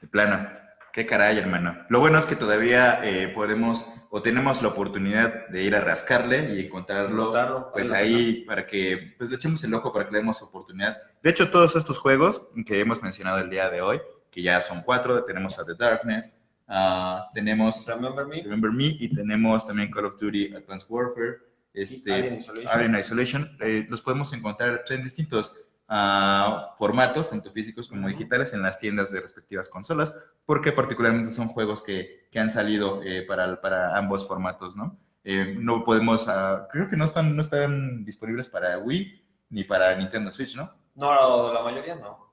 De 0.00 0.06
plano. 0.08 0.66
Qué 0.96 1.04
caray, 1.04 1.36
hermano. 1.36 1.84
Lo 1.90 2.00
bueno 2.00 2.18
es 2.18 2.24
que 2.24 2.36
todavía 2.36 3.04
eh, 3.04 3.28
podemos 3.28 3.86
o 4.08 4.22
tenemos 4.22 4.62
la 4.62 4.68
oportunidad 4.68 5.46
de 5.48 5.62
ir 5.62 5.76
a 5.76 5.82
rascarle 5.82 6.54
y 6.54 6.64
encontrarlo, 6.64 7.24
Encontrarlo, 7.24 7.70
pues 7.70 7.92
ahí 7.92 8.44
para 8.46 8.66
que 8.66 9.14
pues 9.18 9.28
le 9.28 9.36
echemos 9.36 9.62
el 9.62 9.74
ojo 9.74 9.92
para 9.92 10.06
que 10.06 10.12
le 10.12 10.20
demos 10.20 10.40
oportunidad. 10.40 10.96
De 11.22 11.28
hecho, 11.28 11.50
todos 11.50 11.76
estos 11.76 11.98
juegos 11.98 12.48
que 12.64 12.80
hemos 12.80 13.02
mencionado 13.02 13.40
el 13.40 13.50
día 13.50 13.68
de 13.68 13.82
hoy, 13.82 14.00
que 14.30 14.40
ya 14.40 14.62
son 14.62 14.80
cuatro, 14.80 15.22
tenemos 15.24 15.58
a 15.58 15.66
The 15.66 15.74
Darkness, 15.74 16.32
ah, 16.68 17.30
tenemos 17.34 17.86
Remember 17.86 18.26
Me 18.26 18.42
Remember 18.42 18.72
Me 18.72 18.84
y 18.84 19.08
tenemos 19.14 19.66
también 19.66 19.90
Call 19.90 20.06
of 20.06 20.16
Duty 20.18 20.54
Advanced 20.54 20.86
Warfare, 20.88 21.38
este, 21.72 22.12
Alien 22.12 22.36
Isolation. 22.36 22.74
Alien 22.74 22.96
Isolation. 22.96 23.56
eh, 23.60 23.86
los 23.88 24.02
podemos 24.02 24.32
encontrar 24.32 24.84
en 24.88 25.02
distintos 25.02 25.54
ah, 25.88 26.74
formatos, 26.78 27.30
tanto 27.30 27.50
físicos 27.50 27.88
como 27.88 28.08
digitales, 28.08 28.52
en 28.52 28.62
las 28.62 28.78
tiendas 28.78 29.10
de 29.10 29.20
respectivas 29.20 29.68
consolas, 29.68 30.14
porque 30.44 30.72
particularmente 30.72 31.30
son 31.30 31.48
juegos 31.48 31.82
que, 31.82 32.28
que 32.30 32.38
han 32.38 32.50
salido 32.50 33.02
eh, 33.02 33.22
para, 33.22 33.60
para 33.60 33.96
ambos 33.96 34.26
formatos, 34.26 34.76
¿no? 34.76 34.98
Eh, 35.24 35.56
no 35.58 35.82
podemos, 35.82 36.28
ah, 36.28 36.68
creo 36.70 36.88
que 36.88 36.96
no 36.96 37.04
están, 37.04 37.34
no 37.34 37.42
están 37.42 38.04
disponibles 38.04 38.48
para 38.48 38.78
Wii 38.78 39.22
ni 39.50 39.64
para 39.64 39.94
Nintendo 39.96 40.30
Switch, 40.30 40.56
¿no? 40.56 40.72
no 40.94 41.52
la 41.52 41.62
mayoría 41.62 41.94
no 41.96 42.25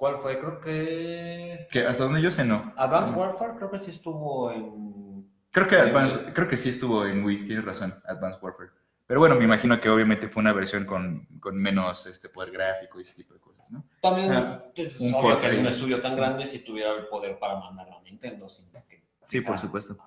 ¿cuál 0.00 0.16
fue? 0.16 0.38
creo 0.38 0.60
que 0.62 1.68
Que 1.70 1.86
hasta 1.86 2.04
donde 2.04 2.22
yo 2.22 2.30
sé, 2.30 2.42
no. 2.42 2.72
Advanced 2.78 3.14
Warfare 3.14 3.52
creo 3.58 3.70
que 3.70 3.80
sí 3.80 3.90
estuvo 3.90 4.50
en 4.50 5.28
Creo 5.50 5.68
que, 5.68 5.76
Advance- 5.76 6.32
creo 6.32 6.48
que 6.48 6.56
sí 6.56 6.70
estuvo 6.70 7.04
en 7.04 7.22
Wii, 7.22 7.44
tienes 7.44 7.64
razón, 7.64 7.94
Advanced 8.06 8.42
Warfare. 8.42 8.70
Pero 9.06 9.20
bueno, 9.20 9.34
me 9.34 9.44
imagino 9.44 9.78
que 9.80 9.90
obviamente 9.90 10.28
fue 10.28 10.40
una 10.40 10.52
versión 10.54 10.86
con, 10.86 11.26
con 11.40 11.54
menos 11.56 12.06
este 12.06 12.28
poder 12.30 12.50
gráfico 12.52 12.98
y 12.98 13.02
ese 13.02 13.14
tipo 13.16 13.34
de 13.34 13.40
cosas, 13.40 13.70
¿no? 13.70 13.84
También 14.00 14.32
Ah, 14.32 14.64
es 14.74 15.00
un 15.00 15.12
obvio 15.12 15.38
que 15.40 15.58
un 15.58 15.66
estudio 15.66 16.00
tan 16.00 16.16
grande 16.16 16.46
si 16.46 16.60
tuviera 16.60 16.92
el 16.94 17.08
poder 17.08 17.38
para 17.38 17.58
mandarlo 17.58 17.98
a 17.98 18.02
Nintendo. 18.02 18.48
sin 18.48 18.64
que- 18.88 19.04
Sí, 19.26 19.40
por 19.42 19.58
supuesto. 19.58 19.98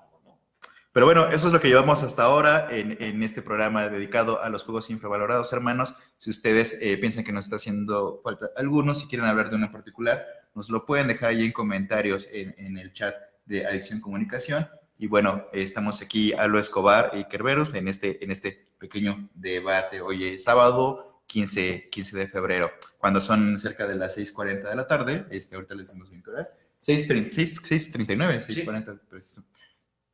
Pero 0.93 1.07
bueno, 1.07 1.29
eso 1.31 1.47
es 1.47 1.53
lo 1.53 1.59
que 1.59 1.69
llevamos 1.69 2.03
hasta 2.03 2.21
ahora 2.21 2.67
en, 2.69 2.97
en 3.01 3.23
este 3.23 3.41
programa 3.41 3.89
dedicado 3.89 4.43
a 4.43 4.49
los 4.49 4.63
juegos 4.63 4.91
infravalorados, 4.91 5.51
hermanos. 5.51 5.95
Si 6.19 6.29
ustedes 6.29 6.77
eh, 6.81 6.97
piensan 6.97 7.23
que 7.23 7.31
nos 7.31 7.45
está 7.45 7.55
haciendo 7.55 8.21
falta 8.23 8.51
algunos, 8.55 8.99
si 8.99 9.07
quieren 9.07 9.25
hablar 9.25 9.49
de 9.49 9.55
uno 9.55 9.65
en 9.65 9.71
particular, 9.71 10.23
nos 10.53 10.69
lo 10.69 10.85
pueden 10.85 11.07
dejar 11.07 11.31
ahí 11.31 11.45
en 11.45 11.51
comentarios 11.51 12.29
en, 12.31 12.53
en 12.59 12.77
el 12.77 12.93
chat 12.93 13.15
de 13.45 13.65
Adicción 13.65 14.01
Comunicación. 14.01 14.67
Y 14.99 15.07
bueno, 15.07 15.47
eh, 15.51 15.63
estamos 15.63 15.99
aquí 16.03 16.31
Alo 16.31 16.59
Escobar 16.59 17.09
y 17.15 17.25
Kerberos 17.25 17.73
en 17.73 17.87
este, 17.87 18.23
en 18.23 18.29
este 18.29 18.73
pequeño 18.77 19.31
debate. 19.33 19.99
Hoy 19.99 20.35
es 20.35 20.43
sábado 20.43 21.23
15, 21.25 21.89
15 21.89 22.17
de 22.19 22.27
febrero, 22.27 22.71
cuando 22.99 23.19
son 23.19 23.57
cerca 23.57 23.87
de 23.87 23.95
las 23.95 24.15
6.40 24.15 24.69
de 24.69 24.75
la 24.75 24.85
tarde. 24.85 25.25
Este, 25.31 25.55
ahorita 25.55 25.73
les 25.73 25.87
decimos 25.87 26.11
bien 26.11 26.21
qué 26.21 26.29
hora. 26.29 26.49
6.30, 26.85 27.29
6.39, 27.31 28.45
6.40, 28.45 28.99
preciso 29.09 29.43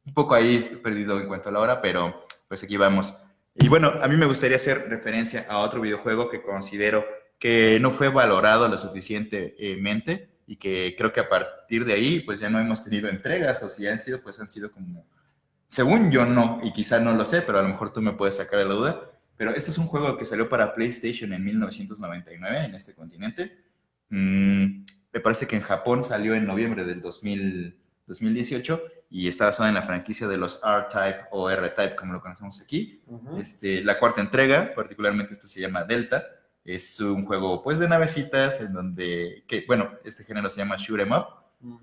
un 0.10 0.14
poco 0.16 0.34
ahí 0.34 0.80
perdido 0.84 1.20
en 1.20 1.28
cuanto 1.28 1.50
a 1.50 1.52
la 1.52 1.60
hora, 1.60 1.82
pero 1.82 2.26
pues 2.48 2.64
aquí 2.64 2.78
vamos. 2.78 3.16
Y 3.56 3.68
bueno, 3.68 3.94
a 4.02 4.08
mí 4.08 4.18
me 4.18 4.26
gustaría 4.26 4.58
hacer 4.58 4.90
referencia 4.90 5.46
a 5.48 5.60
otro 5.60 5.82
videojuego 5.82 6.30
que 6.30 6.42
considero 6.42 7.06
que 7.38 7.78
no 7.80 7.92
fue 7.92 8.10
valorado 8.10 8.68
lo 8.68 8.78
suficientemente 8.78 10.30
y 10.48 10.58
que 10.58 10.96
creo 10.98 11.14
que 11.14 11.20
a 11.20 11.30
partir 11.30 11.86
de 11.86 11.94
ahí 11.94 12.22
pues 12.22 12.40
ya 12.40 12.50
no 12.50 12.60
hemos 12.60 12.84
tenido 12.84 13.08
entregas 13.08 13.62
o 13.64 13.70
si 13.70 13.88
han 13.88 14.00
sido 14.00 14.22
pues 14.22 14.40
han 14.40 14.50
sido 14.50 14.72
como, 14.72 15.06
según 15.68 16.12
yo 16.12 16.26
no, 16.26 16.60
y 16.64 16.74
quizá 16.74 17.00
no 17.00 17.14
lo 17.14 17.24
sé, 17.26 17.44
pero 17.44 17.60
a 17.60 17.62
lo 17.62 17.70
mejor 17.70 17.94
tú 17.94 18.02
me 18.02 18.14
puedes 18.14 18.38
sacar 18.38 18.60
de 18.60 18.66
la 18.66 18.74
duda, 18.74 19.12
pero 19.38 19.52
este 19.52 19.70
es 19.70 19.78
un 19.78 19.86
juego 19.86 20.18
que 20.18 20.26
salió 20.26 20.50
para 20.50 20.74
PlayStation 20.74 21.32
en 21.34 21.46
1999 21.46 22.66
en 22.66 22.76
este 22.76 22.96
continente. 22.96 23.58
Mm, 24.10 24.86
me 25.14 25.20
parece 25.22 25.46
que 25.46 25.56
en 25.56 25.62
Japón 25.62 26.04
salió 26.04 26.34
en 26.34 26.48
noviembre 26.48 26.84
del 26.84 27.02
2000, 27.02 27.78
2018 28.08 28.82
y 29.10 29.28
está 29.28 29.46
basado 29.46 29.68
en 29.68 29.76
la 29.76 29.82
franquicia 29.82 30.28
de 30.28 30.38
los 30.38 30.62
R-Type 30.64 31.28
o 31.32 31.50
R-Type, 31.50 31.96
como 31.96 32.14
lo 32.14 32.22
conocemos 32.22 32.62
aquí. 32.62 33.02
Este, 33.40 33.84
la 33.84 33.98
cuarta 33.98 34.22
entrega, 34.22 34.74
particularmente 34.76 35.34
esta 35.34 35.48
se 35.48 35.62
llama 35.62 35.84
Delta, 35.84 36.24
es 36.64 37.00
un 37.00 37.26
juego 37.26 37.64
pues 37.64 37.80
de 37.80 37.88
navecitas 37.88 38.62
en 38.62 38.74
donde, 38.74 39.44
que, 39.48 39.64
bueno, 39.66 39.92
este 40.04 40.24
género 40.24 40.50
se 40.50 40.58
llama 40.58 40.76
Shoot 40.78 41.00
'em 41.00 41.12
Up, 41.12 41.26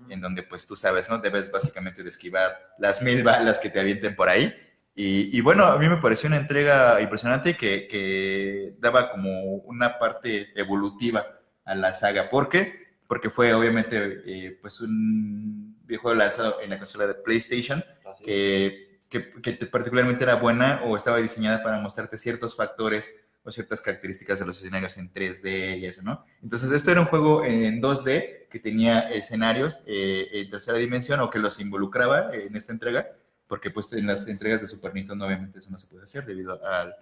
en 0.09 0.21
donde 0.21 0.43
pues 0.43 0.65
tú 0.65 0.75
sabes, 0.75 1.09
¿no? 1.09 1.17
Debes 1.19 1.51
básicamente 1.51 2.01
de 2.01 2.09
esquivar 2.09 2.57
las 2.79 3.01
mil 3.01 3.23
balas 3.23 3.59
que 3.59 3.69
te 3.69 3.79
avienten 3.79 4.15
por 4.15 4.29
ahí. 4.29 4.55
Y, 4.95 5.37
y, 5.37 5.41
bueno, 5.41 5.65
a 5.65 5.77
mí 5.77 5.87
me 5.87 5.97
pareció 5.97 6.27
una 6.27 6.37
entrega 6.37 6.99
impresionante 7.01 7.55
que, 7.55 7.87
que 7.87 8.75
daba 8.79 9.11
como 9.11 9.57
una 9.57 9.99
parte 9.99 10.59
evolutiva 10.59 11.23
a 11.65 11.75
la 11.75 11.93
saga. 11.93 12.29
¿Por 12.29 12.49
qué? 12.49 12.86
Porque 13.07 13.29
fue 13.29 13.53
obviamente 13.53 14.21
eh, 14.25 14.57
pues 14.61 14.81
un 14.81 15.77
videojuego 15.85 16.17
lanzado 16.17 16.61
en 16.61 16.69
la 16.69 16.77
consola 16.77 17.07
de 17.07 17.13
PlayStation 17.15 17.83
que, 18.25 18.99
que, 19.09 19.31
que 19.41 19.53
te- 19.53 19.65
particularmente 19.67 20.23
era 20.23 20.35
buena 20.35 20.81
o 20.83 20.97
estaba 20.97 21.17
diseñada 21.17 21.63
para 21.63 21.79
mostrarte 21.79 22.17
ciertos 22.17 22.55
factores 22.55 23.13
o 23.43 23.51
ciertas 23.51 23.79
características 23.79 24.39
de 24.39 24.45
los 24.45 24.57
escenarios 24.57 24.97
en 24.97 25.09
3D 25.13 25.79
y 25.79 25.85
eso, 25.85 26.01
¿no? 26.03 26.25
Entonces, 26.43 26.69
este 26.71 26.91
era 26.91 26.99
un 26.99 27.07
juego 27.07 27.45
en 27.45 27.81
2D 27.81 28.49
que 28.49 28.59
tenía 28.59 29.09
escenarios 29.09 29.79
eh, 29.85 30.27
en 30.33 30.49
tercera 30.49 30.77
dimensión 30.77 31.21
o 31.21 31.29
que 31.29 31.39
los 31.39 31.61
involucraba 31.61 32.33
en 32.35 32.53
esta 32.57 32.73
entrega, 32.73 33.07
porque 33.47 33.71
pues 33.71 33.93
en 33.93 34.05
las 34.07 34.27
entregas 34.27 34.59
de 34.59 34.67
Super 34.67 34.93
Nintendo 34.93 35.25
obviamente 35.25 35.59
eso 35.59 35.69
no 35.69 35.79
se 35.79 35.87
puede 35.87 36.03
hacer 36.03 36.25
debido 36.25 36.61
al- 36.65 36.93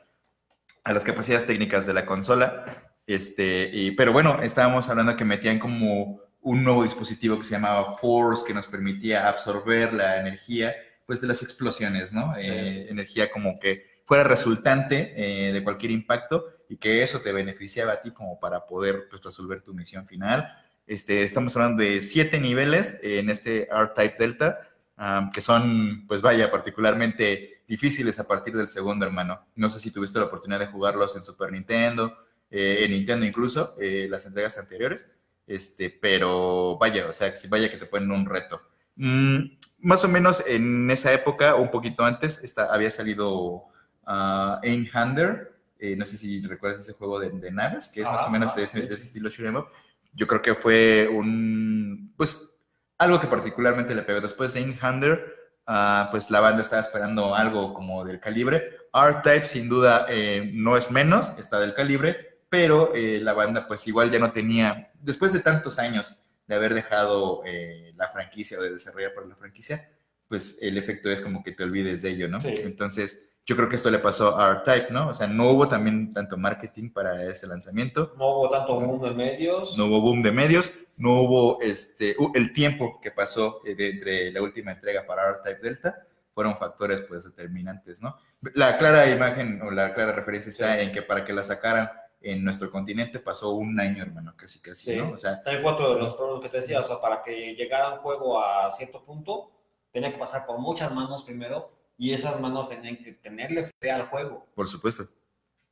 a 0.84 0.94
las 0.94 1.04
capacidades 1.04 1.48
técnicas 1.48 1.88
de 1.88 1.94
la 1.96 2.06
consola. 2.06 2.94
Este, 3.08 3.70
y, 3.72 3.92
pero 3.92 4.14
bueno, 4.14 4.42
estábamos 4.42 4.90
hablando 4.90 5.16
que 5.16 5.26
metían 5.26 5.60
como 5.60 6.22
un 6.42 6.64
nuevo 6.64 6.84
dispositivo 6.84 7.38
que 7.38 7.44
se 7.44 7.52
llamaba 7.52 7.98
Force, 7.98 8.44
que 8.46 8.54
nos 8.54 8.68
permitía 8.68 9.28
absorber 9.28 9.94
la 9.94 10.20
energía 10.20 10.76
pues 11.06 11.22
de 11.22 11.28
las 11.28 11.44
explosiones, 11.44 12.14
¿no? 12.14 12.36
Eh, 12.38 12.88
energía 12.90 13.30
como 13.32 13.60
que 13.60 14.02
fuera 14.06 14.24
resultante 14.24 15.14
eh, 15.16 15.52
de 15.52 15.64
cualquier 15.64 15.92
impacto 15.92 16.46
y 16.70 16.78
que 16.78 17.04
eso 17.04 17.22
te 17.22 17.32
beneficiaba 17.32 17.94
a 17.94 18.02
ti 18.02 18.12
como 18.12 18.40
para 18.40 18.66
poder 18.66 19.08
pues, 19.10 19.22
resolver 19.24 19.62
tu 19.62 19.74
misión 19.74 20.08
final. 20.08 20.48
Este, 20.88 21.24
estamos 21.24 21.56
hablando 21.56 21.82
de 21.82 22.02
siete 22.02 22.40
niveles 22.40 23.00
en 23.02 23.30
este 23.30 23.68
R-Type 23.72 24.16
Delta 24.20 24.60
ah, 24.98 25.30
que 25.34 25.42
son, 25.42 26.06
pues 26.08 26.22
vaya, 26.22 26.52
particularmente 26.52 27.64
difíciles 27.68 28.20
a 28.20 28.28
partir 28.28 28.56
del 28.56 28.68
segundo, 28.68 29.06
hermano. 29.06 29.48
No 29.56 29.70
sé 29.70 29.80
si 29.80 29.92
tuviste 29.92 30.20
la 30.20 30.26
oportunidad 30.26 30.60
de 30.60 30.68
jugarlos 30.68 31.16
en 31.16 31.24
Super 31.24 31.52
Nintendo, 31.52 32.16
eh, 32.52 32.80
en 32.82 32.92
Nintendo 32.92 33.26
incluso, 33.26 33.76
eh, 33.80 34.08
las 34.10 34.26
entregas 34.26 34.58
anteriores, 34.58 35.10
este, 35.48 35.90
pero 35.90 36.78
vaya, 36.78 37.08
o 37.08 37.14
sea, 37.14 37.34
vaya 37.50 37.70
que 37.70 37.78
te 37.78 37.86
ponen 37.86 38.12
un 38.12 38.26
reto. 38.26 38.62
Mm, 38.96 39.58
más 39.80 40.04
o 40.04 40.08
menos 40.08 40.44
en 40.48 40.90
esa 40.90 41.14
época, 41.14 41.56
o 41.56 41.62
un 41.62 41.72
poquito 41.72 42.04
antes, 42.04 42.44
está, 42.44 42.74
había 42.74 42.90
salido 42.92 43.66
uh, 44.08 44.60
Aim 44.64 44.88
Hander, 44.92 45.54
eh, 45.78 45.96
no 45.96 46.06
sé 46.06 46.18
si 46.18 46.42
recuerdas 46.42 46.80
ese 46.80 46.94
juego 46.94 47.20
de, 47.20 47.30
de 47.30 47.52
naves, 47.52 47.90
que 47.90 48.02
es 48.02 48.08
más 48.08 48.26
o 48.26 48.30
menos 48.30 48.56
de 48.56 48.64
ese, 48.64 48.82
de 48.82 48.94
ese 48.96 49.04
estilo 49.04 49.30
shoot'em 49.30 49.58
up. 49.58 49.68
Yo 50.14 50.26
creo 50.28 50.42
que 50.42 50.56
fue 50.56 51.10
un, 51.12 52.14
pues, 52.16 52.58
algo 52.98 53.20
que 53.20 53.28
particularmente 53.28 53.94
le 53.94 54.04
pegó. 54.04 54.22
Después 54.22 54.54
de 54.54 54.62
In 54.62 54.78
Hunter, 54.82 55.36
uh, 55.68 56.10
pues 56.10 56.32
la 56.32 56.40
banda 56.40 56.62
estaba 56.62 56.82
esperando 56.82 57.36
algo 57.36 57.74
como 57.74 58.06
del 58.06 58.20
calibre. 58.20 58.72
R-Type 58.94 59.46
sin 59.46 59.68
duda 59.68 60.06
eh, 60.10 60.50
no 60.54 60.78
es 60.78 60.90
menos, 60.90 61.34
está 61.38 61.60
del 61.60 61.74
calibre, 61.74 62.35
pero 62.56 62.96
eh, 62.96 63.20
la 63.22 63.34
banda 63.34 63.68
pues 63.68 63.86
igual 63.88 64.10
ya 64.12 64.20
no 64.20 64.32
tenía, 64.32 64.92
después 65.02 65.34
de 65.34 65.42
tantos 65.42 65.78
años 65.78 66.22
de 66.48 66.56
haber 66.56 66.74
dejado 66.74 67.42
eh, 67.46 67.92
la 67.98 68.08
franquicia 68.10 68.58
o 68.58 68.62
de 68.62 68.72
desarrollar 68.72 69.14
por 69.14 69.28
la 69.28 69.36
franquicia, 69.36 69.90
pues 70.30 70.58
el 70.62 70.78
efecto 70.78 71.10
es 71.12 71.20
como 71.20 71.44
que 71.44 71.52
te 71.52 71.64
olvides 71.64 72.02
de 72.02 72.12
ello, 72.12 72.28
¿no? 72.30 72.40
Sí. 72.42 72.54
Entonces, 72.60 73.22
yo 73.46 73.56
creo 73.58 73.68
que 73.68 73.76
esto 73.76 73.92
le 73.92 74.00
pasó 74.00 74.40
a 74.40 74.52
R-Type, 74.64 74.92
¿no? 74.92 75.10
O 75.10 75.14
sea, 75.14 75.28
no 75.28 75.50
hubo 75.52 75.68
también 75.68 76.14
tanto 76.14 76.38
marketing 76.38 76.92
para 76.92 77.24
ese 77.30 77.46
lanzamiento, 77.46 78.14
No 78.18 78.30
hubo 78.38 78.50
tanto 78.50 78.80
mundo 78.80 79.08
en 79.08 79.18
medios. 79.18 79.78
no 79.78 79.86
hubo 79.88 80.00
boom 80.02 80.24
de 80.24 80.32
medios, 80.32 80.74
no 80.98 81.22
hubo 81.22 81.60
este, 81.62 82.16
el 82.36 82.54
tiempo 82.54 83.00
que 83.02 83.12
pasó 83.12 83.62
eh, 83.66 83.76
de, 83.76 83.90
entre 83.90 84.32
la 84.32 84.42
última 84.42 84.72
entrega 84.72 85.06
para 85.06 85.28
R-Type 85.30 85.60
Delta, 85.62 86.06
fueron 86.34 86.58
factores 86.58 87.02
pues 87.02 87.24
determinantes, 87.26 88.02
¿no? 88.02 88.16
La 88.54 88.78
clara 88.78 89.10
imagen 89.10 89.62
o 89.62 89.72
la 89.72 89.94
clara 89.94 90.12
referencia 90.14 90.50
está 90.50 90.76
Sí. 90.78 90.84
en 90.84 90.92
que 90.92 91.02
para 91.02 91.24
que 91.26 91.34
la 91.34 91.44
sacaran 91.44 91.90
en 92.32 92.44
nuestro 92.44 92.72
continente 92.72 93.20
pasó 93.20 93.52
un 93.52 93.80
año, 93.80 94.02
hermano, 94.04 94.34
casi 94.36 94.60
casi, 94.60 94.86
Sí. 94.92 94.96
¿no? 94.98 95.12
O 95.12 95.18
sea, 95.18 95.42
También 95.44 95.62
fue 95.64 95.72
otro 95.74 95.94
de 95.96 96.02
los 96.02 96.14
problemas 96.14 96.44
que 96.44 96.50
te 96.50 96.58
decía, 96.58 96.80
o 96.80 96.84
sea, 96.84 97.00
para 97.00 97.22
que 97.22 97.54
llegara 97.56 97.94
un 97.94 98.00
juego 98.00 98.42
a 98.44 98.72
cierto 98.72 99.04
punto, 99.04 99.52
tenía 99.92 100.12
que 100.12 100.18
pasar 100.18 100.46
por 100.46 100.58
muchas 100.60 100.92
manos 100.94 101.24
primero 101.24 101.72
y 101.98 102.14
esas 102.14 102.40
manos 102.40 102.68
tenían 102.68 102.98
que 102.98 103.14
tenerle 103.14 103.66
fe 103.80 103.92
al 103.92 104.08
juego. 104.08 104.48
por 104.56 104.68
supuesto. 104.68 105.04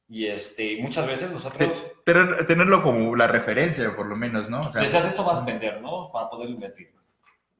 Y 0.09 0.27
este, 0.27 0.77
muchas 0.81 1.07
veces 1.07 1.31
nosotros 1.31 1.69
Tener- 2.05 2.45
tenerlo 2.45 2.83
como 2.83 3.15
la 3.15 3.27
referencia, 3.27 3.95
por 3.95 4.05
lo 4.05 4.15
menos, 4.15 4.49
¿no? 4.49 4.67
O 4.67 4.69
sea, 4.69 4.81
decías 4.83 5.05
esto 5.05 5.23
vas 5.23 5.39
a 5.41 5.45
vender, 5.45 5.81
¿no? 5.81 6.11
Para 6.11 6.29
poder 6.29 6.49
invertir. 6.49 6.93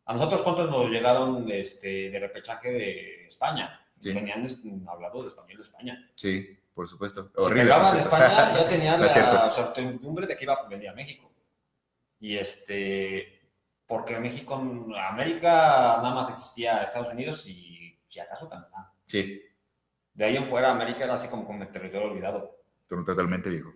A 0.06 0.14
nosotros 0.14 0.42
cuántos 0.42 0.70
nos 0.70 0.90
llegaron 0.90 1.50
este, 1.50 2.10
de 2.12 2.20
repechaje 2.20 2.70
de 2.72 3.26
España. 3.28 3.80
Sí. 4.00 4.12
Venían 4.14 4.46
hablando 4.88 5.22
de 5.22 5.28
español 5.30 5.58
de 5.58 5.64
España. 5.64 6.10
sí, 6.16 6.58
por 6.74 6.88
supuesto. 6.88 7.32
Si 7.36 7.42
Horrible. 7.42 7.64
llegaba 7.64 7.86
por 7.86 7.94
de. 7.96 8.02
España, 8.02 8.58
ya 8.58 8.68
tenía 8.68 8.92
No 8.98 9.04
la 9.04 9.52
certidumbre 9.52 10.28
de 10.28 10.36
que 10.38 10.44
iba 10.44 10.54
a 10.54 10.68
venir 10.68 10.90
a 10.90 10.94
México. 10.94 11.32
Y 12.20 12.38
este, 12.38 13.42
porque 13.86 14.20
México, 14.20 14.56
América 14.56 15.98
nada 16.02 16.14
más 16.16 16.30
existía 16.32 16.84
Estados 16.84 17.14
Unidos 17.14 17.44
y 17.46 18.00
si 18.08 18.20
acaso 18.20 18.50
Canadá. 18.50 18.92
Sí, 19.06 19.42
De 20.14 20.26
ahí 20.26 20.38
en 20.38 20.48
fuera, 20.48 20.72
América 20.72 21.04
era 21.04 21.16
así 21.16 21.28
como 21.28 21.46
como 21.46 21.62
el 21.64 21.72
territorio 21.72 22.10
olvidado. 22.10 22.60
totalmente 22.88 23.50
viejo. 23.50 23.74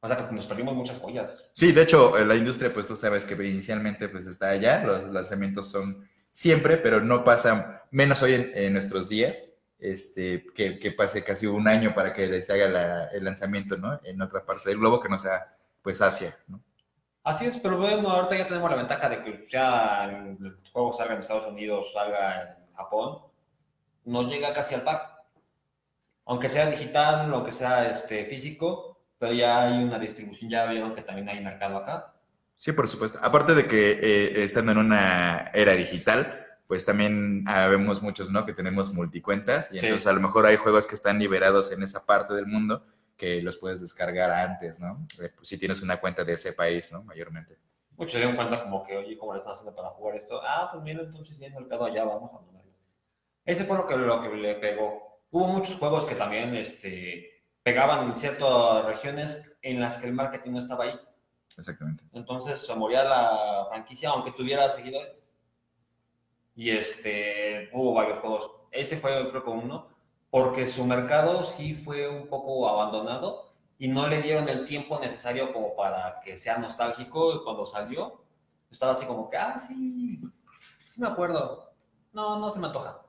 O 0.00 0.06
sea 0.06 0.16
que 0.16 0.32
nos 0.32 0.46
perdimos 0.46 0.74
muchas 0.74 0.98
joyas. 0.98 1.34
Sí, 1.52 1.72
de 1.72 1.82
hecho, 1.82 2.16
eh, 2.16 2.24
la 2.24 2.36
industria, 2.36 2.72
pues 2.72 2.86
tú 2.86 2.94
sabes 2.94 3.24
que 3.24 3.34
inicialmente 3.34 4.08
pues 4.08 4.26
está 4.26 4.50
allá, 4.50 4.84
los 4.84 5.10
lanzamientos 5.10 5.70
son 5.70 6.08
siempre, 6.30 6.76
pero 6.76 7.00
no 7.00 7.24
pasan, 7.24 7.80
menos 7.90 8.22
hoy 8.22 8.34
en, 8.34 8.52
en 8.54 8.72
nuestros 8.72 9.08
días, 9.08 9.57
este, 9.78 10.44
que, 10.54 10.78
que 10.78 10.92
pase 10.92 11.22
casi 11.24 11.46
un 11.46 11.68
año 11.68 11.94
para 11.94 12.12
que 12.12 12.42
se 12.42 12.52
haga 12.52 12.68
la- 12.68 13.04
el 13.08 13.24
lanzamiento, 13.24 13.76
¿no? 13.76 14.00
En 14.04 14.20
otra 14.22 14.44
parte 14.44 14.68
del 14.70 14.78
globo 14.78 15.00
que 15.00 15.08
no 15.08 15.18
sea, 15.18 15.54
pues, 15.82 16.00
Asia, 16.02 16.36
¿no? 16.48 16.60
Así 17.24 17.44
es, 17.44 17.58
pero 17.58 17.76
bueno, 17.78 18.08
ahorita 18.10 18.36
ya 18.38 18.46
tenemos 18.46 18.70
la 18.70 18.76
ventaja 18.76 19.08
de 19.08 19.22
que 19.22 19.46
ya 19.50 20.04
el 20.06 20.56
juego 20.72 20.94
salga 20.94 21.14
en 21.14 21.20
Estados 21.20 21.46
Unidos, 21.46 21.88
salga 21.92 22.56
en 22.68 22.74
Japón, 22.74 23.18
no 24.04 24.22
llega 24.22 24.52
casi 24.52 24.74
al 24.74 24.82
par. 24.82 25.24
Aunque 26.24 26.48
sea 26.48 26.66
digital, 26.70 27.32
aunque 27.32 27.52
sea 27.52 27.90
este, 27.90 28.24
físico, 28.26 28.98
pero 29.18 29.32
ya 29.32 29.62
hay 29.62 29.82
una 29.82 29.98
distribución, 29.98 30.50
ya 30.50 30.66
vieron 30.66 30.94
que 30.94 31.02
también 31.02 31.28
hay 31.28 31.42
mercado 31.42 31.76
acá. 31.78 32.14
Sí, 32.56 32.72
por 32.72 32.88
supuesto. 32.88 33.18
Aparte 33.22 33.54
de 33.54 33.66
que 33.66 33.92
eh, 33.92 34.42
estando 34.44 34.72
en 34.72 34.78
una 34.78 35.50
era 35.54 35.72
digital, 35.74 36.46
pues 36.68 36.84
también 36.84 37.44
ah, 37.48 37.66
vemos 37.66 38.02
muchos, 38.02 38.30
¿no? 38.30 38.44
Que 38.46 38.52
tenemos 38.52 38.92
multicuentas 38.92 39.72
y 39.72 39.80
Sí. 39.80 39.86
entonces 39.86 40.06
a 40.06 40.12
lo 40.12 40.20
mejor 40.20 40.46
hay 40.46 40.56
juegos 40.56 40.86
que 40.86 40.94
están 40.94 41.18
liberados 41.18 41.72
en 41.72 41.82
esa 41.82 42.04
parte 42.06 42.34
del 42.34 42.46
mundo 42.46 42.84
que 43.16 43.42
los 43.42 43.56
puedes 43.56 43.80
descargar 43.80 44.30
antes, 44.30 44.78
¿no? 44.78 45.04
Eh, 45.20 45.30
pues, 45.34 45.48
si 45.48 45.58
tienes 45.58 45.82
una 45.82 45.98
cuenta 45.98 46.22
de 46.24 46.34
ese 46.34 46.52
país, 46.52 46.92
¿no? 46.92 47.02
Mayormente. 47.02 47.58
Muchos 47.96 48.12
se 48.12 48.18
dieron 48.18 48.36
cuenta 48.36 48.62
como 48.62 48.84
que, 48.86 48.96
oye, 48.96 49.18
¿cómo 49.18 49.32
le 49.32 49.38
están 49.40 49.54
haciendo 49.54 49.74
para 49.74 49.88
jugar 49.88 50.14
esto? 50.16 50.40
Ah, 50.44 50.68
pues 50.70 50.84
mira, 50.84 51.00
entonces 51.02 51.36
ya 51.38 51.46
hay 51.46 51.52
mercado 51.52 51.86
allá, 51.86 52.04
vamos 52.04 52.30
a 52.32 52.38
ponerlo. 52.38 52.70
Ese 53.44 53.64
fue 53.64 53.76
lo 53.76 53.86
que, 53.88 53.96
lo 53.96 54.22
que 54.22 54.28
le 54.36 54.54
pegó. 54.56 55.22
Hubo 55.30 55.48
muchos 55.48 55.74
juegos 55.76 56.04
que 56.04 56.14
también 56.14 56.54
este, 56.54 57.42
pegaban 57.62 58.04
en 58.10 58.14
ciertas 58.14 58.84
regiones 58.84 59.42
en 59.62 59.80
las 59.80 59.96
que 59.96 60.06
el 60.06 60.12
marketing 60.12 60.52
no 60.52 60.58
estaba 60.60 60.84
ahí. 60.84 61.00
Exactamente. 61.56 62.04
Entonces 62.12 62.64
se 62.64 62.74
moría 62.76 63.02
la 63.02 63.66
franquicia, 63.70 64.10
aunque 64.10 64.30
tuviera 64.32 64.68
seguidores. 64.68 65.17
Y 66.58 66.70
este, 66.70 67.70
hubo 67.72 67.94
varios 67.94 68.18
juegos. 68.18 68.50
Ese 68.72 68.96
fue, 68.96 69.30
creo 69.30 69.44
que 69.44 69.50
uno, 69.50 69.86
porque 70.28 70.66
su 70.66 70.84
mercado 70.84 71.44
sí 71.44 71.72
fue 71.72 72.08
un 72.08 72.26
poco 72.26 72.68
abandonado 72.68 73.52
y 73.78 73.86
no 73.86 74.08
le 74.08 74.20
dieron 74.22 74.48
el 74.48 74.64
tiempo 74.64 74.98
necesario 74.98 75.52
como 75.52 75.76
para 75.76 76.18
que 76.18 76.36
sea 76.36 76.58
nostálgico. 76.58 77.32
Y 77.32 77.44
cuando 77.44 77.64
salió, 77.64 78.24
estaba 78.72 78.94
así 78.94 79.06
como 79.06 79.30
que, 79.30 79.36
ah, 79.36 79.56
sí, 79.56 80.20
sí 80.80 81.00
me 81.00 81.06
acuerdo. 81.06 81.70
No, 82.12 82.40
no 82.40 82.52
se 82.52 82.58
me 82.58 82.66
antoja. 82.66 83.02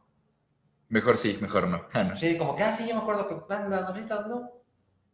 Mejor 0.90 1.18
sí, 1.18 1.40
mejor 1.42 1.68
no. 1.68 1.82
Ah, 1.94 2.04
no. 2.04 2.16
Sí, 2.16 2.38
como 2.38 2.56
que, 2.56 2.62
ah, 2.62 2.72
sí, 2.72 2.88
yo 2.88 2.94
me 2.94 3.02
acuerdo 3.02 3.28
que 3.28 3.34
van 3.50 3.68
las 3.72 3.82
navecitas, 3.82 4.28
no. 4.28 4.48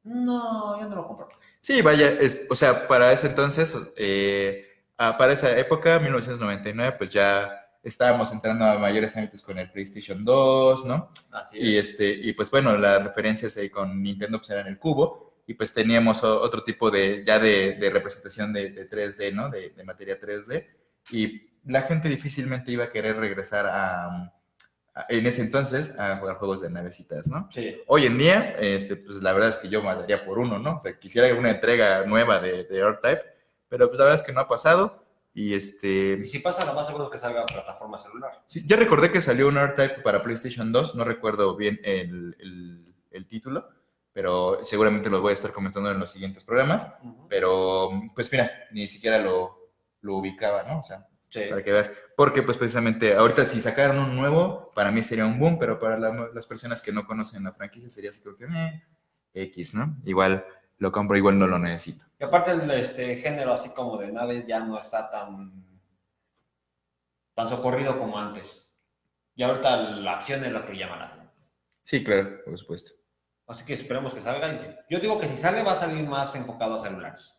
No, 0.04 0.78
yo 0.82 0.90
no 0.90 0.96
lo 0.98 1.08
compro. 1.08 1.30
Sí, 1.62 1.82
vaya, 1.82 2.10
es, 2.10 2.46
o 2.50 2.56
sea, 2.56 2.86
para 2.86 3.14
ese 3.14 3.28
entonces, 3.28 3.94
eh, 3.96 4.84
ah, 4.98 5.18
para 5.18 5.32
esa 5.32 5.58
época, 5.58 6.00
1999, 6.00 6.96
pues 6.98 7.12
ya 7.12 7.62
estábamos 7.86 8.32
entrando 8.34 8.66
a 8.66 8.78
mayores 8.80 9.16
ámbitos 9.16 9.42
con 9.42 9.58
el 9.60 9.72
PlayStation 9.72 10.26
2, 10.26 10.86
¿no? 10.86 11.12
Así 11.32 11.58
Y, 11.60 11.78
es. 11.78 11.92
este, 11.92 12.10
y 12.10 12.34
pues 12.34 12.50
bueno, 12.52 12.76
las 12.78 13.04
referencias 13.04 13.56
ahí 13.58 13.70
con 13.70 14.02
Nintendo 14.04 14.40
pues 14.40 14.50
eran 14.50 14.68
el 14.68 14.78
cubo 14.80 15.42
y 15.48 15.54
pues 15.54 15.72
teníamos 15.74 16.24
otro 16.24 16.64
tipo 16.64 16.90
de, 16.92 17.24
ya 17.26 17.40
de, 17.40 17.74
de 17.80 17.90
representación 17.92 18.52
de, 18.52 18.72
de 18.72 18.90
3D, 18.90 19.32
¿no? 19.34 19.50
De, 19.50 19.70
de 19.70 19.84
materia 19.84 20.20
3D 20.20 20.66
y 21.12 21.48
la 21.66 21.84
gente 21.84 22.10
difícilmente 22.10 22.72
iba 22.72 22.86
a 22.86 22.90
querer 22.92 23.18
regresar 23.18 23.66
a, 23.68 24.06
a- 24.96 25.06
en 25.10 25.28
ese 25.28 25.42
entonces 25.42 25.94
a 26.00 26.18
jugar 26.18 26.38
juegos 26.38 26.62
de 26.62 26.70
navecitas, 26.72 27.28
¿no? 27.28 27.48
Sí. 27.54 27.82
Hoy 27.88 28.06
en 28.08 28.18
día, 28.18 28.56
este, 28.60 28.96
pues 28.96 29.18
la 29.22 29.34
verdad 29.34 29.50
es 29.50 29.58
que 29.58 29.70
yo 29.70 29.84
me 29.84 29.94
daría 29.94 30.26
por 30.26 30.40
uno, 30.40 30.58
¿no? 30.58 30.78
O 30.78 30.82
sea, 30.82 30.98
quisiera 30.98 31.32
una 31.38 31.52
entrega 31.52 32.04
nueva 32.06 32.40
de, 32.40 32.64
de 32.64 32.80
R-Type, 32.80 33.22
pero 33.68 33.88
pues 33.90 34.00
la 34.00 34.06
verdad 34.06 34.22
es 34.22 34.26
que 34.26 34.34
no 34.34 34.40
ha 34.42 34.48
pasado 34.48 35.05
y 35.36 35.54
este... 35.54 36.20
Y 36.24 36.28
si 36.28 36.40
pasa, 36.40 36.66
lo 36.66 36.74
más 36.74 36.88
seguro 36.88 37.04
es 37.06 37.12
que 37.12 37.20
salga 37.20 37.44
a 37.44 37.46
plataforma 37.46 38.00
celular. 38.00 38.32
Sí, 38.48 38.64
ya 38.66 38.76
recordé 38.78 39.12
que 39.12 39.22
salió 39.22 39.48
un 39.50 39.58
R-Type 39.58 40.02
para 40.02 40.24
PlayStation 40.24 40.72
2, 40.72 40.96
no 40.96 41.04
recuerdo 41.04 41.56
bien 41.56 41.80
el, 41.84 42.36
el- 42.40 42.96
el 43.12 43.28
título, 43.28 43.70
pero 44.14 44.66
seguramente 44.66 45.10
lo 45.10 45.22
voy 45.22 45.32
a 45.32 45.34
estar 45.34 45.52
comentando 45.54 45.92
en 45.92 46.00
los 46.00 46.10
siguientes 46.10 46.44
programas. 46.44 46.88
Pero, 47.30 47.92
pues 48.16 48.32
mira, 48.32 48.50
ni 48.72 48.88
siquiera 48.88 49.20
lo, 49.20 49.58
lo 50.02 50.16
ubicaba, 50.16 50.64
¿no? 50.64 50.80
O 50.80 50.84
sea, 50.84 51.06
Sí. 51.30 51.42
para 51.50 51.64
que 51.64 51.72
veas. 51.74 51.92
Porque, 52.16 52.42
pues 52.44 52.56
precisamente, 52.58 53.14
ahorita 53.14 53.44
si 53.46 53.60
sacaran 53.60 54.00
un 54.00 54.16
nuevo, 54.16 54.72
para 54.74 54.90
mí 54.90 55.04
sería 55.04 55.26
un 55.26 55.38
boom, 55.38 55.60
pero 55.60 55.78
para 55.80 56.00
la- 56.00 56.30
las 56.34 56.48
personas 56.48 56.82
que 56.82 56.94
no 56.94 57.06
conocen 57.06 57.44
la 57.44 57.52
franquicia 57.52 57.90
sería 57.90 58.12
así 58.12 58.22
que, 58.24 58.46
eh, 58.46 58.84
X, 59.34 59.74
¿no? 59.76 59.98
Igual 60.06 60.46
lo 60.78 60.92
compro, 60.92 61.18
igual 61.18 61.40
no 61.40 61.48
lo 61.48 61.60
necesito. 61.60 62.06
Y 62.20 62.24
aparte 62.24 62.52
el 62.52 62.70
este 62.72 63.16
género 63.16 63.54
así 63.54 63.70
como 63.70 63.98
de 63.98 64.12
naves 64.12 64.46
ya 64.46 64.60
no 64.60 64.80
está 64.80 65.10
tan 65.10 65.66
tan 67.34 67.50
socorrido 67.50 67.98
como 68.00 68.18
antes. 68.18 68.70
Y 69.36 69.44
ahorita 69.44 69.76
la 69.76 70.14
acción 70.14 70.44
es 70.46 70.52
lo 70.52 70.66
que 70.66 70.78
llama 70.78 70.98
la 70.98 71.06
atención. 71.06 71.32
Sí, 71.84 72.04
claro, 72.04 72.44
por 72.46 72.58
supuesto. 72.58 72.94
Así 73.48 73.66
que 73.66 73.74
esperemos 73.74 74.14
que 74.14 74.22
salga. 74.22 74.54
Y 74.54 74.60
yo 74.90 75.00
digo 75.00 75.20
que 75.20 75.28
si 75.28 75.36
sale 75.36 75.62
va 75.62 75.74
a 75.74 75.76
salir 75.76 76.08
más 76.08 76.34
enfocado 76.36 76.76
a 76.76 76.84
celulares. 76.84 77.36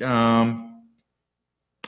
Um, 0.00 0.90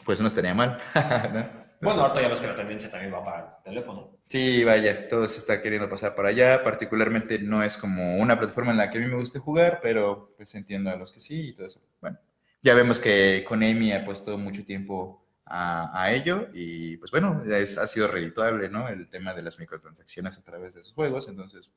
pues 0.05 0.21
no 0.21 0.29
estaría 0.29 0.55
mal. 0.55 0.81
¿no? 1.33 1.64
Bueno, 1.85 2.03
ahorita 2.03 2.23
ya 2.23 2.29
ves 2.29 2.41
que 2.41 2.47
la 2.47 2.57
tendencia 2.57 2.91
también 2.91 3.13
va 3.13 3.25
para 3.25 3.39
el 3.59 3.63
teléfono. 3.63 4.17
Sí, 4.23 4.65
vaya, 4.65 5.09
todo 5.09 5.29
se 5.29 5.39
está 5.39 5.61
queriendo 5.61 5.89
pasar 5.89 6.15
para 6.15 6.31
allá. 6.31 6.65
Particularmente 6.65 7.39
no 7.39 7.63
es 7.63 7.77
como 7.77 8.17
una 8.17 8.39
plataforma 8.39 8.73
en 8.73 8.79
la 8.79 8.91
que 8.91 8.99
a 8.99 9.01
mí 9.01 9.07
me 9.07 9.17
guste 9.17 9.39
jugar, 9.39 9.81
pero 9.83 10.33
pues 10.37 10.55
entiendo 10.55 10.91
a 10.91 10.97
los 10.97 11.13
que 11.13 11.21
sí 11.21 11.49
y 11.49 11.55
todo 11.55 11.67
eso. 11.67 11.81
Bueno, 12.01 12.19
ya 12.63 12.75
vemos 12.75 12.99
que 12.99 13.45
Konami 13.47 13.93
ha 13.93 14.05
puesto 14.05 14.37
mucho 14.39 14.65
tiempo 14.65 15.25
a, 15.47 16.03
a 16.03 16.13
ello 16.13 16.49
y 16.53 16.97
pues 16.97 17.11
bueno, 17.11 17.43
es, 17.45 17.77
ha 17.79 17.87
sido 17.87 18.09
redituable, 18.09 18.69
¿no? 18.69 18.89
El 18.89 19.09
tema 19.09 19.35
de 19.35 19.43
las 19.43 19.59
microtransacciones 19.59 20.39
a 20.39 20.43
través 20.43 20.75
de 20.75 20.81
esos 20.81 20.95
juegos, 20.95 21.29
entonces, 21.29 21.71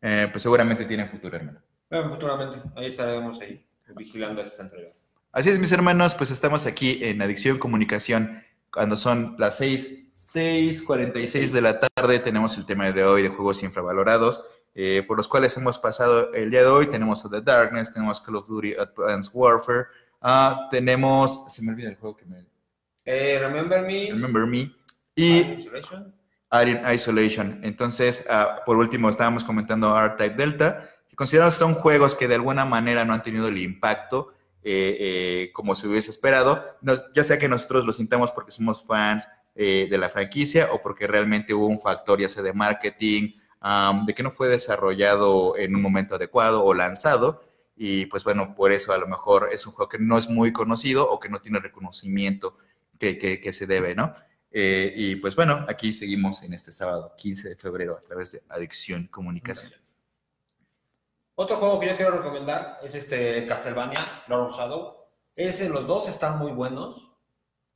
eh, 0.00 0.28
pues 0.30 0.42
seguramente 0.42 0.84
tiene 0.84 1.08
futuro, 1.08 1.36
hermano. 1.36 1.60
Bueno, 1.90 2.10
futuramente, 2.10 2.60
ahí 2.76 2.86
estaremos 2.86 3.40
ahí, 3.40 3.66
vigilando 3.96 4.42
estas 4.42 4.60
entregas. 4.60 4.94
Así 5.32 5.50
es, 5.50 5.58
mis 5.58 5.72
hermanos, 5.72 6.14
pues 6.14 6.30
estamos 6.30 6.66
aquí 6.66 7.00
en 7.02 7.20
Adicción 7.20 7.58
Comunicación, 7.58 8.42
cuando 8.72 8.96
son 8.96 9.34
las 9.38 9.56
6, 9.58 10.12
6.46 10.14 11.50
de 11.52 11.60
la 11.60 11.80
tarde, 11.80 12.18
tenemos 12.18 12.56
el 12.58 12.66
tema 12.66 12.90
de 12.90 13.04
hoy 13.04 13.22
de 13.22 13.28
juegos 13.28 13.62
infravalorados, 13.62 14.44
eh, 14.74 15.02
por 15.06 15.16
los 15.16 15.28
cuales 15.28 15.56
hemos 15.56 15.78
pasado 15.78 16.32
el 16.34 16.50
día 16.50 16.60
de 16.60 16.66
hoy, 16.66 16.86
tenemos 16.86 17.28
The 17.28 17.40
Darkness, 17.40 17.92
tenemos 17.92 18.20
Call 18.20 18.36
of 18.36 18.46
Duty 18.46 18.74
Advanced 18.74 19.30
Warfare, 19.32 19.86
ah, 20.20 20.68
tenemos, 20.70 21.44
se 21.48 21.62
me 21.62 21.72
olvida 21.72 21.88
el 21.88 21.96
juego 21.96 22.16
que 22.16 22.26
me 22.26 22.44
Eh, 23.04 23.38
Remember 23.40 23.82
Me. 23.82 24.08
Remember 24.10 24.46
Me. 24.46 24.70
Y 25.16 25.40
Isolation. 25.40 26.14
Alien 26.50 26.82
Isolation. 26.94 27.60
Entonces, 27.62 28.24
ah, 28.30 28.60
por 28.64 28.76
último, 28.76 29.08
estábamos 29.08 29.44
comentando 29.44 29.96
R-Type 29.98 30.36
Delta, 30.36 30.90
que 31.08 31.16
consideramos 31.16 31.54
que 31.54 31.58
son 31.58 31.74
juegos 31.74 32.14
que 32.14 32.28
de 32.28 32.34
alguna 32.34 32.64
manera 32.64 33.04
no 33.04 33.14
han 33.14 33.22
tenido 33.22 33.48
el 33.48 33.58
impacto 33.58 34.34
eh, 34.62 34.96
eh, 35.00 35.50
como 35.52 35.74
se 35.74 35.86
hubiese 35.88 36.10
esperado, 36.10 36.64
ya 37.14 37.24
sea 37.24 37.38
que 37.38 37.48
nosotros 37.48 37.84
lo 37.86 37.92
sintamos 37.92 38.32
porque 38.32 38.50
somos 38.50 38.84
fans 38.84 39.26
eh, 39.54 39.86
de 39.90 39.98
la 39.98 40.08
franquicia 40.08 40.70
o 40.72 40.80
porque 40.80 41.06
realmente 41.06 41.54
hubo 41.54 41.66
un 41.66 41.80
factor 41.80 42.20
ya 42.20 42.28
sea 42.28 42.42
de 42.42 42.52
marketing, 42.52 43.32
am, 43.60 44.04
de 44.06 44.14
que 44.14 44.22
no 44.22 44.30
fue 44.30 44.48
desarrollado 44.48 45.56
en 45.56 45.74
un 45.74 45.82
momento 45.82 46.14
adecuado 46.16 46.64
o 46.64 46.74
lanzado. 46.74 47.42
Y 47.76 48.06
pues 48.06 48.24
bueno, 48.24 48.54
por 48.56 48.72
eso 48.72 48.92
a 48.92 48.98
lo 48.98 49.06
mejor 49.06 49.50
es 49.52 49.66
un 49.66 49.72
juego 49.72 49.88
que 49.88 49.98
no 49.98 50.18
es 50.18 50.28
muy 50.28 50.52
conocido 50.52 51.08
o 51.08 51.20
que 51.20 51.28
no 51.28 51.40
tiene 51.40 51.60
reconocimiento 51.60 52.56
que, 52.98 53.18
que- 53.18 53.52
se 53.52 53.66
debe, 53.66 53.94
¿no? 53.94 54.12
Y 54.50 55.16
pues 55.16 55.36
bueno, 55.36 55.64
aquí 55.68 55.92
seguimos 55.92 56.42
en 56.42 56.52
este 56.54 56.72
sábado, 56.72 57.14
15 57.16 57.50
de 57.50 57.56
febrero, 57.56 57.96
a 57.96 58.00
través 58.00 58.32
de 58.32 58.40
Adicción 58.48 59.06
Comunicación. 59.06 59.87
Otro 61.40 61.58
juego 61.58 61.78
que 61.78 61.86
yo 61.86 61.96
quiero 61.96 62.16
recomendar 62.18 62.78
es 62.82 62.96
este 62.96 63.46
Castlevania, 63.46 64.24
Lord 64.26 64.48
of 64.48 64.56
Shadow. 64.56 64.96
Ese, 65.36 65.68
los 65.68 65.86
dos 65.86 66.08
están 66.08 66.36
muy 66.36 66.50
buenos. 66.50 67.12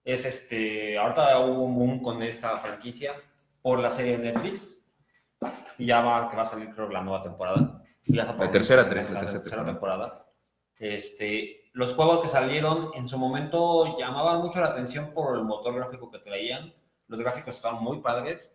Es 0.02 0.24
este, 0.24 0.98
ahorita 0.98 1.38
hubo 1.38 1.62
un 1.62 1.76
boom 1.76 2.02
con 2.02 2.20
esta 2.24 2.56
franquicia 2.56 3.14
por 3.60 3.78
la 3.78 3.88
serie 3.88 4.18
de 4.18 4.32
Netflix. 4.32 4.68
Y 5.78 5.86
ya 5.86 6.00
va, 6.00 6.28
que 6.28 6.36
va 6.36 6.42
a 6.42 6.46
salir 6.46 6.74
creo 6.74 6.88
la 6.88 7.02
nueva 7.02 7.22
temporada. 7.22 7.84
Por- 8.36 8.50
tercera, 8.88 9.12
la, 9.12 9.20
la 9.20 9.20
tercera, 9.20 9.42
tercera 9.44 9.64
temporada. 9.64 10.26
Este, 10.76 11.70
los 11.72 11.94
juegos 11.94 12.20
que 12.22 12.28
salieron 12.28 12.90
en 12.94 13.08
su 13.08 13.16
momento 13.16 13.96
llamaban 13.96 14.40
mucho 14.40 14.58
la 14.58 14.70
atención 14.70 15.14
por 15.14 15.36
el 15.36 15.44
motor 15.44 15.72
gráfico 15.76 16.10
que 16.10 16.18
traían. 16.18 16.74
Los 17.06 17.20
gráficos 17.20 17.54
estaban 17.54 17.80
muy 17.80 18.00
padres. 18.00 18.52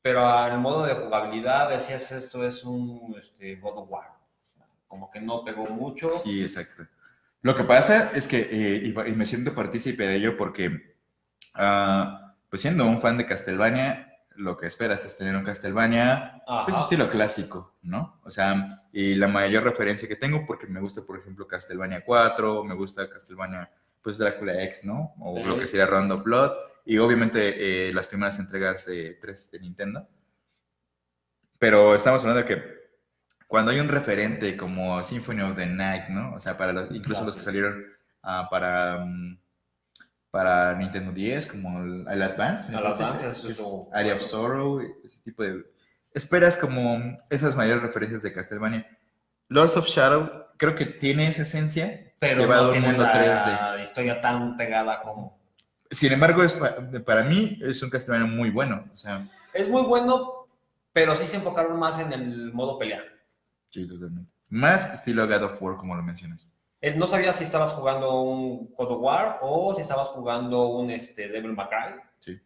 Pero 0.00 0.26
al 0.26 0.58
modo 0.58 0.84
de 0.86 0.94
jugabilidad 0.94 1.68
decías 1.68 2.10
esto 2.12 2.46
es 2.46 2.64
un 2.64 3.14
este, 3.20 3.56
God 3.56 3.76
of 3.76 3.90
War. 3.90 4.17
Como 4.88 5.10
que 5.10 5.20
no 5.20 5.44
pegó 5.44 5.66
mucho. 5.66 6.12
Sí, 6.12 6.42
exacto. 6.42 6.86
Lo 7.42 7.54
que 7.54 7.64
pasa 7.64 8.10
es 8.14 8.26
que, 8.26 8.40
eh, 8.40 8.82
y, 8.84 9.10
y 9.10 9.12
me 9.14 9.26
siento 9.26 9.54
partícipe 9.54 10.06
de 10.06 10.16
ello 10.16 10.36
porque, 10.36 10.96
ah, 11.54 12.34
pues 12.50 12.62
siendo 12.62 12.86
un 12.86 13.00
fan 13.00 13.16
de 13.16 13.26
Castlevania, 13.26 14.08
lo 14.38 14.56
que 14.56 14.66
esperas 14.66 15.04
es 15.04 15.16
tener 15.16 15.36
un 15.36 15.44
Castlevania, 15.44 16.42
pues 16.64 16.76
estilo 16.78 17.10
clásico, 17.10 17.76
¿no? 17.82 18.20
O 18.24 18.30
sea, 18.30 18.84
y 18.92 19.16
la 19.16 19.26
mayor 19.26 19.64
referencia 19.64 20.08
que 20.08 20.16
tengo, 20.16 20.46
porque 20.46 20.66
me 20.66 20.80
gusta, 20.80 21.02
por 21.02 21.18
ejemplo, 21.18 21.46
Castlevania 21.46 22.04
4, 22.04 22.64
me 22.64 22.74
gusta 22.74 23.10
Castlevania, 23.10 23.70
pues 24.00 24.18
Drácula 24.18 24.62
X, 24.64 24.84
¿no? 24.84 25.12
O 25.20 25.44
lo 25.44 25.58
que 25.58 25.66
sería 25.66 25.86
Round 25.86 26.12
of 26.12 26.22
Blood, 26.22 26.52
y 26.84 26.98
obviamente 26.98 27.88
eh, 27.88 27.92
las 27.92 28.06
primeras 28.06 28.38
entregas 28.38 28.86
de 28.86 29.18
3 29.20 29.50
de 29.50 29.60
Nintendo. 29.60 30.08
Pero 31.58 31.96
estamos 31.96 32.22
hablando 32.22 32.42
de 32.42 32.54
que 32.54 32.77
cuando 33.48 33.72
hay 33.72 33.80
un 33.80 33.88
referente 33.88 34.56
como 34.56 35.02
Symphony 35.02 35.40
of 35.42 35.56
the 35.56 35.66
Night, 35.66 36.08
¿no? 36.10 36.34
O 36.34 36.40
sea, 36.40 36.56
para 36.56 36.72
los- 36.72 36.90
incluso 36.92 37.24
los 37.24 37.34
que 37.34 37.40
salieron 37.40 37.82
ah, 38.22 38.46
para, 38.50 39.04
mm, 39.04 39.38
para 40.30 40.74
Nintendo 40.74 41.10
10, 41.12 41.46
como 41.46 41.80
el, 41.82 42.06
el 42.08 42.22
Advance, 42.22 42.68
El 42.68 42.76
Advance, 42.86 43.28
es 43.28 43.44
estuvo 43.44 43.88
Area 43.92 44.14
of. 44.14 44.22
Sorrow, 44.22 44.80
ese 45.04 45.20
tipo 45.22 45.42
de... 45.42 45.64
Esperas 46.12 46.56
como 46.56 47.16
esas 47.30 47.56
mayores 47.56 47.82
referencias 47.82 48.22
de 48.22 48.32
Castlevania. 48.32 48.86
Lords 49.48 49.76
of 49.76 49.86
Shadow 49.86 50.30
creo 50.58 50.74
que 50.74 50.84
tiene 50.86 51.28
esa 51.28 51.42
esencia, 51.42 52.12
pero 52.18 52.40
llevado 52.40 52.66
no 52.66 52.72
tiene 52.72 52.88
mundo 52.88 53.02
la 53.04 53.76
3D. 53.78 53.82
historia 53.82 54.20
tan 54.20 54.56
pegada 54.56 55.00
como... 55.00 55.38
Sin 55.90 56.12
embargo, 56.12 56.42
es, 56.42 56.52
pa- 56.52 56.76
para 57.06 57.24
mí 57.24 57.58
es 57.62 57.82
un 57.82 57.88
Castlevania 57.88 58.26
muy 58.30 58.50
bueno. 58.50 58.84
O 58.92 58.96
sea, 58.96 59.26
Es 59.54 59.70
muy 59.70 59.82
bueno, 59.82 60.46
pero 60.92 61.16
sí 61.16 61.26
se 61.26 61.36
enfocaron 61.36 61.78
más 61.78 61.98
en 61.98 62.12
el 62.12 62.52
modo 62.52 62.78
pelea. 62.78 63.00
Sí, 63.70 63.86
totalmente. 63.86 64.30
Más 64.48 64.92
estilo 64.94 65.26
God 65.26 65.42
of 65.42 65.62
War, 65.62 65.76
como 65.76 65.94
lo 65.94 66.02
mencionas. 66.02 66.48
No 66.96 67.06
sabías 67.06 67.36
si 67.36 67.44
estabas 67.44 67.72
jugando 67.72 68.22
un 68.22 68.72
God 68.74 68.92
of 68.92 69.02
War 69.02 69.38
o 69.42 69.74
si 69.74 69.82
estabas 69.82 70.08
jugando 70.08 70.68
un 70.68 70.90
este, 70.90 71.28
Devil 71.28 71.52
May 71.52 71.66
Cry. 71.66 72.00
Sí. 72.18 72.40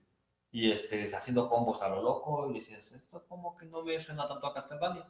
Y 0.50 0.70
este, 0.70 1.14
haciendo 1.14 1.48
combos 1.48 1.82
a 1.82 1.88
lo 1.88 2.02
loco 2.02 2.50
y 2.50 2.54
decías, 2.54 2.90
esto 2.92 3.24
como 3.28 3.56
que 3.56 3.66
no 3.66 3.82
me 3.82 4.00
suena 4.00 4.26
tanto 4.26 4.46
a 4.46 4.54
Castlevania. 4.54 5.06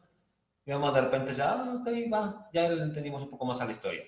Y 0.64 0.70
además 0.70 0.94
de 0.94 1.00
repente, 1.00 1.42
ah, 1.42 1.76
ok, 1.80 1.88
va, 2.12 2.48
ya 2.52 2.66
entendimos 2.66 3.22
un 3.22 3.30
poco 3.30 3.46
más 3.46 3.60
a 3.60 3.64
la 3.64 3.72
historia. 3.72 4.02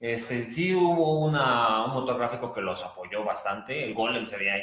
Este, 0.00 0.50
sí 0.50 0.74
hubo 0.74 1.20
una, 1.20 1.86
un 1.86 1.94
motor 1.94 2.18
gráfico 2.18 2.52
que 2.52 2.60
los 2.60 2.82
apoyó 2.82 3.24
bastante, 3.24 3.84
el 3.84 3.94
golem 3.94 4.26
se 4.26 4.36
veía 4.36 4.56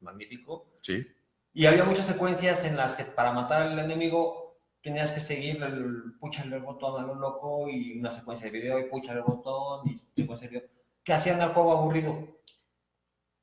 magnífico. 0.00 0.72
Sí. 0.82 1.06
Y 1.52 1.66
había 1.66 1.84
muchas 1.84 2.06
secuencias 2.06 2.64
en 2.64 2.76
las 2.76 2.94
que 2.94 3.04
para 3.04 3.32
matar 3.32 3.62
al 3.62 3.78
enemigo 3.78 4.49
tenías 4.82 5.12
que 5.12 5.20
seguir 5.20 5.62
el 5.62 6.14
puchale 6.18 6.56
el 6.56 6.62
botón 6.62 7.02
a 7.02 7.06
lo 7.06 7.14
loco 7.14 7.68
y 7.68 7.98
una 7.98 8.14
secuencia 8.16 8.46
de 8.50 8.58
video 8.58 8.78
y 8.78 8.84
puchale 8.88 9.18
el 9.18 9.24
botón 9.24 9.86
y 9.88 9.98
secuencia 10.20 10.48
de 10.48 10.56
video 10.56 10.68
que 11.04 11.12
hacían 11.12 11.40
al 11.40 11.52
juego 11.52 11.72
aburrido. 11.72 12.28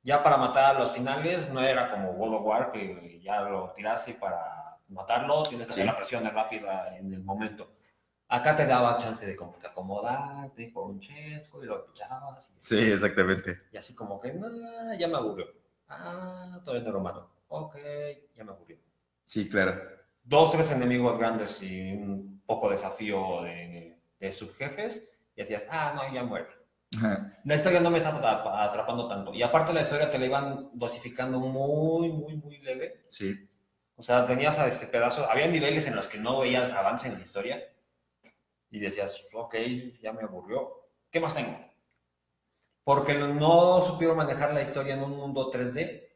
Ya 0.03 0.23
para 0.23 0.37
matar 0.37 0.75
a 0.75 0.79
los 0.79 0.91
finales 0.91 1.49
no 1.51 1.59
era 1.61 1.91
como 1.91 2.13
God 2.13 2.35
of 2.35 2.45
War 2.45 2.71
que 2.71 3.19
ya 3.21 3.41
lo 3.41 3.71
tiraste 3.75 4.11
y 4.11 4.13
para 4.15 4.79
matarlo 4.89 5.43
tienes 5.43 5.67
que 5.67 5.73
Sí. 5.73 5.79
hacer 5.81 5.91
la 5.93 5.97
presión 5.97 6.23
rápida 6.25 6.95
en 6.97 7.13
el 7.13 7.23
momento. 7.23 7.71
Acá 8.29 8.55
te 8.55 8.65
daba 8.65 8.97
chance 8.97 9.25
de 9.25 9.35
como 9.35 9.57
que 9.57 9.67
acomodarte 9.67 10.67
por 10.73 10.87
un 10.87 10.99
chesco 10.99 11.63
y 11.63 11.67
lo 11.67 11.85
pichabas. 11.85 12.49
y- 12.49 12.53
Sí, 12.59 12.91
exactamente. 12.91 13.61
y 13.71 13.77
así 13.77 13.93
como 13.95 14.19
que, 14.19 14.29
"Ah, 14.31 14.95
ya 14.97 15.07
me 15.07 15.17
aburrió. 15.17 15.45
Ah, 15.89 16.59
todavía 16.63 16.85
no 16.87 16.93
lo 16.93 16.99
mato. 17.01 17.29
Ok, 17.49 17.75
ya 18.35 18.43
me 18.43 18.51
aburrió. 18.51 18.77
Sí, 19.23 19.47
claro. 19.49 19.81
Dos, 20.27 20.51
tres 20.51 20.69
enemigos 20.71 21.17
grandes 21.17 21.61
y 21.63 21.93
un 21.93 22.41
poco 22.45 22.69
desafío 22.69 23.43
de, 23.43 23.97
de 24.19 24.31
subjefes. 24.33 25.01
Y 25.35 25.41
decías, 25.41 25.65
ah, 25.69 25.93
no, 25.95 26.13
ya 26.13 26.23
muere. 26.23 26.47
Ajá. 26.97 27.39
La 27.45 27.55
historia 27.55 27.79
no 27.79 27.89
me 27.89 27.99
está 27.99 28.11
atrapa- 28.11 28.63
atrapando 28.63 29.07
tanto. 29.07 29.33
Y 29.33 29.41
aparte 29.41 29.71
la 29.71 29.81
historia 29.81 30.11
te 30.11 30.19
la 30.19 30.25
iban 30.25 30.69
dosificando 30.73 31.39
muy, 31.39 32.09
muy, 32.09 32.35
muy 32.35 32.57
leve. 32.57 33.05
Sí. 33.07 33.35
O 33.95 34.03
sea, 34.03 34.25
tenías 34.25 34.59
a 34.59 34.67
este 34.67 34.85
pedazo, 34.87 35.29
había 35.29 35.47
niveles 35.47 35.87
en 35.87 35.95
los 35.95 36.07
que 36.07 36.17
no 36.19 36.39
veías 36.39 36.73
avance 36.73 37.07
en 37.07 37.13
la 37.15 37.21
historia. 37.21 37.63
Y 38.69 38.79
decías, 38.79 39.23
ok, 39.33 39.55
ya 40.01 40.11
me 40.11 40.23
aburrió. 40.23 40.89
¿Qué 41.09 41.19
más 41.21 41.33
tengo? 41.33 41.57
Porque 42.83 43.15
no 43.15 43.81
supieron 43.81 44.17
manejar 44.17 44.53
la 44.53 44.61
historia 44.61 44.95
en 44.95 45.03
un 45.03 45.11
mundo 45.15 45.51
3D. 45.51 46.06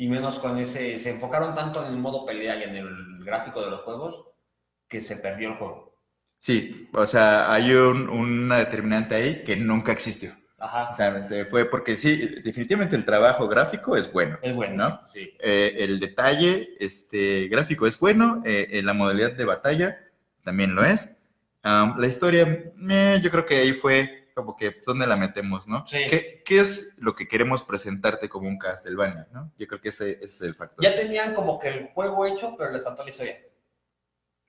Y 0.00 0.08
menos 0.08 0.38
con 0.38 0.56
ese, 0.56 0.98
se 0.98 1.10
enfocaron 1.10 1.52
tanto 1.54 1.84
en 1.84 1.92
el 1.92 1.98
modo 1.98 2.24
pelea 2.24 2.56
y 2.56 2.62
en 2.62 2.74
el 2.74 3.22
gráfico 3.22 3.60
de 3.62 3.70
los 3.70 3.82
juegos 3.82 4.24
que 4.88 4.98
se 4.98 5.16
perdió 5.16 5.50
el 5.50 5.56
juego. 5.56 5.94
Sí, 6.38 6.88
o 6.94 7.06
sea, 7.06 7.52
hay 7.52 7.72
un- 7.74 8.08
una 8.08 8.56
determinante 8.56 9.14
ahí 9.14 9.44
que 9.44 9.56
nunca 9.56 9.92
existió. 9.92 10.32
Ajá. 10.58 10.88
O 10.88 10.94
sea, 10.94 11.22
se 11.22 11.44
fue 11.44 11.66
porque 11.66 11.98
sí, 11.98 12.16
definitivamente 12.42 12.96
el 12.96 13.04
trabajo 13.04 13.46
gráfico 13.46 13.94
es 13.94 14.10
bueno. 14.10 14.38
es 14.40 14.54
bueno, 14.54 14.76
¿no? 14.76 15.00
Sí. 15.12 15.34
Eh, 15.38 15.76
el 15.80 16.00
detalle 16.00 16.70
este, 16.80 17.48
gráfico 17.48 17.86
es 17.86 18.00
bueno, 18.00 18.42
eh, 18.46 18.68
eh, 18.70 18.82
la 18.82 18.94
modalidad 18.94 19.32
de 19.32 19.44
batalla 19.44 19.98
también 20.42 20.74
lo 20.74 20.82
es. 20.82 21.14
Am, 21.62 21.98
la 21.98 22.06
historia, 22.06 22.72
eh, 22.88 23.20
yo 23.22 23.30
creo 23.30 23.44
que 23.44 23.58
ahí 23.58 23.72
fue 23.74 24.19
como 24.34 24.56
que, 24.56 24.76
¿dónde 24.86 25.06
la 25.06 25.16
metemos, 25.16 25.66
no? 25.68 25.86
Sí. 25.86 26.06
¿Qué, 26.08 26.42
qué 26.44 26.60
es 26.60 26.94
lo 26.98 27.14
que 27.14 27.26
queremos 27.28 27.62
presentarte 27.62 28.28
como 28.28 28.48
un 28.48 28.58
Castlevania, 28.58 29.28
no? 29.32 29.52
Yo 29.58 29.66
creo 29.66 29.80
que 29.80 29.90
ese, 29.90 30.12
ese 30.12 30.24
es 30.24 30.40
el 30.42 30.54
factor. 30.54 30.82
Ya 30.84 30.94
tenían 30.94 31.34
como 31.34 31.58
que 31.58 31.68
el 31.68 31.88
juego 31.88 32.26
hecho, 32.26 32.54
pero 32.56 32.70
les 32.70 32.82
faltó 32.82 33.04
la 33.04 33.10
historia. 33.10 33.38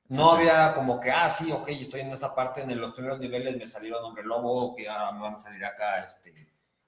No 0.10 0.32
Sí. 0.32 0.38
había 0.38 0.74
como 0.74 1.00
que, 1.00 1.10
ah, 1.12 1.30
sí, 1.30 1.52
ok, 1.52 1.70
estoy 1.70 2.02
en 2.02 2.12
esta 2.12 2.36
parte, 2.36 2.62
en 2.62 2.82
los 2.82 2.94
primeros 2.94 3.20
niveles 3.20 3.56
me 3.58 3.66
salieron 3.68 4.04
hombre 4.04 4.24
lobo, 4.24 4.76
que 4.76 4.90
ahora 4.90 5.12
me 5.14 5.22
van 5.22 5.36
a 5.36 5.38
salir 5.38 5.64
acá, 5.64 6.04
este, 6.06 6.34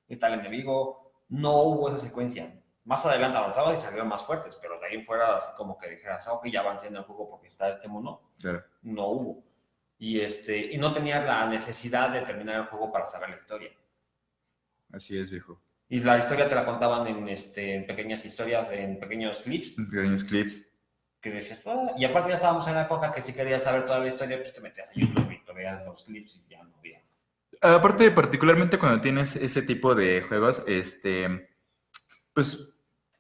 y 0.10 0.16
tal 0.18 0.34
enemigo. 0.34 1.12
No 1.30 1.62
hubo 1.62 1.90
esa 1.90 2.00
secuencia. 2.00 2.54
Más 2.86 3.06
adelante 3.06 3.38
avanzabas 3.38 3.80
y 3.80 3.82
salieron 3.82 4.10
más 4.10 4.26
fuertes, 4.26 4.58
pero 4.62 4.78
de 4.78 4.88
ahí 4.88 4.96
en 4.96 5.06
fuera 5.06 5.38
así 5.38 5.48
como 5.56 5.78
que 5.78 5.90
dijeras, 5.90 6.28
ah, 6.28 6.34
ok, 6.34 6.48
ya 6.48 6.60
avancé 6.60 6.88
en 6.88 6.98
el 6.98 7.04
juego 7.04 7.30
porque 7.30 7.48
está 7.48 7.70
este 7.70 7.88
mono. 7.88 8.22
Claro. 8.42 8.62
No 8.82 9.08
hubo. 9.08 9.44
Y, 10.04 10.20
este, 10.20 10.74
y 10.74 10.78
no 10.78 10.92
tenías 10.92 11.26
la 11.26 11.48
necesidad 11.48 12.10
de 12.10 12.24
terminar 12.24 12.58
el 12.58 12.66
juego 12.66 12.92
para 12.92 13.06
saber 13.06 13.30
la 13.30 13.38
historia. 13.38 13.72
Así 14.92 15.18
es, 15.18 15.32
viejo. 15.32 15.62
Y 15.88 16.02
la 16.02 16.18
historia 16.18 16.50
te 16.50 16.56
la 16.56 16.66
contaban 16.66 17.08
en, 17.08 17.30
este, 17.30 17.76
en 17.76 17.88
pequeñas 17.88 18.26
historias, 18.26 18.68
en 18.74 19.00
pequeños 19.00 19.40
clips. 19.40 19.70
Pequeños 19.90 20.26
clips. 20.26 20.70
Que 21.22 21.30
decías, 21.30 21.62
"Ah", 21.66 21.94
y 21.98 22.04
aparte 22.04 22.32
ya 22.32 22.36
estábamos 22.36 22.68
en 22.68 22.74
la 22.74 22.82
época 22.82 23.14
que 23.14 23.22
si 23.22 23.32
querías 23.32 23.64
saber 23.64 23.86
toda 23.86 24.00
la 24.00 24.10
historia, 24.10 24.36
pues 24.42 24.52
te 24.52 24.60
metías 24.60 24.90
a 24.90 24.94
YouTube 24.94 25.32
y 25.32 25.42
te 25.42 25.54
veías 25.54 25.86
los 25.86 26.04
clips 26.04 26.36
y 26.36 26.52
ya 26.52 26.62
no 26.64 26.76
había. 26.80 27.02
Aparte, 27.62 28.12
particularmente 28.12 28.78
cuando 28.78 29.00
tienes 29.00 29.38
ese 29.38 29.62
tipo 29.62 29.96
de 29.96 30.22
juegos, 30.24 30.64
este, 30.68 31.48
pues 32.34 32.73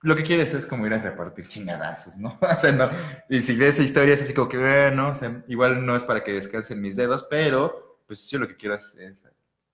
lo 0.03 0.15
que 0.15 0.23
quieres 0.23 0.53
es 0.53 0.65
como 0.67 0.85
ir 0.85 0.93
a 0.93 0.99
repartir 0.99 1.47
chingadazos, 1.47 2.17
¿no? 2.17 2.37
O 2.41 2.57
sea, 2.57 2.71
no. 2.71 2.89
Y 3.29 3.41
si 3.41 3.55
ves 3.55 3.79
historias 3.79 4.21
así 4.21 4.33
como 4.33 4.47
que, 4.49 4.57
bueno, 4.57 5.09
o 5.09 5.15
sea, 5.15 5.43
igual 5.47 5.83
no 5.85 5.95
es 5.95 6.03
para 6.03 6.23
que 6.23 6.33
descansen 6.33 6.79
mis 6.81 6.95
dedos, 6.95 7.25
pero 7.29 7.99
pues 8.05 8.29
yo 8.29 8.37
lo 8.37 8.47
que 8.47 8.55
quiero 8.57 8.75
es, 8.75 8.95
es 8.95 9.23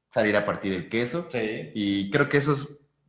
salir 0.09 0.35
a 0.37 0.45
partir 0.45 0.73
el 0.73 0.87
queso. 0.89 1.27
Sí. 1.31 1.71
Y 1.73 2.09
creo 2.09 2.29
que 2.29 2.37
eso 2.37 2.53
es- 2.53 2.67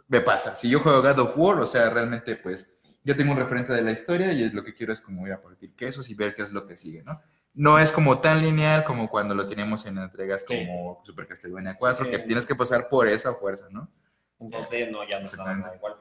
me 0.09 0.21
pasa. 0.23 0.57
Si 0.57 0.68
yo 0.68 0.81
juego 0.81 1.01
God 1.03 1.18
of 1.21 1.33
War, 1.37 1.61
o 1.61 1.66
sea, 1.66 1.89
realmente 1.91 2.35
pues 2.37 2.75
yo 3.05 3.16
tengo 3.16 3.33
un 3.33 3.39
referente 3.39 3.73
de 3.73 3.83
la 3.83 3.93
historia 3.93 4.33
y 4.33 4.43
es 4.45 4.53
lo 4.53 4.64
que 4.64 4.75
quiero 4.75 4.93
es 4.93 5.01
como 5.01 5.27
ir 5.27 5.33
a 5.33 5.41
partir 5.41 5.75
quesos 5.77 6.11
y 6.11 6.14
ver 6.14 6.35
qué 6.35 6.43
es 6.43 6.51
lo 6.53 6.66
que 6.66 6.77
sigue, 6.77 7.03
¿no? 7.05 7.21
No 7.55 7.79
es 7.79 7.93
como 7.93 8.21
tan 8.21 8.43
lineal 8.43 8.85
como 8.85 9.09
cuando 9.09 9.35
lo 9.35 9.47
teníamos 9.47 9.85
en 9.87 9.99
entregas 9.99 10.45
Sí. 10.49 10.66
como 10.66 11.03
Super 11.05 11.27
Castlevania 11.27 11.77
4, 11.79 12.05
Sí. 12.07 12.11
que 12.11 12.18
tienes 12.21 12.45
que 12.47 12.55
pasar 12.55 12.89
por 12.89 13.07
esa 13.09 13.35
fuerza, 13.35 13.66
¿no? 13.71 13.89
En 14.41 14.51
2D 14.51 14.91
no, 14.91 15.07
ya 15.09 15.21
no 15.21 15.45
nada 15.45 15.75
igual. 15.77 15.97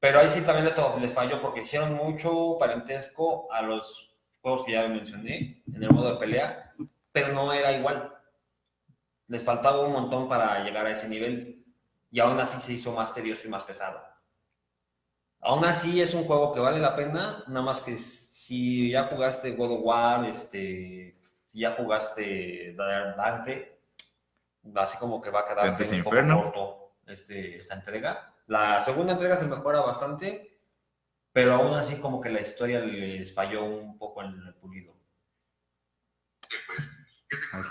Pero 0.00 0.18
ahí 0.18 0.28
sí 0.28 0.40
también 0.40 0.74
les 1.00 1.12
falló 1.12 1.42
porque 1.42 1.60
hicieron 1.60 1.92
mucho 1.94 2.56
parentesco 2.58 3.52
a 3.52 3.60
los 3.60 4.16
juegos 4.40 4.64
que 4.64 4.72
ya 4.72 4.88
mencioné 4.88 5.62
en 5.72 5.82
el 5.82 5.90
modo 5.90 6.12
de 6.12 6.18
pelea, 6.18 6.74
pero 7.12 7.34
no 7.34 7.52
era 7.52 7.72
igual. 7.72 8.14
Les 9.28 9.44
faltaba 9.44 9.80
un 9.80 9.92
montón 9.92 10.26
para 10.26 10.64
llegar 10.64 10.86
a 10.86 10.90
ese 10.90 11.06
nivel 11.06 11.64
y 12.10 12.18
aún 12.18 12.40
así 12.40 12.60
se 12.60 12.72
hizo 12.72 12.92
más 12.92 13.12
tedioso 13.12 13.46
y 13.46 13.50
más 13.50 13.62
pesado. 13.62 14.00
Aún 15.42 15.64
así 15.64 16.00
es 16.00 16.14
un 16.14 16.24
juego 16.24 16.52
que 16.52 16.60
vale 16.60 16.80
la 16.80 16.96
pena, 16.96 17.44
nada 17.46 17.62
más 17.62 17.80
que 17.80 17.96
si 17.96 18.90
ya 18.90 19.04
jugaste 19.04 19.52
God 19.52 19.72
of 19.72 19.80
War, 19.82 20.24
este, 20.24 21.16
si 21.52 21.58
ya 21.60 21.76
jugaste 21.76 22.74
Dante, 22.74 23.80
así 24.74 24.98
como 24.98 25.20
que 25.20 25.30
va 25.30 25.40
a 25.40 25.48
quedar 25.48 25.70
un 25.70 26.02
poco 26.02 26.42
corto 26.42 26.92
este, 27.06 27.58
esta 27.58 27.74
entrega. 27.74 28.29
La 28.50 28.82
segunda 28.82 29.12
entrega 29.12 29.36
se 29.36 29.44
mejora 29.46 29.80
bastante, 29.80 30.58
pero 31.32 31.54
aún 31.54 31.72
así 31.78 31.94
como 32.00 32.20
que 32.20 32.30
la 32.30 32.40
historia 32.40 32.80
les 32.80 33.32
falló 33.32 33.62
un 33.64 33.96
poco 33.96 34.24
en 34.24 34.30
el 34.44 34.54
pulido. 34.54 34.92
Ay, 37.52 37.62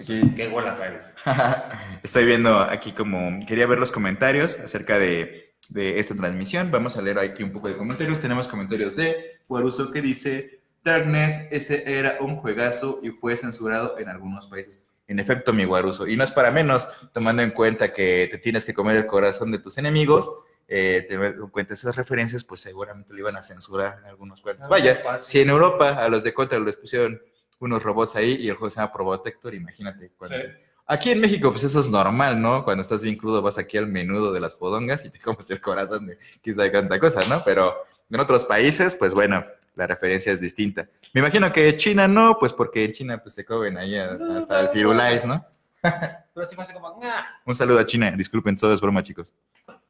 Aquí- 0.00 0.34
Qué 0.34 0.48
huele 0.48 0.68
a 0.68 0.76
traer. 0.76 1.14
Estoy 2.02 2.24
viendo 2.26 2.58
aquí 2.58 2.90
como, 2.90 3.46
quería 3.46 3.68
ver 3.68 3.78
los 3.78 3.92
comentarios 3.92 4.58
acerca 4.58 4.98
de, 4.98 5.54
de 5.68 6.00
esta 6.00 6.16
transmisión. 6.16 6.72
Vamos 6.72 6.96
a 6.96 7.02
leer 7.02 7.20
aquí 7.20 7.44
un 7.44 7.52
poco 7.52 7.68
de 7.68 7.76
comentarios. 7.76 8.20
Tenemos 8.20 8.48
comentarios 8.48 8.96
de 8.96 9.38
Guaruso 9.48 9.92
que 9.92 10.02
dice, 10.02 10.60
Darkness, 10.82 11.46
ese 11.52 11.96
era 11.98 12.16
un 12.20 12.34
juegazo 12.34 12.98
y 13.00 13.10
fue 13.10 13.36
censurado 13.36 13.96
en 13.96 14.08
algunos 14.08 14.48
países. 14.48 14.84
En 15.08 15.18
efecto, 15.18 15.52
mi 15.52 15.64
Guaruso. 15.64 16.06
Y 16.06 16.16
no 16.16 16.22
es 16.22 16.30
para 16.30 16.50
menos, 16.52 16.88
tomando 17.12 17.42
en 17.42 17.50
cuenta 17.50 17.92
que 17.92 18.28
te 18.30 18.38
tienes 18.38 18.64
que 18.64 18.74
comer 18.74 18.96
el 18.96 19.06
corazón 19.06 19.50
de 19.50 19.58
tus 19.58 19.76
enemigos. 19.78 20.30
Eh, 20.68 21.06
en 21.08 21.48
cuenta 21.48 21.72
esas 21.74 21.96
referencias, 21.96 22.44
pues 22.44 22.60
seguramente 22.60 23.14
lo 23.14 23.18
iban 23.20 23.36
a 23.36 23.42
censurar 23.42 23.98
en 24.00 24.04
algunos 24.04 24.42
cuartos. 24.42 24.68
Vaya, 24.68 25.00
si 25.20 25.40
en 25.40 25.48
Europa 25.48 25.96
a 26.04 26.08
los 26.10 26.22
de 26.24 26.34
Contra 26.34 26.58
les 26.60 26.76
pusieron 26.76 27.20
unos 27.58 27.82
robots 27.82 28.16
ahí 28.16 28.34
y 28.38 28.48
el 28.50 28.54
juego 28.56 28.70
se 28.70 28.76
llama 28.80 28.92
Probotector, 28.92 29.54
imagínate. 29.54 30.12
cuando- 30.16 30.36
Sí. 30.36 30.42
Aquí 30.90 31.10
en 31.10 31.20
México, 31.20 31.50
pues 31.50 31.64
eso 31.64 31.80
es 31.80 31.90
normal, 31.90 32.40
¿no? 32.40 32.64
Cuando 32.64 32.80
estás 32.82 33.02
bien 33.02 33.16
crudo 33.16 33.42
vas 33.42 33.58
aquí 33.58 33.76
al 33.76 33.88
menudo 33.88 34.32
de 34.32 34.40
las 34.40 34.54
podongas 34.54 35.04
y 35.04 35.10
te 35.10 35.18
comes 35.20 35.50
el 35.50 35.60
corazón 35.60 36.06
de 36.06 36.18
quizá 36.42 36.70
cuánta 36.70 36.98
cosa, 37.00 37.20
¿no? 37.28 37.42
Pero 37.44 37.74
en 38.10 38.20
otros 38.20 38.44
países, 38.46 38.94
pues 38.94 39.12
bueno, 39.12 39.44
la 39.78 39.86
referencia 39.86 40.32
es 40.32 40.40
distinta. 40.40 40.88
Me 41.14 41.20
imagino 41.20 41.50
que 41.52 41.76
China 41.76 42.08
no, 42.08 42.36
pues 42.38 42.52
porque 42.52 42.84
en 42.84 42.92
China 42.92 43.22
pues 43.22 43.34
se 43.34 43.44
comen 43.44 43.78
ahí 43.78 43.96
hasta 43.96 44.60
el 44.60 44.68
firulais, 44.70 45.24
¿no? 45.24 45.44
Pero 46.34 46.46
sí 46.48 46.54
fue 46.56 46.64
así 46.64 46.72
como, 46.74 46.98
"Nah". 47.00 47.22
Un 47.46 47.54
saludo 47.54 47.78
a 47.78 47.86
China, 47.86 48.10
disculpen, 48.10 48.56
todo 48.56 48.74
es 48.74 48.80
broma, 48.80 49.02
chicos. 49.02 49.34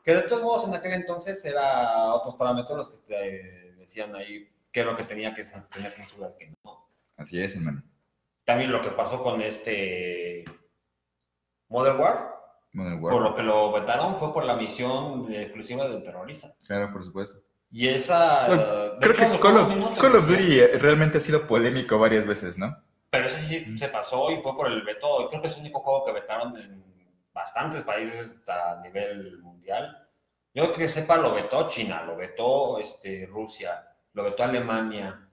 Que 0.05 0.15
de 0.15 0.23
todos 0.23 0.43
modos 0.43 0.69
en 0.69 0.75
aquel 0.75 0.93
entonces 0.93 1.43
era 1.45 2.13
otros 2.15 2.35
parámetros 2.37 2.77
los 2.79 2.89
que 2.91 2.97
te 3.07 3.73
decían 3.81 4.15
ahí 4.15 4.49
qué 4.71 4.81
es 4.81 4.87
lo 4.87 4.97
que 4.97 5.05
tenía 5.05 5.33
que 5.35 5.45
tener 5.45 5.91
censura, 5.93 6.31
que 6.39 6.53
no. 6.63 6.87
Así 7.17 7.43
es, 7.43 7.57
hermano. 7.57 7.83
También 8.45 8.71
lo 8.71 8.83
que 8.83 8.91
pasó 8.91 9.23
con 9.23 9.41
este 9.41 10.45
Modern 11.69 11.99
War, 11.99 12.35
Modern 12.73 13.01
por 13.01 13.13
Warfare. 13.15 13.31
lo 13.31 13.37
que 13.37 13.43
lo 13.43 13.73
vetaron 13.73 14.17
fue 14.17 14.33
por 14.33 14.45
la 14.45 14.55
misión 14.57 15.33
exclusiva 15.33 15.89
del 15.89 16.03
terrorista. 16.03 16.55
Claro, 16.67 16.93
por 16.93 17.03
supuesto. 17.05 17.41
Y 17.71 17.89
esa... 17.89 18.47
Creo 19.01 19.13
hecho, 19.13 19.33
que 19.33 19.41
Call 19.41 19.57
of, 19.59 19.99
Call 19.99 20.27
Duty 20.27 20.61
eh, 20.61 20.79
realmente 20.79 21.19
ha 21.19 21.21
sido 21.21 21.47
polémico 21.47 21.99
varias 21.99 22.27
veces, 22.27 22.57
¿no? 22.57 22.77
Pero 23.11 23.27
ese 23.27 23.39
sí 23.39 23.79
se 23.79 23.89
pasó 23.89 24.31
y 24.31 24.41
fue 24.43 24.57
por 24.57 24.69
el 24.69 24.83
veto. 24.83 25.29
Creo 25.29 25.43
que 25.43 25.49
es 25.49 25.55
el 25.55 25.61
único 25.61 25.81
juego 25.81 26.05
que 26.05 26.13
vetaron 26.13 26.57
en 26.57 26.85
bastantes 27.33 27.83
países 27.83 28.37
a 28.47 28.81
nivel 28.83 29.39
mundial. 29.39 30.09
Yo 30.55 30.73
que 30.73 30.89
sepa, 30.89 31.17
lo 31.17 31.35
vetó 31.35 31.69
China, 31.69 32.03
lo 32.03 32.17
vetó 32.17 32.79
este, 32.79 33.27
Rusia, 33.27 33.87
lo 34.13 34.25
vetó 34.25 34.45
Alemania. 34.45 35.29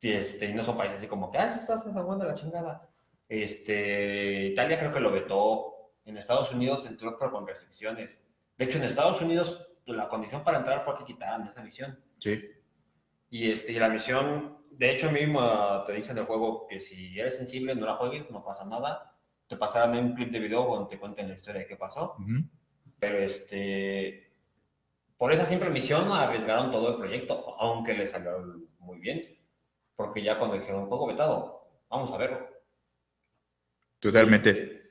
Y, 0.00 0.12
este, 0.12 0.46
y 0.46 0.54
no 0.54 0.64
son 0.64 0.76
países 0.76 0.98
así 0.98 1.06
como 1.06 1.30
que, 1.30 1.38
ah, 1.38 1.50
sí 1.50 1.60
estás 1.60 1.84
de 1.84 2.26
la 2.26 2.34
chingada. 2.34 2.88
Este, 3.28 4.46
Italia 4.46 4.78
creo 4.78 4.92
que 4.92 5.00
lo 5.00 5.12
vetó. 5.12 5.68
En 6.04 6.16
Estados 6.16 6.50
Unidos 6.50 6.84
entró 6.84 7.16
pero 7.16 7.30
con 7.30 7.46
restricciones. 7.46 8.20
De 8.58 8.64
hecho, 8.64 8.78
en 8.78 8.84
Estados 8.84 9.20
Unidos 9.22 9.64
la 9.86 10.08
condición 10.08 10.44
para 10.44 10.58
entrar 10.58 10.84
fue 10.84 10.96
que 10.98 11.04
quitaran 11.04 11.46
esa 11.46 11.62
misión. 11.62 11.98
Sí. 12.18 12.42
Y, 13.30 13.50
este, 13.50 13.72
y 13.72 13.78
la 13.78 13.88
misión, 13.88 14.58
de 14.70 14.90
hecho, 14.90 15.10
mismo 15.10 15.84
te 15.84 15.94
dicen 15.94 16.12
en 16.12 16.22
el 16.22 16.26
juego 16.26 16.66
que 16.68 16.80
si 16.80 17.18
eres 17.18 17.36
sensible, 17.36 17.74
no 17.74 17.86
la 17.86 17.96
juegues, 17.96 18.30
no 18.30 18.44
pasa 18.44 18.64
nada. 18.64 19.16
Te 19.46 19.56
pasarán 19.56 19.96
un 19.96 20.14
clip 20.14 20.30
de 20.30 20.38
video 20.38 20.64
donde 20.64 20.90
te 20.90 21.00
cuenten 21.00 21.28
la 21.28 21.34
historia 21.34 21.62
de 21.62 21.66
qué 21.66 21.76
pasó. 21.76 22.16
Pero 22.98 23.18
este, 23.18 24.32
por 25.16 25.32
esa 25.32 25.46
simple 25.46 25.70
misión 25.70 26.10
arriesgaron 26.12 26.70
todo 26.70 26.90
el 26.90 26.96
proyecto, 26.96 27.56
aunque 27.58 27.94
le 27.94 28.06
salió 28.06 28.38
muy 28.78 28.98
bien. 28.98 29.38
Porque 29.96 30.22
ya 30.22 30.38
cuando 30.38 30.56
dijeron 30.56 30.86
juego 30.86 31.06
vetado, 31.06 31.68
vamos 31.88 32.12
a 32.12 32.16
verlo. 32.16 32.48
Totalmente. 33.98 34.50
Este, 34.50 34.82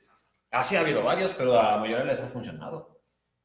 Así 0.52 0.76
ha 0.76 0.80
habido 0.80 1.02
varios, 1.02 1.32
pero 1.32 1.58
a 1.58 1.72
la 1.72 1.78
mayoría 1.78 2.04
les 2.04 2.20
ha 2.20 2.28
funcionado. 2.28 2.91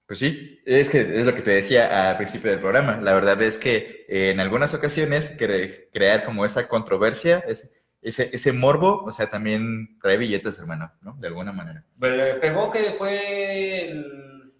Pues 0.08 0.20
sí, 0.20 0.62
es 0.66 0.89
que 0.89 1.01
es 1.01 1.26
lo 1.26 1.36
que 1.36 1.41
te 1.41 1.51
decía 1.51 2.10
al 2.10 2.16
principio 2.18 2.49
del 2.51 2.62
programa. 2.62 2.97
La 3.01 3.14
verdad 3.14 3.41
es 3.41 3.58
que 3.58 4.05
eh, 4.08 4.32
en 4.32 4.39
algunas 4.39 4.74
ocasiones 4.74 5.38
cre- 5.38 5.89
crear 5.91 6.24
como 6.24 6.45
esa 6.45 6.68
controversia, 6.70 7.39
ese, 7.39 7.72
ese, 8.01 8.30
ese 8.34 8.53
morbo, 8.53 9.03
o 9.03 9.12
sea, 9.12 9.30
también 9.30 9.99
trae 9.99 10.16
billetes, 10.16 10.58
hermano, 10.60 10.91
¿no? 11.01 11.16
De 11.20 11.28
alguna 11.28 11.51
manera. 11.51 11.84
Pero 11.99 12.16
le 12.16 12.34
pegó 12.36 12.72
que 12.72 12.91
fue 12.91 13.89
el- 13.89 14.53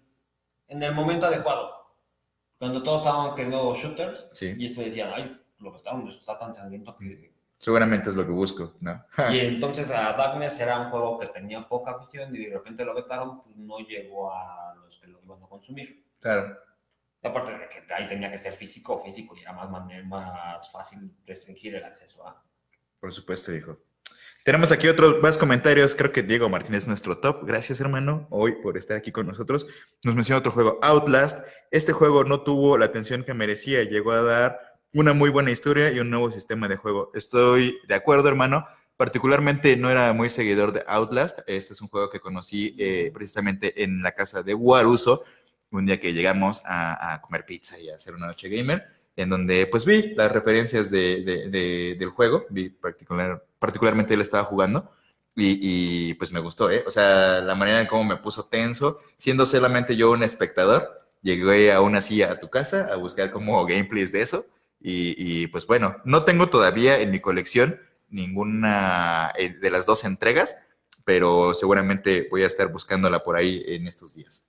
en 0.68 0.82
el 0.82 0.94
momento 0.94 1.24
adecuado. 1.26 1.70
Cuando 2.58 2.82
todos 2.82 3.00
estaban 3.02 3.34
queriendo 3.34 3.74
shooters, 3.74 4.28
Sí. 4.34 4.54
y 4.58 4.66
este 4.66 4.84
decía, 4.84 5.12
ay, 5.14 5.40
lo 5.60 5.70
que 5.72 5.78
está, 5.78 5.92
está 6.10 6.38
tan 6.38 6.54
sangriento 6.54 6.94
que... 6.96 7.32
Seguramente 7.60 8.10
es 8.10 8.16
lo 8.16 8.24
que 8.26 8.32
busco, 8.32 8.74
¿no? 8.80 9.02
Y 9.32 9.40
entonces 9.46 9.88
a 9.90 10.12
Darkness 10.12 10.60
era 10.60 10.78
un 10.78 10.90
juego 10.90 11.18
que 11.18 11.28
tenía 11.28 11.66
poca 11.66 11.92
afición 11.92 12.34
y 12.36 12.44
de 12.46 12.52
repente 12.52 12.84
lo 12.84 12.94
vetaron, 12.94 13.42
pues 13.42 13.56
no 13.56 13.78
llegó 13.78 14.30
a 14.30 14.74
los 14.88 15.00
que 15.00 15.06
lo 15.06 15.20
iban 15.22 15.42
a 15.42 15.46
consumir. 15.46 16.04
Claro. 16.20 16.58
Y 17.22 17.26
aparte 17.26 17.52
de 17.52 17.68
que 17.68 17.94
ahí 17.94 18.08
tenía 18.08 18.30
que 18.30 18.38
ser 18.38 18.54
físico 18.54 19.02
físico 19.04 19.36
y 19.36 19.40
era 19.40 19.52
más, 19.52 19.70
más 20.06 20.70
fácil 20.70 21.12
restringir 21.26 21.74
el 21.74 21.84
acceso 21.84 22.26
a... 22.26 22.42
Por 23.00 23.12
supuesto, 23.12 23.52
hijo. 23.52 23.78
Tenemos 24.44 24.72
aquí 24.72 24.88
otros 24.88 25.20
más 25.20 25.36
comentarios. 25.36 25.94
Creo 25.94 26.12
que 26.12 26.22
Diego 26.22 26.48
Martínez 26.48 26.84
es 26.84 26.88
nuestro 26.88 27.18
top. 27.18 27.44
Gracias, 27.44 27.80
hermano, 27.80 28.26
hoy 28.30 28.52
por 28.62 28.78
estar 28.78 28.96
aquí 28.96 29.12
con 29.12 29.26
nosotros. 29.26 29.66
Nos 30.04 30.14
menciona 30.14 30.38
otro 30.38 30.52
juego, 30.52 30.78
Outlast. 30.80 31.46
Este 31.70 31.92
juego 31.92 32.24
no 32.24 32.40
tuvo 32.42 32.78
la 32.78 32.86
atención 32.86 33.24
que 33.24 33.34
merecía. 33.34 33.82
Llegó 33.82 34.12
a 34.12 34.22
dar 34.22 34.58
una 34.94 35.12
muy 35.12 35.30
buena 35.30 35.50
historia 35.50 35.90
y 35.90 36.00
un 36.00 36.08
nuevo 36.10 36.30
sistema 36.30 36.68
de 36.68 36.76
juego. 36.76 37.10
Estoy 37.14 37.78
de 37.88 37.94
acuerdo, 37.94 38.28
hermano. 38.28 38.66
Particularmente 38.98 39.76
no 39.76 39.90
era 39.90 40.12
muy 40.12 40.28
seguidor 40.28 40.72
de 40.72 40.84
Outlast. 40.88 41.38
Este 41.46 41.72
es 41.72 41.80
un 41.80 41.86
juego 41.88 42.10
que 42.10 42.18
conocí 42.18 42.74
eh, 42.78 43.12
precisamente 43.14 43.84
en 43.84 44.02
la 44.02 44.10
casa 44.10 44.42
de 44.42 44.54
Waruso, 44.54 45.22
un 45.70 45.86
día 45.86 46.00
que 46.00 46.12
llegamos 46.12 46.62
a, 46.66 47.20
comer 47.22 47.46
pizza 47.46 47.78
y 47.78 47.90
a 47.90 47.94
hacer 47.94 48.14
una 48.14 48.26
noche 48.26 48.48
gamer 48.48 48.84
en 49.14 49.28
donde 49.30 49.66
pues 49.68 49.84
vi 49.84 50.14
las 50.16 50.32
referencias 50.32 50.90
de, 50.90 51.22
de- 51.24 51.48
de- 51.48 51.96
del 51.98 52.08
juego, 52.10 52.46
vi 52.50 52.70
particular, 52.70 53.44
particularmente 53.60 54.14
él 54.14 54.20
estaba 54.20 54.42
jugando 54.44 54.90
y, 55.36 56.14
pues 56.14 56.32
me 56.32 56.40
gustó, 56.40 56.68
¿eh? 56.68 56.82
O 56.84 56.90
sea, 56.90 57.40
la 57.40 57.54
manera 57.54 57.80
en 57.80 57.86
cómo 57.86 58.02
me 58.02 58.16
puso 58.16 58.46
tenso, 58.46 58.98
siendo 59.16 59.46
solamente 59.46 59.94
yo 59.94 60.10
un 60.10 60.24
espectador, 60.24 61.06
llegué 61.22 61.70
aún 61.72 61.94
así 61.94 62.22
a 62.22 62.40
tu 62.40 62.50
casa 62.50 62.88
a 62.92 62.96
buscar 62.96 63.30
como 63.30 63.64
gameplays 63.64 64.10
de 64.10 64.22
eso 64.22 64.46
y, 64.80 65.46
pues 65.48 65.64
bueno, 65.66 65.96
no 66.04 66.24
tengo 66.24 66.48
todavía 66.48 67.00
en 67.00 67.12
mi 67.12 67.20
colección 67.20 67.80
ninguna 68.08 69.32
eh, 69.36 69.50
de 69.50 69.70
las 69.70 69.86
dos 69.86 70.04
entregas, 70.04 70.56
pero 71.04 71.54
seguramente 71.54 72.28
voy 72.30 72.42
a 72.42 72.46
estar 72.46 72.68
buscándola 72.68 73.22
por 73.22 73.36
ahí 73.36 73.62
en 73.66 73.86
estos 73.86 74.14
días. 74.14 74.44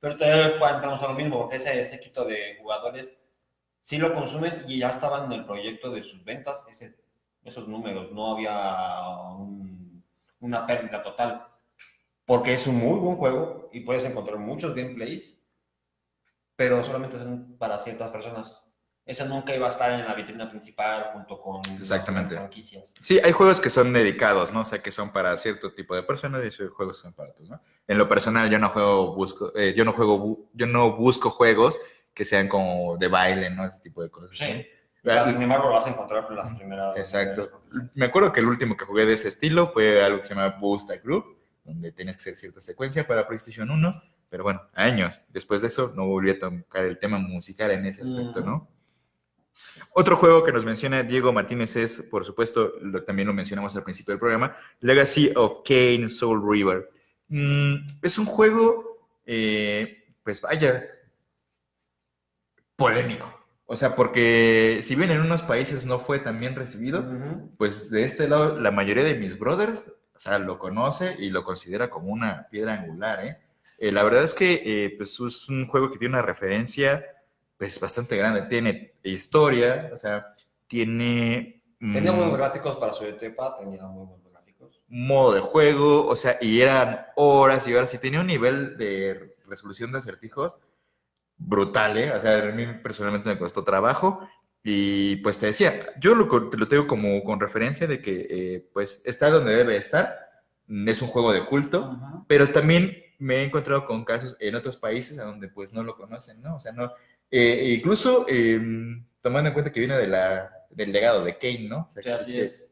Pero 0.00 0.16
todavía 0.16 0.46
entramos 0.74 1.02
a 1.02 1.08
lo 1.08 1.14
mismo, 1.14 1.38
porque 1.40 1.56
ese 1.56 1.84
séquito 1.84 2.24
de 2.24 2.56
jugadores 2.60 3.16
sí 3.82 3.98
lo 3.98 4.14
consumen 4.14 4.64
y 4.66 4.78
ya 4.78 4.90
estaban 4.90 5.26
en 5.26 5.40
el 5.40 5.44
proyecto 5.46 5.90
de 5.90 6.02
sus 6.04 6.24
ventas, 6.24 6.64
ese, 6.70 6.96
esos 7.44 7.68
números, 7.68 8.10
no 8.12 8.32
había 8.32 9.00
un- 9.36 10.02
una 10.40 10.66
pérdida 10.66 11.02
total, 11.02 11.46
porque 12.24 12.54
es 12.54 12.66
un 12.66 12.76
muy 12.76 12.98
buen 12.98 13.16
juego 13.16 13.68
y 13.72 13.80
puedes 13.80 14.04
encontrar 14.04 14.38
muchos 14.38 14.74
gameplays, 14.74 15.38
pero 16.56 16.82
solamente 16.84 17.18
son 17.18 17.56
para 17.58 17.78
ciertas 17.78 18.10
personas. 18.10 18.62
Ese 19.10 19.24
nunca 19.24 19.52
iba 19.52 19.66
a 19.66 19.70
estar 19.70 19.90
en 19.90 20.06
la 20.06 20.14
vitrina 20.14 20.48
principal 20.48 21.10
junto 21.12 21.40
con 21.40 21.60
las 21.80 22.04
franquicias. 22.04 22.94
Sí, 23.00 23.18
hay 23.18 23.32
juegos 23.32 23.60
que 23.60 23.68
son 23.68 23.92
dedicados, 23.92 24.52
¿no? 24.52 24.60
O 24.60 24.64
sea, 24.64 24.80
que 24.80 24.92
son 24.92 25.10
para 25.10 25.36
cierto 25.36 25.72
tipo 25.74 25.96
de 25.96 26.04
personas 26.04 26.42
y 26.42 26.62
hay 26.62 26.68
juegos 26.68 26.98
que 26.98 27.02
son 27.02 27.14
para 27.14 27.30
otros, 27.30 27.50
¿no? 27.50 27.60
En 27.88 27.98
lo 27.98 28.08
personal, 28.08 28.48
yo 28.48 28.60
no 28.60 28.68
juego, 28.68 29.12
busco, 29.16 29.52
eh, 29.56 29.74
yo 29.76 29.84
no 29.84 29.92
juego, 29.92 30.48
yo 30.52 30.68
no 30.68 30.92
busco 30.96 31.28
juegos 31.28 31.76
que 32.14 32.24
sean 32.24 32.46
como 32.46 32.96
de 32.98 33.08
baile, 33.08 33.50
¿no? 33.50 33.66
Ese 33.66 33.80
tipo 33.80 34.00
de 34.00 34.10
cosas. 34.10 34.30
Sí. 34.30 34.44
¿no? 35.02 35.12
Ya, 35.12 35.26
sin 35.26 35.42
embargo, 35.42 35.70
lo 35.70 35.74
vas 35.74 35.86
a 35.86 35.90
encontrar 35.90 36.26
en 36.30 36.36
las 36.36 36.54
primeras. 36.54 36.96
Exacto. 36.96 37.62
Me 37.94 38.06
acuerdo 38.06 38.32
que 38.32 38.38
el 38.38 38.46
último 38.46 38.76
que 38.76 38.84
jugué 38.84 39.06
de 39.06 39.14
ese 39.14 39.26
estilo 39.26 39.72
fue 39.72 40.04
algo 40.04 40.20
que 40.20 40.26
se 40.26 40.36
llama 40.36 40.56
Boost 40.60 40.88
a 40.92 40.98
Group, 40.98 41.36
donde 41.64 41.90
tenías 41.90 42.16
que 42.16 42.20
hacer 42.20 42.36
cierta 42.36 42.60
secuencia 42.60 43.04
para 43.04 43.26
PlayStation 43.26 43.72
1, 43.72 44.02
pero 44.28 44.44
bueno, 44.44 44.62
años. 44.72 45.20
Después 45.30 45.62
de 45.62 45.66
eso 45.66 45.92
no 45.96 46.06
volví 46.06 46.30
a 46.30 46.38
tocar 46.38 46.84
el 46.84 46.96
tema 47.00 47.18
musical 47.18 47.72
en 47.72 47.86
ese 47.86 48.04
aspecto, 48.04 48.40
¿no? 48.42 48.68
Otro 49.92 50.16
juego 50.16 50.44
que 50.44 50.52
nos 50.52 50.64
menciona 50.64 51.02
Diego 51.02 51.32
Martínez 51.32 51.76
es, 51.76 52.02
por 52.10 52.24
supuesto, 52.24 52.74
lo, 52.80 53.02
también 53.02 53.28
lo 53.28 53.34
mencionamos 53.34 53.74
al 53.76 53.82
principio 53.82 54.12
del 54.12 54.20
programa, 54.20 54.56
Legacy 54.80 55.32
of 55.34 55.62
Kane 55.64 56.08
Soul 56.08 56.42
River. 56.48 56.90
Mm, 57.28 57.86
es 58.02 58.18
un 58.18 58.26
juego, 58.26 59.08
eh, 59.26 60.04
pues 60.22 60.40
vaya, 60.40 60.84
polémico. 62.76 63.40
O 63.66 63.76
sea, 63.76 63.94
porque 63.94 64.80
si 64.82 64.96
bien 64.96 65.10
en 65.12 65.20
unos 65.20 65.42
países 65.42 65.86
no 65.86 66.00
fue 66.00 66.18
tan 66.18 66.40
bien 66.40 66.56
recibido, 66.56 67.04
pues 67.56 67.88
de 67.90 68.04
este 68.04 68.26
lado 68.26 68.58
la 68.58 68.72
mayoría 68.72 69.04
de 69.04 69.14
mis 69.14 69.38
brothers, 69.38 69.84
o 70.12 70.18
sea, 70.18 70.38
lo 70.40 70.58
conoce 70.58 71.14
y 71.18 71.30
lo 71.30 71.44
considera 71.44 71.88
como 71.88 72.08
una 72.08 72.48
piedra 72.50 72.74
angular, 72.74 73.24
¿eh? 73.24 73.38
Eh, 73.78 73.92
la 73.92 74.02
verdad 74.02 74.24
es 74.24 74.34
que 74.34 74.62
eh, 74.64 74.94
pues 74.98 75.18
es 75.20 75.48
un 75.48 75.66
juego 75.66 75.90
que 75.90 75.98
tiene 75.98 76.14
una 76.14 76.22
referencia 76.22 77.02
pues 77.60 77.78
bastante 77.78 78.16
grande, 78.16 78.40
tiene 78.48 78.94
historia, 79.02 79.90
o 79.92 79.98
sea, 79.98 80.34
tiene 80.66 81.62
Tenía 81.78 82.10
mm, 82.10 82.16
buenos 82.16 82.38
gráficos 82.38 82.78
para 82.78 82.94
su 82.94 83.04
etapa, 83.04 83.58
tenía 83.58 83.82
muy 83.82 84.06
buenos 84.06 84.32
gráficos. 84.32 84.80
modo 84.88 85.34
de 85.34 85.40
juego, 85.40 86.06
o 86.06 86.16
sea, 86.16 86.38
y 86.40 86.62
eran 86.62 87.04
horas 87.16 87.68
y 87.68 87.74
horas, 87.74 87.92
y 87.92 87.98
tenía 87.98 88.20
un 88.20 88.28
nivel 88.28 88.78
de 88.78 89.36
resolución 89.46 89.92
de 89.92 89.98
acertijos 89.98 90.56
brutal, 91.36 91.98
¿eh? 91.98 92.12
O 92.12 92.20
sea, 92.20 92.48
a 92.48 92.52
mí 92.52 92.66
personalmente 92.82 93.28
me 93.28 93.38
costó 93.38 93.62
trabajo. 93.62 94.26
Y 94.62 95.16
pues 95.16 95.38
te 95.38 95.46
decía, 95.46 95.94
yo 96.00 96.14
lo, 96.14 96.48
te 96.48 96.56
lo 96.56 96.66
tengo 96.66 96.86
como 96.86 97.22
con 97.24 97.40
referencia 97.40 97.86
de 97.86 98.00
que 98.00 98.26
eh, 98.30 98.68
pues 98.72 99.02
está 99.04 99.28
donde 99.28 99.54
debe 99.54 99.76
estar, 99.76 100.16
es 100.66 101.02
un 101.02 101.08
juego 101.08 101.30
de 101.32 101.44
culto, 101.44 101.98
pero 102.26 102.48
también 102.48 103.04
me 103.20 103.36
he 103.36 103.44
encontrado 103.44 103.84
con 103.84 104.04
casos 104.04 104.36
en 104.40 104.54
otros 104.54 104.78
países 104.78 105.18
a 105.18 105.24
donde 105.24 105.48
pues 105.48 105.74
no 105.74 105.82
lo 105.82 105.94
conocen, 105.94 106.42
¿no? 106.42 106.56
O 106.56 106.60
sea, 106.60 106.72
no, 106.72 106.92
eh, 107.30 107.74
incluso 107.76 108.26
eh, 108.28 108.60
tomando 109.22 109.48
en 109.48 109.54
cuenta 109.54 109.72
que 109.72 109.80
viene 109.80 109.96
de 109.96 110.06
la, 110.08 110.50
del 110.70 110.92
legado 110.92 111.24
de 111.24 111.38
Kane, 111.38 111.68
¿no? 111.68 111.86
O 111.88 111.90
sea, 111.90 112.02
Sí, 112.02 112.08
que 112.08 112.12
así 112.14 112.32
sí- 112.32 112.40
es. 112.40 112.64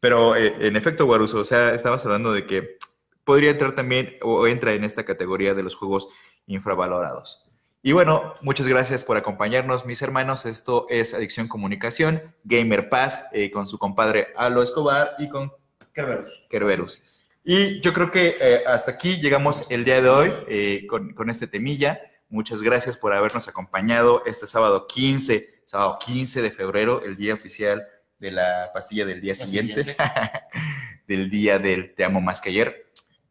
pero 0.00 0.36
eh, 0.36 0.54
en 0.60 0.76
efecto, 0.76 1.06
Guaruso, 1.06 1.40
o 1.40 1.44
sea, 1.44 1.74
estabas 1.74 2.04
hablando 2.04 2.32
de 2.32 2.46
que 2.46 2.76
podría 3.24 3.50
entrar 3.50 3.74
también 3.74 4.16
o 4.22 4.46
entra 4.46 4.72
en 4.74 4.84
esta 4.84 5.04
categoría 5.04 5.54
de 5.54 5.62
los 5.62 5.74
juegos 5.74 6.08
infravalorados. 6.46 7.42
Y 7.82 7.92
bueno, 7.92 8.34
muchas 8.42 8.66
gracias 8.66 9.04
por 9.04 9.16
acompañarnos, 9.16 9.84
mis 9.86 10.02
hermanos. 10.02 10.44
Esto 10.46 10.86
es 10.88 11.14
Adicción 11.14 11.46
Comunicación, 11.46 12.34
Gamer 12.44 12.88
Pass, 12.88 13.24
eh, 13.32 13.50
con 13.50 13.66
su 13.66 13.78
compadre 13.78 14.28
Alo 14.36 14.62
Escobar 14.62 15.14
y 15.18 15.28
con 15.28 15.52
Kerberos. 15.92 16.42
Kerberus. 16.50 17.02
Y 17.44 17.80
yo 17.80 17.92
creo 17.92 18.10
que 18.10 18.36
eh, 18.40 18.62
hasta 18.66 18.90
aquí 18.92 19.20
llegamos 19.20 19.66
el 19.70 19.84
día 19.84 20.02
de 20.02 20.08
hoy 20.08 20.32
eh, 20.48 20.86
con, 20.88 21.14
con 21.14 21.30
este 21.30 21.46
temilla. 21.46 22.00
Muchas 22.28 22.62
gracias 22.62 22.96
por 22.96 23.12
habernos 23.12 23.48
acompañado 23.48 24.22
este 24.26 24.46
sábado 24.46 24.86
15, 24.86 25.62
sábado 25.64 25.98
15 26.04 26.42
de 26.42 26.50
febrero, 26.50 27.02
el 27.02 27.16
día 27.16 27.34
oficial 27.34 27.86
de 28.18 28.32
la 28.32 28.70
pastilla 28.72 29.04
del 29.04 29.20
día 29.20 29.34
siguiente, 29.34 29.84
siguiente. 29.84 29.96
del 31.06 31.30
día 31.30 31.58
del 31.58 31.94
Te 31.94 32.04
amo 32.04 32.20
más 32.20 32.40
que 32.40 32.50
ayer. 32.50 32.86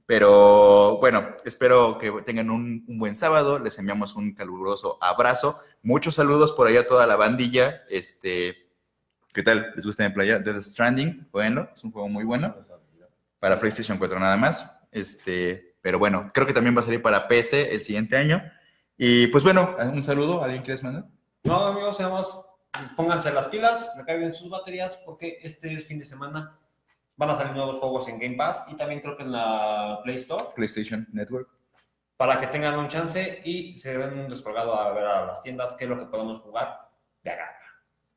Pero 0.05 0.97
bueno, 0.99 1.35
espero 1.45 1.97
que 1.97 2.11
tengan 2.25 2.49
un, 2.51 2.85
un 2.87 2.99
buen 2.99 3.15
sábado. 3.15 3.57
Les 3.57 3.77
enviamos 3.79 4.15
un 4.15 4.33
caluroso 4.33 4.97
abrazo. 5.01 5.59
Muchos 5.81 6.15
saludos 6.15 6.51
por 6.51 6.67
allá 6.67 6.81
a 6.81 6.87
toda 6.87 7.07
la 7.07 7.15
bandilla. 7.15 7.83
Este, 7.89 8.65
¿Qué 9.35 9.43
tal? 9.43 9.73
¿Les 9.75 9.85
gusta 9.85 10.05
en 10.05 10.13
playa? 10.13 10.39
Death 10.39 10.61
Stranding, 10.61 11.27
bueno, 11.29 11.67
es 11.75 11.83
un 11.83 11.91
juego 11.91 12.07
muy 12.07 12.23
bueno 12.23 12.55
para 13.37 13.59
PlayStation 13.59 13.97
4 13.97 14.17
nada 14.17 14.37
más. 14.37 14.79
Este, 14.93 15.75
pero 15.81 15.99
bueno, 15.99 16.31
creo 16.33 16.47
que 16.47 16.53
también 16.53 16.73
va 16.73 16.79
a 16.79 16.85
salir 16.85 17.01
para 17.01 17.27
PC 17.27 17.73
el 17.75 17.81
siguiente 17.81 18.15
año. 18.15 18.41
Y 18.97 19.27
pues 19.27 19.43
bueno, 19.43 19.75
un 19.79 20.03
saludo. 20.03 20.43
¿Alguien 20.43 20.63
quieres 20.63 20.83
mandar? 20.83 21.05
No, 21.43 21.57
amigos, 21.57 21.99
nada 21.99 22.13
más 22.13 22.45
pónganse 22.95 23.31
las 23.31 23.47
pilas, 23.47 23.91
recarguen 23.97 24.33
sus 24.33 24.49
baterías, 24.49 24.97
porque 25.05 25.39
este 25.41 25.77
fin 25.79 25.99
de 25.99 26.05
semana 26.05 26.57
van 27.17 27.29
a 27.29 27.37
salir 27.37 27.53
nuevos 27.53 27.77
juegos 27.77 28.07
en 28.07 28.19
Game 28.19 28.35
Pass 28.35 28.63
y 28.67 28.75
también 28.75 29.01
creo 29.01 29.15
que 29.15 29.23
en 29.23 29.31
la 29.31 29.99
Play 30.03 30.17
Store, 30.17 30.43
PlayStation 30.55 31.07
Network. 31.13 31.49
para 32.17 32.39
que 32.39 32.47
tengan 32.47 32.77
un 32.77 32.87
chance 32.87 33.41
y 33.43 33.77
se 33.77 33.97
den 33.97 34.19
un 34.19 34.29
descolgado 34.29 34.79
a 34.79 34.91
ver 34.93 35.05
a 35.05 35.25
las 35.25 35.41
tiendas 35.41 35.75
qué 35.75 35.83
es 35.85 35.89
lo 35.89 35.99
que 35.99 36.05
podemos 36.05 36.41
jugar 36.41 36.89
de 37.23 37.31
acá. 37.31 37.57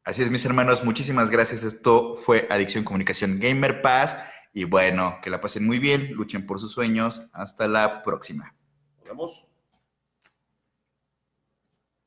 Así 0.05 0.22
es, 0.22 0.31
mis 0.31 0.45
hermanos, 0.45 0.85
muchísimas 0.85 1.31
gracias. 1.31 1.62
Esto 1.62 2.14
fue 2.14 2.47
Adicción 2.51 2.85
Comunicación 2.85 3.39
Gamer 3.39 3.83
Pass. 3.83 4.16
Y 4.55 4.64
bueno, 4.64 5.18
que 5.22 5.29
la 5.31 5.41
pasen 5.41 5.66
muy 5.66 5.79
bien, 5.79 6.12
luchen 6.14 6.47
por 6.47 6.59
sus 6.59 6.72
sueños. 6.72 7.29
Hasta 7.35 7.68
la 7.68 8.03
próxima. 8.03 8.55
Nos 8.97 9.05
vemos. 9.05 9.47